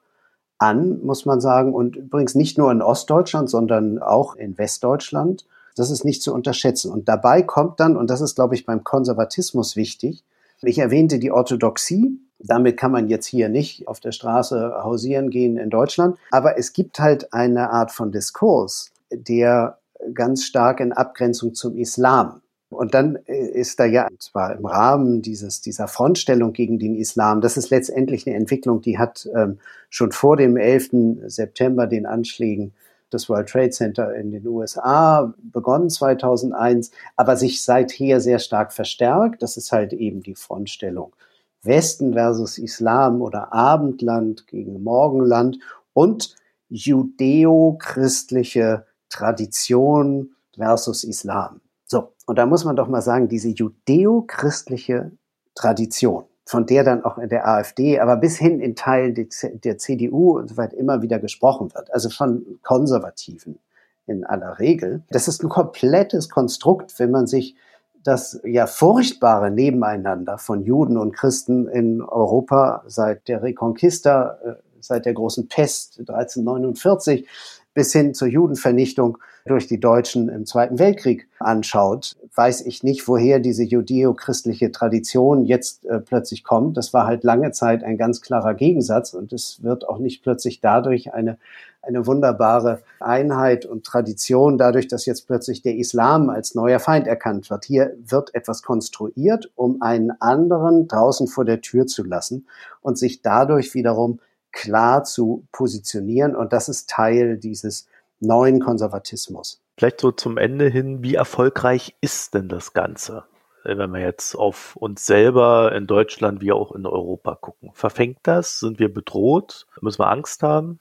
an, 0.57 1.01
muss 1.03 1.27
man 1.27 1.41
sagen. 1.41 1.75
Und 1.75 1.97
übrigens 1.97 2.37
nicht 2.37 2.57
nur 2.59 2.71
in 2.71 2.81
Ostdeutschland, 2.81 3.51
sondern 3.51 3.99
auch 3.99 4.37
in 4.37 4.57
Westdeutschland. 4.57 5.45
Das 5.75 5.91
ist 5.91 6.05
nicht 6.05 6.23
zu 6.23 6.33
unterschätzen. 6.33 6.93
Und 6.93 7.09
dabei 7.09 7.43
kommt 7.43 7.81
dann, 7.81 7.97
und 7.97 8.09
das 8.09 8.21
ist, 8.21 8.37
glaube 8.37 8.55
ich, 8.55 8.65
beim 8.65 8.85
Konservatismus 8.85 9.75
wichtig, 9.75 10.23
ich 10.61 10.79
erwähnte 10.79 11.19
die 11.19 11.33
Orthodoxie. 11.33 12.21
Damit 12.39 12.77
kann 12.77 12.93
man 12.93 13.09
jetzt 13.09 13.27
hier 13.27 13.49
nicht 13.49 13.89
auf 13.89 13.99
der 13.99 14.13
Straße 14.13 14.75
hausieren 14.81 15.29
gehen 15.29 15.57
in 15.57 15.71
Deutschland. 15.71 16.19
Aber 16.31 16.57
es 16.57 16.73
gibt 16.73 17.01
halt 17.01 17.33
eine 17.33 17.71
Art 17.71 17.91
von 17.91 18.13
Diskurs, 18.13 18.93
der 19.11 19.79
ganz 20.15 20.45
stark 20.45 20.79
in 20.79 20.93
Abgrenzung 20.93 21.55
zum 21.55 21.77
Islam 21.77 22.42
und 22.73 22.95
dann 22.95 23.19
äh, 23.27 23.37
ist 23.37 23.81
da 23.81 23.85
ja 23.85 24.09
zwar 24.19 24.57
im 24.57 24.67
Rahmen 24.67 25.23
dieses, 25.23 25.61
dieser 25.61 25.89
Frontstellung 25.89 26.53
gegen 26.53 26.79
den 26.79 26.97
Islam, 26.97 27.41
das 27.41 27.57
ist 27.57 27.71
letztendlich 27.71 28.27
eine 28.27 28.37
Entwicklung, 28.37 28.83
die 28.83 28.99
hat 28.99 29.29
ähm, 29.35 29.59
schon 29.91 30.13
vor 30.13 30.37
dem 30.37 30.57
11. 30.57 30.91
September 31.27 31.87
den 31.87 32.07
Anschlägen 32.07 32.73
des 33.13 33.29
World 33.29 33.49
Trade 33.49 33.71
Center 33.71 34.15
in 34.15 34.33
den 34.33 34.47
USA 34.47 35.35
begonnen 35.43 35.91
2001, 35.91 36.91
aber 37.17 37.37
sich 37.37 37.63
seither 37.63 38.21
sehr 38.21 38.39
stark 38.39 38.73
verstärkt. 38.73 39.43
Das 39.43 39.57
ist 39.57 39.73
halt 39.73 39.93
eben 39.93 40.23
die 40.23 40.35
Frontstellung 40.35 41.15
Westen 41.63 42.15
versus 42.15 42.59
Islam 42.59 43.23
oder 43.23 43.53
Abendland 43.53 44.49
gegen 44.49 44.83
Morgenland 44.83 45.59
und 45.93 46.35
judeo-christliche 46.69 48.87
Tradition 49.09 50.35
versus 50.57 51.05
Islam. 51.05 51.61
So, 51.93 52.15
und 52.25 52.39
da 52.39 52.47
muss 52.47 52.65
man 52.65 52.75
doch 52.75 52.89
mal 52.89 53.03
sagen, 53.03 53.29
diese 53.29 53.51
judeo-christliche 53.51 55.13
Tradition, 55.55 56.25
von 56.47 56.65
der 56.65 56.85
dann 56.85 57.05
auch 57.05 57.19
in 57.19 57.29
der 57.29 57.47
AfD, 57.47 58.01
aber 58.01 58.17
bis 58.17 58.39
hin 58.39 58.61
in 58.61 58.75
Teilen 58.75 59.15
der 59.15 59.77
CDU 59.77 60.39
und 60.39 60.49
so 60.49 60.57
weiter 60.57 60.75
immer 60.79 61.03
wieder 61.03 61.19
gesprochen 61.19 61.75
wird, 61.75 61.93
also 61.93 62.09
von 62.09 62.59
Konservativen 62.63 63.59
in 64.07 64.25
aller 64.25 64.59
Regel. 64.59 65.03
Das 65.11 65.29
ist 65.29 65.45
ein 65.45 65.51
komplettes 65.51 66.31
Konstrukt, 66.31 66.99
wenn 66.99 67.11
man 67.11 67.27
sich 67.27 67.57
das 68.03 68.41
ja 68.43 68.67
furchtbare 68.67 69.51
Nebeneinander 69.51 70.39
von 70.39 70.63
Juden 70.63 70.97
und 70.97 71.13
Christen 71.13 71.69
in 71.69 72.01
Europa 72.01 72.85
seit 72.87 73.29
der 73.29 73.43
Reconquista, 73.43 74.39
äh, 74.43 74.55
seit 74.81 75.05
der 75.05 75.13
großen 75.13 75.47
Pest 75.47 75.99
1349 75.99 77.29
bis 77.75 77.93
hin 77.93 78.15
zur 78.15 78.29
Judenvernichtung 78.29 79.19
durch 79.47 79.67
die 79.67 79.81
Deutschen 79.81 80.29
im 80.29 80.47
Zweiten 80.47 80.79
Weltkrieg 80.79 81.27
anschaut, 81.41 82.15
weiß 82.35 82.63
ich 82.63 82.83
nicht, 82.83 83.09
woher 83.09 83.41
diese 83.41 83.65
judeo-christliche 83.65 84.71
Tradition 84.71 85.45
jetzt 85.45 85.85
äh, 85.87 85.99
plötzlich 85.99 86.45
kommt. 86.45 86.77
Das 86.77 86.93
war 86.93 87.07
halt 87.07 87.25
lange 87.25 87.51
Zeit 87.53 87.83
ein 87.83 87.99
ganz 87.99 88.21
klarer 88.21 88.55
Gegensatz 88.55 89.15
und 89.15 89.33
es 89.33 89.63
wird 89.63 89.89
auch 89.89 89.99
nicht 89.99 90.23
plötzlich 90.23 90.61
dadurch 90.61 91.13
eine, 91.13 91.39
eine 91.83 92.07
wunderbare 92.07 92.83
Einheit 93.01 93.67
und 93.67 93.85
Tradition, 93.85 94.59
dadurch, 94.59 94.87
dass 94.87 95.07
jetzt 95.07 95.27
plötzlich 95.27 95.63
der 95.63 95.77
Islam 95.77 96.31
als 96.31 96.55
neuer 96.55 96.79
Feind 96.79 97.09
erkannt 97.09 97.51
wird. 97.51 97.65
Hier 97.65 97.95
wird 98.07 98.35
etwas 98.35 98.63
konstruiert, 98.63 99.51
um 99.57 99.83
einen 99.83 100.13
anderen 100.21 100.87
draußen 100.87 101.27
vor 101.27 101.45
der 101.45 101.61
Tür 101.61 101.87
zu 101.87 102.05
lassen 102.05 102.47
und 102.81 102.97
sich 102.97 103.23
dadurch 103.23 103.75
wiederum 103.75 104.21
klar 104.53 105.05
zu 105.05 105.47
positionieren. 105.53 106.37
Und 106.37 106.53
das 106.53 106.69
ist 106.69 106.89
Teil 106.89 107.39
dieses 107.39 107.89
neuen 108.21 108.61
Konservatismus. 108.61 109.61
Vielleicht 109.77 110.01
so 110.01 110.13
zum 110.13 110.39
Ende 110.39 110.69
hin, 110.69 111.03
wie 111.03 111.15
erfolgreich 111.15 111.95
ist 112.01 112.35
denn 112.35 112.49
das 112.49 112.73
Ganze? 112.73 113.25
Wenn 113.65 113.93
wir 113.93 114.01
jetzt 114.01 114.35
auf 114.35 114.77
uns 114.77 115.07
selber 115.07 115.73
in 115.75 115.87
Deutschland 115.87 116.41
wie 116.41 116.53
auch 116.53 116.73
in 116.73 116.85
Europa 116.85 117.37
gucken. 117.37 117.71
Verfängt 117.75 118.19
das? 118.25 118.59
Sind 118.59 118.79
wir 118.79 118.93
bedroht? 118.93 119.67
Müssen 119.81 120.01
wir 120.01 120.11
Angst 120.11 120.43
haben? 120.43 120.81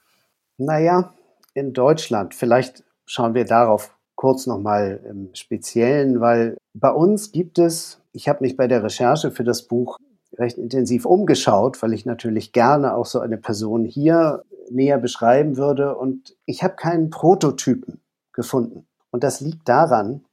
Naja, 0.58 1.14
in 1.54 1.72
Deutschland, 1.72 2.34
vielleicht 2.34 2.84
schauen 3.06 3.34
wir 3.34 3.44
darauf 3.44 3.94
kurz 4.14 4.46
nochmal 4.46 5.00
im 5.08 5.34
Speziellen, 5.34 6.20
weil 6.20 6.56
bei 6.74 6.90
uns 6.90 7.32
gibt 7.32 7.58
es, 7.58 8.00
ich 8.12 8.28
habe 8.28 8.42
mich 8.42 8.56
bei 8.56 8.68
der 8.68 8.82
Recherche 8.82 9.30
für 9.30 9.44
das 9.44 9.62
Buch 9.62 9.96
recht 10.38 10.58
intensiv 10.58 11.04
umgeschaut, 11.04 11.82
weil 11.82 11.92
ich 11.92 12.06
natürlich 12.06 12.52
gerne 12.52 12.94
auch 12.94 13.06
so 13.06 13.20
eine 13.20 13.36
Person 13.36 13.84
hier 13.84 14.44
näher 14.70 14.98
beschreiben 14.98 15.56
würde. 15.56 15.96
Und 15.96 16.36
ich 16.46 16.62
habe 16.62 16.74
keinen 16.74 17.10
Prototypen 17.10 18.00
gefunden. 18.32 18.86
Und 19.10 19.24
das 19.24 19.40
liegt 19.40 19.68
daran, 19.68 20.24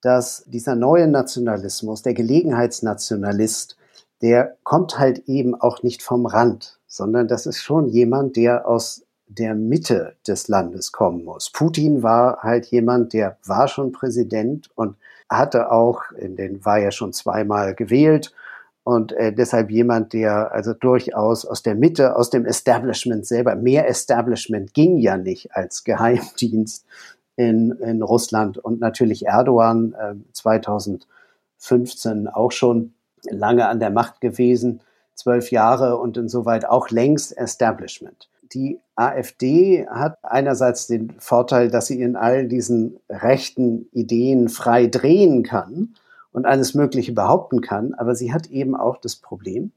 dass 0.00 0.44
dieser 0.46 0.74
neue 0.74 1.06
Nationalismus, 1.06 2.02
der 2.02 2.14
Gelegenheitsnationalist, 2.14 3.76
der 4.20 4.56
kommt 4.62 4.98
halt 4.98 5.28
eben 5.28 5.54
auch 5.54 5.82
nicht 5.82 6.02
vom 6.02 6.26
Rand, 6.26 6.80
sondern 6.86 7.28
das 7.28 7.46
ist 7.46 7.62
schon 7.62 7.88
jemand, 7.88 8.36
der 8.36 8.66
aus 8.66 9.04
der 9.26 9.54
Mitte 9.54 10.14
des 10.26 10.48
Landes 10.48 10.92
kommen 10.92 11.24
muss. 11.24 11.50
Putin 11.50 12.02
war 12.02 12.38
halt 12.42 12.66
jemand, 12.66 13.12
der 13.12 13.38
war 13.44 13.68
schon 13.68 13.92
Präsident 13.92 14.70
und 14.74 14.96
hatte 15.28 15.70
auch, 15.70 16.02
in 16.12 16.36
den 16.36 16.64
war 16.64 16.78
ja 16.78 16.90
schon 16.90 17.12
zweimal 17.12 17.74
gewählt 17.74 18.34
und 18.84 19.12
äh, 19.12 19.32
deshalb 19.32 19.70
jemand, 19.70 20.12
der 20.12 20.52
also 20.52 20.72
durchaus 20.72 21.44
aus 21.44 21.62
der 21.62 21.76
Mitte, 21.76 22.16
aus 22.16 22.30
dem 22.30 22.44
Establishment 22.46 23.26
selber, 23.26 23.54
mehr 23.54 23.88
Establishment 23.88 24.74
ging 24.74 24.98
ja 24.98 25.16
nicht 25.16 25.54
als 25.54 25.84
Geheimdienst 25.84 26.84
in, 27.36 27.70
in 27.72 28.02
Russland 28.02 28.58
und 28.58 28.80
natürlich 28.80 29.26
Erdogan 29.26 29.94
äh, 29.94 30.14
2015 30.32 32.26
auch 32.28 32.50
schon 32.50 32.94
lange 33.30 33.68
an 33.68 33.78
der 33.78 33.90
Macht 33.90 34.20
gewesen, 34.20 34.80
zwölf 35.14 35.52
Jahre 35.52 35.98
und 35.98 36.16
insoweit 36.16 36.64
auch 36.64 36.90
längst 36.90 37.36
Establishment. 37.36 38.28
Die 38.52 38.80
AfD 38.96 39.86
hat 39.88 40.18
einerseits 40.22 40.88
den 40.88 41.14
Vorteil, 41.18 41.70
dass 41.70 41.86
sie 41.86 42.02
in 42.02 42.16
all 42.16 42.48
diesen 42.48 42.98
rechten 43.08 43.88
Ideen 43.92 44.48
frei 44.48 44.88
drehen 44.88 45.44
kann 45.44 45.94
und 46.32 46.46
alles 46.46 46.74
Mögliche 46.74 47.12
behaupten 47.12 47.60
kann. 47.60 47.94
Aber 47.94 48.14
sie 48.14 48.32
hat 48.32 48.48
eben 48.48 48.74
auch 48.74 48.96
das 48.96 49.16
Problem, 49.16 49.72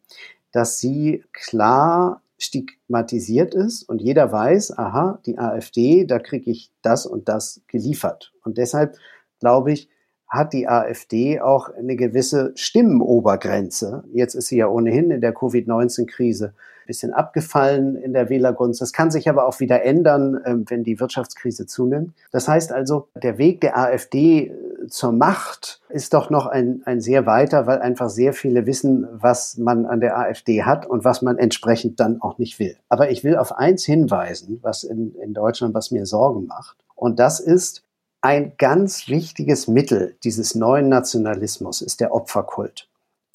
dass 0.51 0.79
sie 0.79 1.23
klar 1.33 2.21
stigmatisiert 2.37 3.53
ist 3.53 3.83
und 3.83 4.01
jeder 4.01 4.31
weiß, 4.31 4.77
aha, 4.77 5.19
die 5.25 5.37
AfD, 5.37 6.05
da 6.05 6.19
kriege 6.19 6.51
ich 6.51 6.71
das 6.81 7.05
und 7.05 7.29
das 7.29 7.61
geliefert. 7.67 8.33
Und 8.43 8.57
deshalb 8.57 8.97
glaube 9.39 9.71
ich, 9.71 9.89
hat 10.27 10.53
die 10.53 10.67
AfD 10.67 11.39
auch 11.39 11.69
eine 11.69 11.95
gewisse 11.95 12.51
Stimmenobergrenze. 12.55 14.03
Jetzt 14.11 14.35
ist 14.35 14.47
sie 14.47 14.57
ja 14.57 14.67
ohnehin 14.67 15.11
in 15.11 15.21
der 15.21 15.33
Covid-19-Krise 15.33 16.47
ein 16.47 16.53
bisschen 16.85 17.13
abgefallen 17.13 17.95
in 17.95 18.13
der 18.13 18.29
Wählergunst. 18.29 18.81
Das 18.81 18.93
kann 18.93 19.11
sich 19.11 19.29
aber 19.29 19.47
auch 19.47 19.59
wieder 19.59 19.83
ändern, 19.83 20.39
ähm, 20.45 20.65
wenn 20.67 20.83
die 20.83 20.99
Wirtschaftskrise 20.99 21.65
zunimmt. 21.65 22.13
Das 22.31 22.47
heißt 22.47 22.71
also, 22.71 23.07
der 23.21 23.37
Weg 23.37 23.61
der 23.61 23.77
AfD 23.77 24.47
äh, 24.47 24.87
zur 24.87 25.11
Macht 25.11 25.81
ist 25.89 26.13
doch 26.13 26.29
noch 26.29 26.45
ein, 26.45 26.81
ein 26.85 27.01
sehr 27.01 27.25
weiter, 27.25 27.67
weil 27.67 27.79
einfach 27.79 28.09
sehr 28.09 28.33
viele 28.33 28.65
wissen, 28.65 29.07
was 29.11 29.57
man 29.57 29.85
an 29.85 29.99
der 29.99 30.17
AfD 30.17 30.63
hat 30.63 30.85
und 30.85 31.03
was 31.03 31.21
man 31.21 31.37
entsprechend 31.37 31.99
dann 31.99 32.21
auch 32.21 32.37
nicht 32.37 32.59
will. 32.59 32.75
Aber 32.89 33.09
ich 33.09 33.23
will 33.23 33.37
auf 33.37 33.51
eins 33.51 33.85
hinweisen, 33.85 34.59
was 34.61 34.83
in, 34.83 35.15
in 35.15 35.33
Deutschland, 35.33 35.73
was 35.73 35.91
mir 35.91 36.05
Sorgen 36.05 36.45
macht. 36.45 36.77
Und 36.95 37.19
das 37.19 37.39
ist, 37.39 37.85
ein 38.25 38.53
ganz 38.57 39.07
wichtiges 39.07 39.67
Mittel 39.67 40.15
dieses 40.23 40.55
neuen 40.55 40.89
Nationalismus 40.89 41.83
ist 41.83 42.01
der 42.01 42.11
Opferkult. 42.11 42.87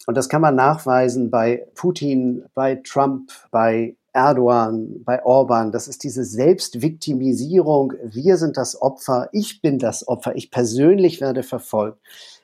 Und 0.07 0.17
das 0.17 0.29
kann 0.29 0.41
man 0.41 0.55
nachweisen 0.55 1.31
bei 1.31 1.67
Putin, 1.75 2.45
bei 2.55 2.77
Trump, 2.77 3.31
bei 3.51 3.97
Erdogan, 4.13 5.05
bei 5.05 5.25
Orban, 5.25 5.71
das 5.71 5.87
ist 5.87 6.03
diese 6.03 6.25
Selbstviktimisierung. 6.25 7.93
Wir 8.03 8.37
sind 8.39 8.57
das 8.57 8.81
Opfer, 8.81 9.29
ich 9.33 9.63
bin 9.63 9.79
das 9.79 10.07
Opfer, 10.09 10.35
ich 10.35 10.51
persönlich 10.51 11.21
werde 11.21 11.43
verfolgt. 11.43 12.01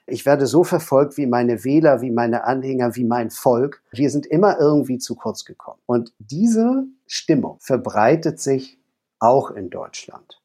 Ich 0.06 0.24
werde 0.24 0.46
so 0.46 0.62
verfolgt 0.62 1.16
wie 1.16 1.26
meine 1.26 1.64
Wähler, 1.64 2.00
wie 2.00 2.12
meine 2.12 2.44
Anhänger, 2.44 2.94
wie 2.94 3.04
mein 3.04 3.30
Volk. 3.30 3.82
Wir 3.90 4.10
sind 4.10 4.26
immer 4.26 4.60
irgendwie 4.60 4.98
zu 4.98 5.16
kurz 5.16 5.44
gekommen. 5.44 5.80
Und 5.86 6.12
diese 6.20 6.84
Stimmung 7.08 7.56
verbreitet 7.58 8.38
sich 8.38 8.78
auch 9.18 9.50
in 9.50 9.68
Deutschland. 9.68 10.40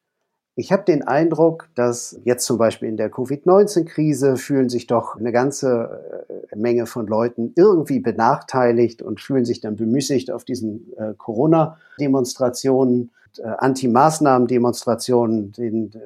Ich 0.56 0.74
habe 0.74 0.84
den 0.84 1.04
Eindruck, 1.04 1.70
dass 1.76 2.20
jetzt 2.26 2.45
zum 2.45 2.58
Beispiel 2.58 2.89
in 2.89 2.97
der 2.97 3.10
Covid-19-Krise 3.10 4.36
fühlen 4.36 4.68
sich 4.68 4.86
doch 4.86 5.16
eine 5.16 5.32
ganze 5.32 6.28
äh, 6.52 6.58
Menge 6.58 6.88
von 6.88 7.08
Leuten 7.08 7.54
irgendwie 7.56 8.02
benachteiligt 8.02 9.02
und 9.02 9.22
fühlen 9.22 9.45
sich 9.45 9.62
dann 9.62 9.78
bemüßigt, 9.78 10.30
auf 10.30 10.43
diesen 10.43 10.91
äh, 10.97 11.14
Corona-Demonstrationen, 11.18 13.12
äh, 13.38 13.43
Anti-Maßnahmen-Demonstrationen 13.43 15.54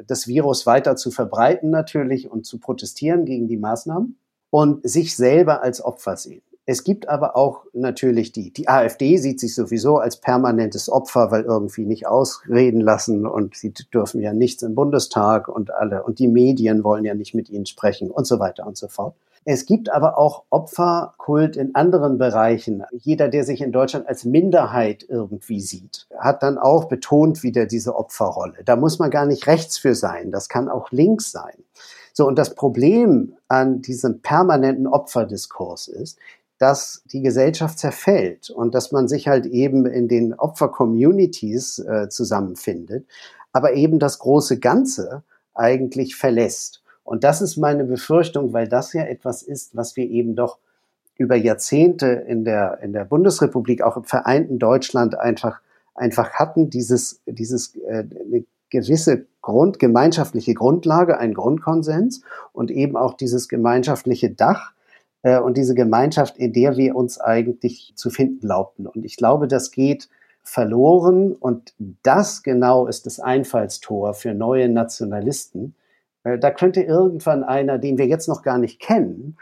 das 0.05 0.27
Virus 0.27 0.67
weiter 0.67 0.95
zu 0.95 1.09
verbreiten 1.09 1.71
natürlich 1.71 2.29
und 2.29 2.45
zu 2.45 2.59
protestieren 2.59 3.25
gegen 3.25 3.47
die 3.47 3.57
Maßnahmen 3.57 4.15
und 4.51 4.87
sich 4.87 5.15
selber 5.15 5.63
als 5.63 5.83
Opfer 5.83 6.17
sehen. 6.17 6.43
Es 6.67 6.83
gibt 6.83 7.07
aber 7.07 7.37
auch 7.37 7.65
natürlich 7.73 8.31
die, 8.31 8.51
die 8.51 8.67
AfD 8.67 9.17
sieht 9.17 9.39
sich 9.39 9.53
sowieso 9.53 9.97
als 9.97 10.17
permanentes 10.17 10.89
Opfer, 10.89 11.29
weil 11.29 11.43
irgendwie 11.43 11.85
nicht 11.85 12.07
ausreden 12.07 12.81
lassen 12.81 13.27
und 13.27 13.55
sie 13.55 13.71
dürfen 13.93 14.19
ja 14.19 14.33
nichts 14.33 14.63
im 14.63 14.73
Bundestag 14.73 15.47
und 15.47 15.71
alle 15.71 16.03
und 16.03 16.17
die 16.17 16.27
Medien 16.27 16.83
wollen 16.83 17.05
ja 17.05 17.13
nicht 17.13 17.35
mit 17.35 17.49
ihnen 17.49 17.67
sprechen 17.67 18.09
und 18.09 18.25
so 18.25 18.39
weiter 18.39 18.65
und 18.65 18.77
so 18.77 18.87
fort. 18.87 19.13
Es 19.47 19.67
gibt 19.67 19.91
aber 19.91 20.17
auch 20.17 20.45
Opferkult 20.49 21.55
in 21.55 21.75
anderen 21.75 22.17
Bereichen. 22.17 22.83
Jeder, 22.91 23.27
der 23.27 23.43
sich 23.43 23.61
in 23.61 23.71
Deutschland 23.71 24.07
als 24.07 24.25
Minderheit 24.25 25.05
irgendwie 25.07 25.61
sieht, 25.61 26.07
hat 26.17 26.41
dann 26.41 26.57
auch 26.57 26.85
betont 26.85 27.43
wieder 27.43 27.67
diese 27.67 27.95
Opferrolle. 27.95 28.63
Da 28.65 28.75
muss 28.75 28.97
man 28.97 29.11
gar 29.11 29.27
nicht 29.27 29.45
rechts 29.45 29.77
für 29.77 29.93
sein. 29.93 30.31
Das 30.31 30.49
kann 30.49 30.67
auch 30.67 30.89
links 30.89 31.31
sein. 31.31 31.63
So, 32.11 32.25
und 32.25 32.39
das 32.39 32.55
Problem 32.55 33.35
an 33.47 33.83
diesem 33.83 34.21
permanenten 34.21 34.87
Opferdiskurs 34.87 35.89
ist, 35.89 36.17
dass 36.57 37.03
die 37.11 37.21
Gesellschaft 37.21 37.79
zerfällt 37.79 38.49
und 38.49 38.73
dass 38.73 38.91
man 38.91 39.07
sich 39.07 39.27
halt 39.27 39.45
eben 39.45 39.85
in 39.85 40.07
den 40.07 40.33
Opfer-Communities 40.33 41.79
äh, 41.79 42.09
zusammenfindet, 42.09 43.05
aber 43.51 43.73
eben 43.73 43.99
das 43.99 44.19
große 44.19 44.59
Ganze 44.59 45.23
eigentlich 45.53 46.15
verlässt. 46.15 46.81
Und 47.03 47.23
das 47.23 47.41
ist 47.41 47.57
meine 47.57 47.83
Befürchtung, 47.83 48.53
weil 48.53 48.67
das 48.67 48.93
ja 48.93 49.03
etwas 49.03 49.43
ist, 49.43 49.75
was 49.75 49.95
wir 49.95 50.09
eben 50.09 50.35
doch 50.35 50.57
über 51.17 51.35
Jahrzehnte 51.35 52.07
in 52.07 52.43
der, 52.43 52.79
in 52.81 52.93
der 52.93 53.05
Bundesrepublik, 53.05 53.81
auch 53.81 53.97
im 53.97 54.03
vereinten 54.03 54.59
Deutschland 54.59 55.17
einfach, 55.17 55.61
einfach 55.93 56.31
hatten, 56.33 56.69
dieses, 56.69 57.21
dieses, 57.25 57.75
äh, 57.75 58.05
eine 58.25 58.45
gewisse 58.69 59.25
Grund, 59.41 59.79
gemeinschaftliche 59.79 60.53
Grundlage, 60.53 61.17
ein 61.17 61.33
Grundkonsens 61.33 62.21
und 62.51 62.71
eben 62.71 62.97
auch 62.97 63.13
dieses 63.13 63.47
gemeinschaftliche 63.47 64.31
Dach, 64.31 64.73
äh, 65.25 65.39
und 65.39 65.57
diese 65.57 65.73
Gemeinschaft, 65.73 66.37
in 66.37 66.53
der 66.53 66.77
wir 66.77 66.95
uns 66.95 67.19
eigentlich 67.19 67.93
zu 67.95 68.11
finden 68.11 68.41
glaubten. 68.41 68.87
Und 68.87 69.03
ich 69.03 69.17
glaube, 69.17 69.47
das 69.47 69.71
geht 69.71 70.07
verloren 70.43 71.33
und 71.33 71.73
das 72.03 72.43
genau 72.43 72.85
ist 72.85 73.07
das 73.07 73.19
Einfallstor 73.19 74.13
für 74.13 74.35
neue 74.35 74.69
Nationalisten. 74.69 75.75
Äh, 76.23 76.37
da 76.37 76.51
könnte 76.51 76.81
irgendwann 76.81 77.43
einer, 77.43 77.79
den 77.79 77.97
wir 77.97 78.05
jetzt 78.05 78.27
noch 78.27 78.43
gar 78.43 78.59
nicht 78.59 78.79
kennen, 78.79 79.37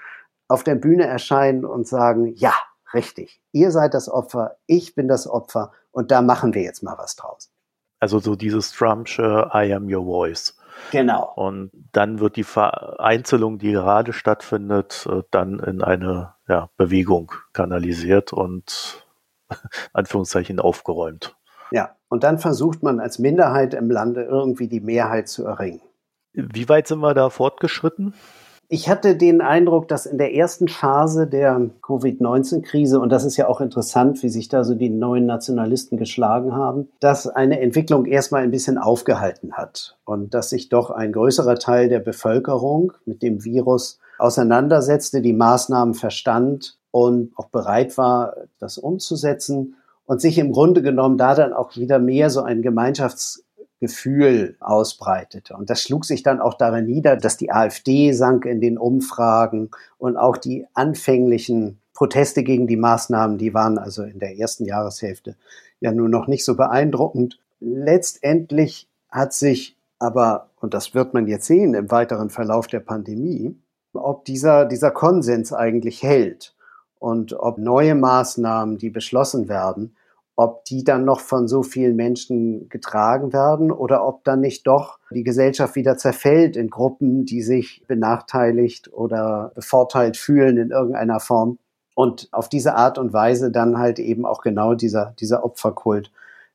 auf 0.48 0.64
der 0.64 0.76
Bühne 0.76 1.06
erscheinen 1.06 1.66
und 1.66 1.86
sagen, 1.86 2.34
ja, 2.36 2.54
richtig, 2.94 3.42
ihr 3.52 3.72
seid 3.72 3.94
das 3.94 4.08
Opfer, 4.08 4.56
ich 4.66 4.96
bin 4.96 5.10
das 5.10 5.28
Opfer 5.28 5.74
und 5.92 6.12
da 6.12 6.22
machen 6.22 6.54
wir 6.54 6.62
jetzt 6.62 6.84
mal 6.84 6.98
was 6.98 7.18
draus. 7.18 7.52
Also 8.00 8.20
so 8.20 8.36
dieses 8.38 8.72
Trumpsche 8.72 9.50
I 9.54 9.74
am 9.74 9.94
your 9.94 10.06
voice. 10.06 10.56
Genau. 10.92 11.32
Und 11.36 11.72
dann 11.92 12.20
wird 12.20 12.36
die 12.36 12.44
Vereinzelung, 12.44 13.58
die 13.58 13.72
gerade 13.72 14.14
stattfindet, 14.14 15.08
äh, 15.10 15.24
dann 15.32 15.60
in 15.60 15.82
eine 15.82 16.34
ja, 16.48 16.70
Bewegung 16.78 17.32
kanalisiert 17.54 18.34
und 18.34 19.06
Anführungszeichen 19.94 20.60
aufgeräumt. 20.60 21.36
Ja, 21.72 21.96
und 22.10 22.24
dann 22.24 22.38
versucht 22.38 22.84
man 22.84 23.00
als 23.00 23.18
Minderheit 23.18 23.74
im 23.74 23.90
Lande 23.90 24.24
irgendwie 24.24 24.68
die 24.68 24.82
Mehrheit 24.82 25.28
zu 25.28 25.46
erringen. 25.46 25.82
Wie 26.34 26.70
weit 26.70 26.88
sind 26.88 27.00
wir 27.00 27.14
da 27.14 27.30
fortgeschritten? 27.30 28.14
Ich 28.70 28.90
hatte 28.90 29.16
den 29.16 29.42
Eindruck, 29.42 29.88
dass 29.88 30.06
in 30.06 30.18
der 30.18 30.34
ersten 30.34 30.68
Phase 30.68 31.28
der 31.28 31.70
Covid-19-Krise, 31.82 33.00
und 33.00 33.10
das 33.10 33.26
ist 33.26 33.38
ja 33.38 33.48
auch 33.48 33.62
interessant, 33.62 34.24
wie 34.24 34.30
sich 34.30 34.48
da 34.48 34.64
so 34.64 34.74
die 34.74 34.90
neuen 34.90 35.26
Nationalisten 35.26 35.98
geschlagen 35.98 36.56
haben, 36.56 36.88
dass 37.00 37.28
eine 37.28 37.60
Entwicklung 37.60 38.06
erstmal 38.06 38.42
ein 38.42 38.52
bisschen 38.52 38.78
aufgehalten 38.78 39.54
hat 39.54 39.98
und 40.06 40.34
dass 40.34 40.50
sich 40.50 40.70
doch 40.70 40.90
ein 40.90 41.12
größerer 41.12 41.56
Teil 41.56 41.90
der 41.90 42.00
Bevölkerung 42.00 42.94
mit 43.06 43.22
dem 43.22 43.44
Virus 43.44 44.00
auseinandersetzte, 44.18 45.22
die 45.22 45.34
Maßnahmen 45.34 45.94
verstand 45.94 46.78
und 46.92 47.32
auch 47.36 47.50
bereit 47.50 47.98
war, 47.98 48.36
das 48.60 48.78
umzusetzen 48.78 49.76
und 50.06 50.22
sich 50.22 50.38
im 50.38 50.52
Grunde 50.52 50.82
genommen 50.82 51.18
da 51.18 51.36
dann 51.36 51.54
auch 51.54 51.76
wieder 51.76 52.00
mehr 52.00 52.30
so 52.30 52.42
ein 52.42 52.62
Gemeinschafts 52.62 53.44
Gefühl 53.84 54.56
ausbreitete. 54.62 55.58
Und 55.58 55.70
das 55.70 55.82
schlug 55.82 56.06
sich 56.06 56.24
dann 56.24 56.40
auch 56.40 56.54
darin 56.54 56.86
nieder, 56.86 57.18
dass 57.18 57.36
die 57.36 57.52
AfD 57.52 58.14
sank 58.14 58.46
in 58.46 58.62
den 58.62 58.78
Umfragen 58.78 59.72
und 59.98 60.16
auch 60.16 60.38
die 60.38 60.66
anfänglichen 60.74 61.82
Proteste 61.94 62.44
gegen 62.44 62.66
die 62.66 62.78
Maßnahmen, 62.78 63.38
die 63.38 63.54
waren 63.54 63.78
also 63.78 64.04
in 64.04 64.20
der 64.20 64.38
ersten 64.38 64.64
Jahreshälfte 64.64 65.36
ja 65.82 65.92
nur 65.92 66.08
noch 66.08 66.28
nicht 66.28 66.46
so 66.46 66.56
beeindruckend. 66.56 67.42
Letztendlich 67.60 68.88
hat 69.10 69.34
sich 69.34 69.76
aber, 70.00 70.48
und 70.62 70.74
das 70.74 70.96
wird 70.96 71.14
man 71.14 71.28
jetzt 71.28 71.48
sehen 71.48 71.74
im 71.74 71.92
weiteren 71.92 72.30
Verlauf 72.30 72.68
der 72.68 72.80
Pandemie, 72.80 73.54
ob 73.92 74.24
dieser, 74.24 74.64
dieser 74.66 74.92
Konsens 74.92 75.52
eigentlich 75.52 76.02
hält 76.04 76.56
und 77.00 77.34
ob 77.34 77.58
neue 77.58 77.96
Maßnahmen, 77.96 78.78
die 78.78 78.90
beschlossen 78.90 79.50
werden, 79.50 79.98
ob 80.36 80.66
die 80.66 80.84
dann 80.84 81.06
noch 81.06 81.20
von 81.20 81.48
so 81.48 81.62
vielen 81.62 81.96
Menschen 81.96 82.68
getragen 82.70 83.34
werden 83.34 83.72
oder 83.72 84.06
ob 84.06 84.24
dann 84.24 84.42
nicht 84.42 84.66
doch 84.66 85.00
die 85.12 85.24
Gesellschaft 85.24 85.76
wieder 85.76 85.98
zerfällt 85.98 86.58
in 86.58 86.70
Gruppen, 86.70 87.26
die 87.26 87.44
sich 87.44 87.84
benachteiligt 87.88 88.92
oder 88.92 89.52
bevorteilt 89.54 90.18
fühlen 90.18 90.58
in 90.58 90.72
irgendeiner 90.72 91.20
Form. 91.20 91.60
Und 91.96 92.30
auf 92.32 92.50
diese 92.50 92.74
Art 92.74 92.98
und 92.98 93.14
Weise 93.14 93.52
dann 93.52 93.78
halt 93.78 94.00
eben 94.00 94.26
auch 94.26 94.42
genau 94.42 94.74
dieser, 94.74 95.14
dieser 95.20 95.46
Opferkult 95.46 96.12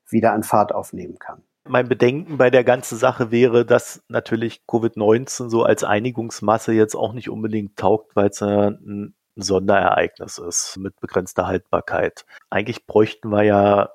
wieder 0.09 0.33
an 0.33 0.43
Fahrt 0.43 0.75
aufnehmen 0.75 1.17
kann. 1.17 1.41
Mein 1.65 1.87
Bedenken 1.87 2.37
bei 2.37 2.49
der 2.49 2.63
ganzen 2.63 2.97
Sache 2.97 3.31
wäre, 3.31 3.65
dass 3.65 4.01
natürlich 4.09 4.63
Covid-19 4.67 5.49
so 5.49 5.63
als 5.63 5.83
Einigungsmasse 5.83 6.73
jetzt 6.73 6.95
auch 6.95 7.13
nicht 7.13 7.29
unbedingt 7.29 7.77
taugt, 7.77 8.15
weil 8.15 8.29
es 8.29 8.41
ein 8.41 9.13
ein 9.39 9.43
Sonderereignis 9.43 10.37
ist 10.37 10.77
mit 10.77 10.99
begrenzter 10.99 11.47
Haltbarkeit. 11.47 12.25
Eigentlich 12.49 12.85
bräuchten 12.85 13.29
wir 13.29 13.43
ja 13.43 13.89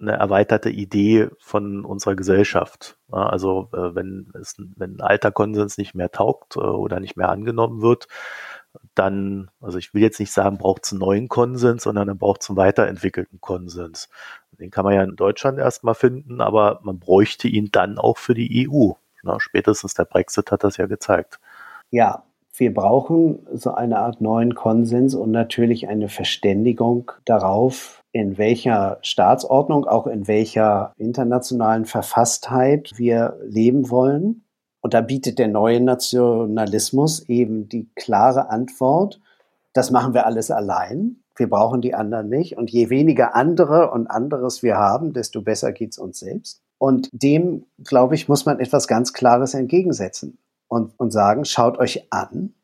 eine 0.00 0.12
erweiterte 0.12 0.70
Idee 0.70 1.28
von 1.40 1.84
unserer 1.84 2.14
Gesellschaft. 2.14 2.98
Also 3.10 3.68
äh, 3.72 3.94
wenn 3.94 4.32
es, 4.40 4.54
wenn 4.76 4.96
ein 4.96 5.00
alter 5.00 5.32
Konsens 5.32 5.76
nicht 5.76 5.94
mehr 5.94 6.10
taugt 6.10 6.56
äh, 6.56 6.60
oder 6.60 7.00
nicht 7.00 7.16
mehr 7.16 7.28
angenommen 7.30 7.82
wird, 7.82 8.06
dann, 8.94 9.50
also 9.60 9.78
ich 9.78 9.94
will 9.94 10.02
jetzt 10.02 10.20
nicht 10.20 10.32
sagen, 10.32 10.58
braucht 10.58 10.84
es 10.84 10.92
einen 10.92 11.00
neuen 11.00 11.28
Konsens, 11.28 11.82
sondern 11.82 12.06
dann 12.06 12.18
braucht 12.18 12.42
es 12.42 12.48
einen 12.48 12.58
weiterentwickelten 12.58 13.40
Konsens. 13.40 14.08
Den 14.52 14.70
kann 14.70 14.84
man 14.84 14.94
ja 14.94 15.02
in 15.02 15.16
Deutschland 15.16 15.58
erstmal 15.58 15.94
finden, 15.94 16.40
aber 16.40 16.80
man 16.82 16.98
bräuchte 17.00 17.48
ihn 17.48 17.70
dann 17.72 17.98
auch 17.98 18.18
für 18.18 18.34
die 18.34 18.68
EU. 18.68 18.92
Spätestens 19.38 19.94
der 19.94 20.04
Brexit 20.04 20.52
hat 20.52 20.64
das 20.64 20.76
ja 20.78 20.86
gezeigt. 20.86 21.38
Ja, 21.90 22.24
wir 22.58 22.74
brauchen 22.74 23.46
so 23.54 23.72
eine 23.72 23.98
Art 23.98 24.20
neuen 24.20 24.54
Konsens 24.54 25.14
und 25.14 25.30
natürlich 25.30 25.88
eine 25.88 26.08
Verständigung 26.08 27.12
darauf, 27.24 28.02
in 28.10 28.36
welcher 28.36 28.98
Staatsordnung, 29.02 29.86
auch 29.86 30.08
in 30.08 30.26
welcher 30.26 30.92
internationalen 30.96 31.84
Verfasstheit 31.84 32.92
wir 32.96 33.38
leben 33.46 33.90
wollen. 33.90 34.44
Und 34.80 34.94
da 34.94 35.00
bietet 35.00 35.38
der 35.38 35.48
neue 35.48 35.80
Nationalismus 35.80 37.28
eben 37.28 37.68
die 37.68 37.88
klare 37.94 38.50
Antwort, 38.50 39.20
das 39.72 39.90
machen 39.90 40.14
wir 40.14 40.26
alles 40.26 40.50
allein. 40.50 41.22
Wir 41.36 41.48
brauchen 41.48 41.80
die 41.80 41.94
anderen 41.94 42.28
nicht. 42.28 42.56
Und 42.56 42.70
je 42.70 42.90
weniger 42.90 43.36
andere 43.36 43.92
und 43.92 44.08
anderes 44.08 44.64
wir 44.64 44.76
haben, 44.76 45.12
desto 45.12 45.42
besser 45.42 45.70
geht's 45.70 45.98
uns 45.98 46.18
selbst. 46.18 46.62
Und 46.78 47.08
dem, 47.12 47.66
glaube 47.84 48.16
ich, 48.16 48.28
muss 48.28 48.46
man 48.46 48.58
etwas 48.58 48.88
ganz 48.88 49.12
Klares 49.12 49.54
entgegensetzen 49.54 50.38
und, 50.68 50.98
und 50.98 51.10
sagen, 51.10 51.44
schaut 51.44 51.78
euch 51.78 52.12
an, 52.12 52.54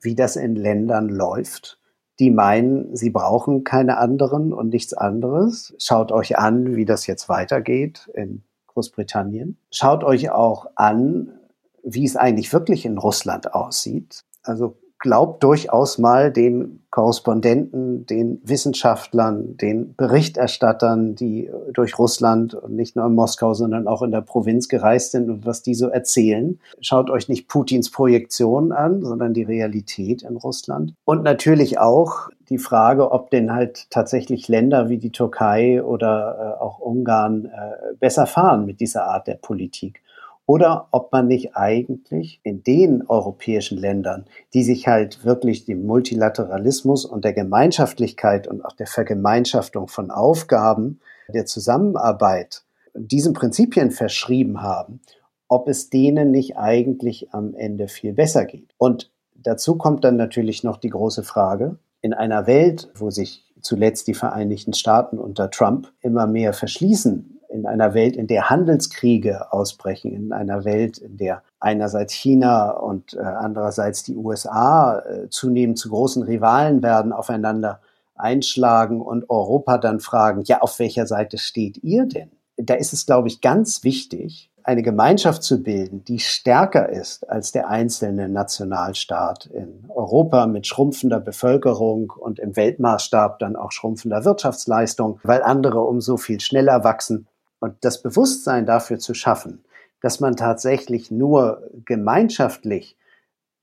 wie 0.00 0.14
das 0.14 0.36
in 0.36 0.56
Ländern 0.56 1.08
läuft, 1.08 1.80
die 2.18 2.30
meinen, 2.30 2.94
sie 2.94 3.10
brauchen 3.10 3.64
keine 3.64 3.98
anderen 3.98 4.52
und 4.52 4.68
nichts 4.68 4.94
anderes. 4.94 5.74
Schaut 5.78 6.12
euch 6.12 6.38
an, 6.38 6.76
wie 6.76 6.84
das 6.84 7.06
jetzt 7.06 7.28
weitergeht 7.28 8.08
in 8.14 8.44
Großbritannien. 8.68 9.58
Schaut 9.70 10.04
euch 10.04 10.30
auch 10.30 10.66
an, 10.76 11.38
wie 11.82 12.04
es 12.04 12.16
eigentlich 12.16 12.52
wirklich 12.52 12.84
in 12.86 12.98
Russland 12.98 13.52
aussieht. 13.52 14.24
Also 14.42 14.76
glaubt 15.04 15.44
durchaus 15.44 15.98
mal 15.98 16.32
den 16.32 16.80
Korrespondenten, 16.88 18.06
den 18.06 18.40
Wissenschaftlern, 18.42 19.58
den 19.58 19.94
Berichterstattern, 19.96 21.14
die 21.14 21.50
durch 21.74 21.98
Russland 21.98 22.54
und 22.54 22.74
nicht 22.74 22.96
nur 22.96 23.04
in 23.04 23.14
Moskau, 23.14 23.52
sondern 23.52 23.86
auch 23.86 24.00
in 24.00 24.12
der 24.12 24.22
Provinz 24.22 24.66
gereist 24.66 25.10
sind 25.10 25.28
und 25.28 25.44
was 25.44 25.62
die 25.62 25.74
so 25.74 25.88
erzählen. 25.88 26.58
Schaut 26.80 27.10
euch 27.10 27.28
nicht 27.28 27.48
Putins 27.48 27.90
Projektion 27.90 28.72
an, 28.72 29.04
sondern 29.04 29.34
die 29.34 29.42
Realität 29.42 30.22
in 30.22 30.38
Russland. 30.38 30.94
Und 31.04 31.22
natürlich 31.22 31.78
auch 31.78 32.30
die 32.48 32.56
Frage, 32.56 33.12
ob 33.12 33.28
denn 33.28 33.52
halt 33.52 33.90
tatsächlich 33.90 34.48
Länder 34.48 34.88
wie 34.88 34.98
die 34.98 35.12
Türkei 35.12 35.82
oder 35.82 36.56
äh, 36.58 36.62
auch 36.62 36.78
Ungarn 36.78 37.44
äh, 37.44 37.94
besser 38.00 38.26
fahren 38.26 38.64
mit 38.64 38.80
dieser 38.80 39.04
Art 39.04 39.26
der 39.26 39.34
Politik 39.34 40.00
oder 40.46 40.88
ob 40.90 41.10
man 41.12 41.26
nicht 41.26 41.56
eigentlich 41.56 42.40
in 42.42 42.62
den 42.62 43.06
europäischen 43.06 43.78
Ländern, 43.78 44.26
die 44.52 44.62
sich 44.62 44.86
halt 44.86 45.24
wirklich 45.24 45.64
dem 45.64 45.86
Multilateralismus 45.86 47.04
und 47.04 47.24
der 47.24 47.32
Gemeinschaftlichkeit 47.32 48.46
und 48.46 48.64
auch 48.64 48.72
der 48.72 48.86
Vergemeinschaftung 48.86 49.88
von 49.88 50.10
Aufgaben, 50.10 51.00
der 51.32 51.46
Zusammenarbeit, 51.46 52.62
diesen 52.94 53.32
Prinzipien 53.32 53.90
verschrieben 53.90 54.62
haben, 54.62 55.00
ob 55.48 55.68
es 55.68 55.88
denen 55.88 56.30
nicht 56.30 56.56
eigentlich 56.56 57.32
am 57.32 57.54
Ende 57.54 57.88
viel 57.88 58.12
besser 58.12 58.44
geht. 58.44 58.74
Und 58.76 59.10
dazu 59.34 59.76
kommt 59.76 60.04
dann 60.04 60.16
natürlich 60.16 60.62
noch 60.62 60.76
die 60.76 60.90
große 60.90 61.22
Frage, 61.22 61.78
in 62.02 62.12
einer 62.12 62.46
Welt, 62.46 62.90
wo 62.94 63.10
sich 63.10 63.50
zuletzt 63.62 64.08
die 64.08 64.14
Vereinigten 64.14 64.74
Staaten 64.74 65.18
unter 65.18 65.50
Trump 65.50 65.90
immer 66.02 66.26
mehr 66.26 66.52
verschließen 66.52 67.33
in 67.54 67.66
einer 67.66 67.94
Welt, 67.94 68.16
in 68.16 68.26
der 68.26 68.50
Handelskriege 68.50 69.52
ausbrechen, 69.52 70.12
in 70.12 70.32
einer 70.32 70.64
Welt, 70.64 70.98
in 70.98 71.16
der 71.16 71.42
einerseits 71.60 72.12
China 72.12 72.70
und 72.70 73.14
äh, 73.14 73.20
andererseits 73.20 74.02
die 74.02 74.16
USA 74.16 74.98
äh, 74.98 75.28
zunehmend 75.30 75.78
zu 75.78 75.88
großen 75.88 76.24
Rivalen 76.24 76.82
werden, 76.82 77.12
aufeinander 77.12 77.80
einschlagen 78.16 79.00
und 79.00 79.30
Europa 79.30 79.78
dann 79.78 80.00
fragen, 80.00 80.42
ja, 80.44 80.60
auf 80.60 80.78
welcher 80.78 81.06
Seite 81.06 81.38
steht 81.38 81.82
ihr 81.82 82.06
denn? 82.06 82.30
Da 82.56 82.74
ist 82.74 82.92
es, 82.92 83.06
glaube 83.06 83.28
ich, 83.28 83.40
ganz 83.40 83.84
wichtig, 83.84 84.50
eine 84.64 84.82
Gemeinschaft 84.82 85.42
zu 85.42 85.62
bilden, 85.62 86.04
die 86.04 86.20
stärker 86.20 86.88
ist 86.88 87.28
als 87.28 87.52
der 87.52 87.68
einzelne 87.68 88.28
Nationalstaat 88.28 89.46
in 89.46 89.84
Europa 89.90 90.46
mit 90.46 90.66
schrumpfender 90.66 91.20
Bevölkerung 91.20 92.10
und 92.10 92.38
im 92.38 92.56
Weltmaßstab 92.56 93.38
dann 93.40 93.56
auch 93.56 93.72
schrumpfender 93.72 94.24
Wirtschaftsleistung, 94.24 95.20
weil 95.22 95.42
andere 95.42 95.80
umso 95.80 96.16
viel 96.16 96.40
schneller 96.40 96.82
wachsen 96.82 97.26
und 97.64 97.76
das 97.80 98.02
Bewusstsein 98.02 98.66
dafür 98.66 98.98
zu 98.98 99.14
schaffen, 99.14 99.64
dass 100.02 100.20
man 100.20 100.36
tatsächlich 100.36 101.10
nur 101.10 101.66
gemeinschaftlich 101.86 102.94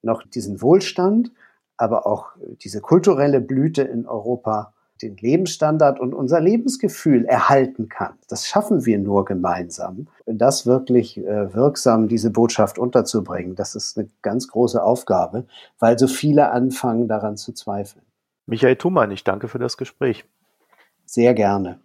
noch 0.01 0.23
diesen 0.23 0.59
Wohlstand, 0.59 1.31
aber 1.77 2.07
auch 2.07 2.31
diese 2.63 2.81
kulturelle 2.81 3.41
Blüte 3.41 3.83
in 3.83 4.07
Europa, 4.07 4.73
den 5.03 5.17
Lebensstandard 5.17 5.99
und 5.99 6.15
unser 6.15 6.41
Lebensgefühl 6.41 7.25
erhalten 7.25 7.89
kann. 7.89 8.13
Das 8.27 8.47
schaffen 8.47 8.87
wir 8.87 8.97
nur 8.97 9.23
gemeinsam. 9.23 10.07
Das 10.25 10.65
wirklich 10.65 11.19
äh, 11.19 11.53
wirksam, 11.53 12.07
diese 12.07 12.31
Botschaft 12.31 12.79
unterzubringen, 12.79 13.53
das 13.53 13.75
ist 13.75 13.99
eine 13.99 14.09
ganz 14.23 14.47
große 14.47 14.81
Aufgabe, 14.81 15.45
weil 15.77 15.99
so 15.99 16.07
viele 16.07 16.49
anfangen 16.49 17.07
daran 17.07 17.37
zu 17.37 17.53
zweifeln. 17.53 18.03
Michael 18.47 18.77
Thumann, 18.77 19.11
ich 19.11 19.23
danke 19.23 19.47
für 19.47 19.59
das 19.59 19.77
Gespräch. 19.77 20.25
Sehr 21.05 21.35
gerne. 21.35 21.79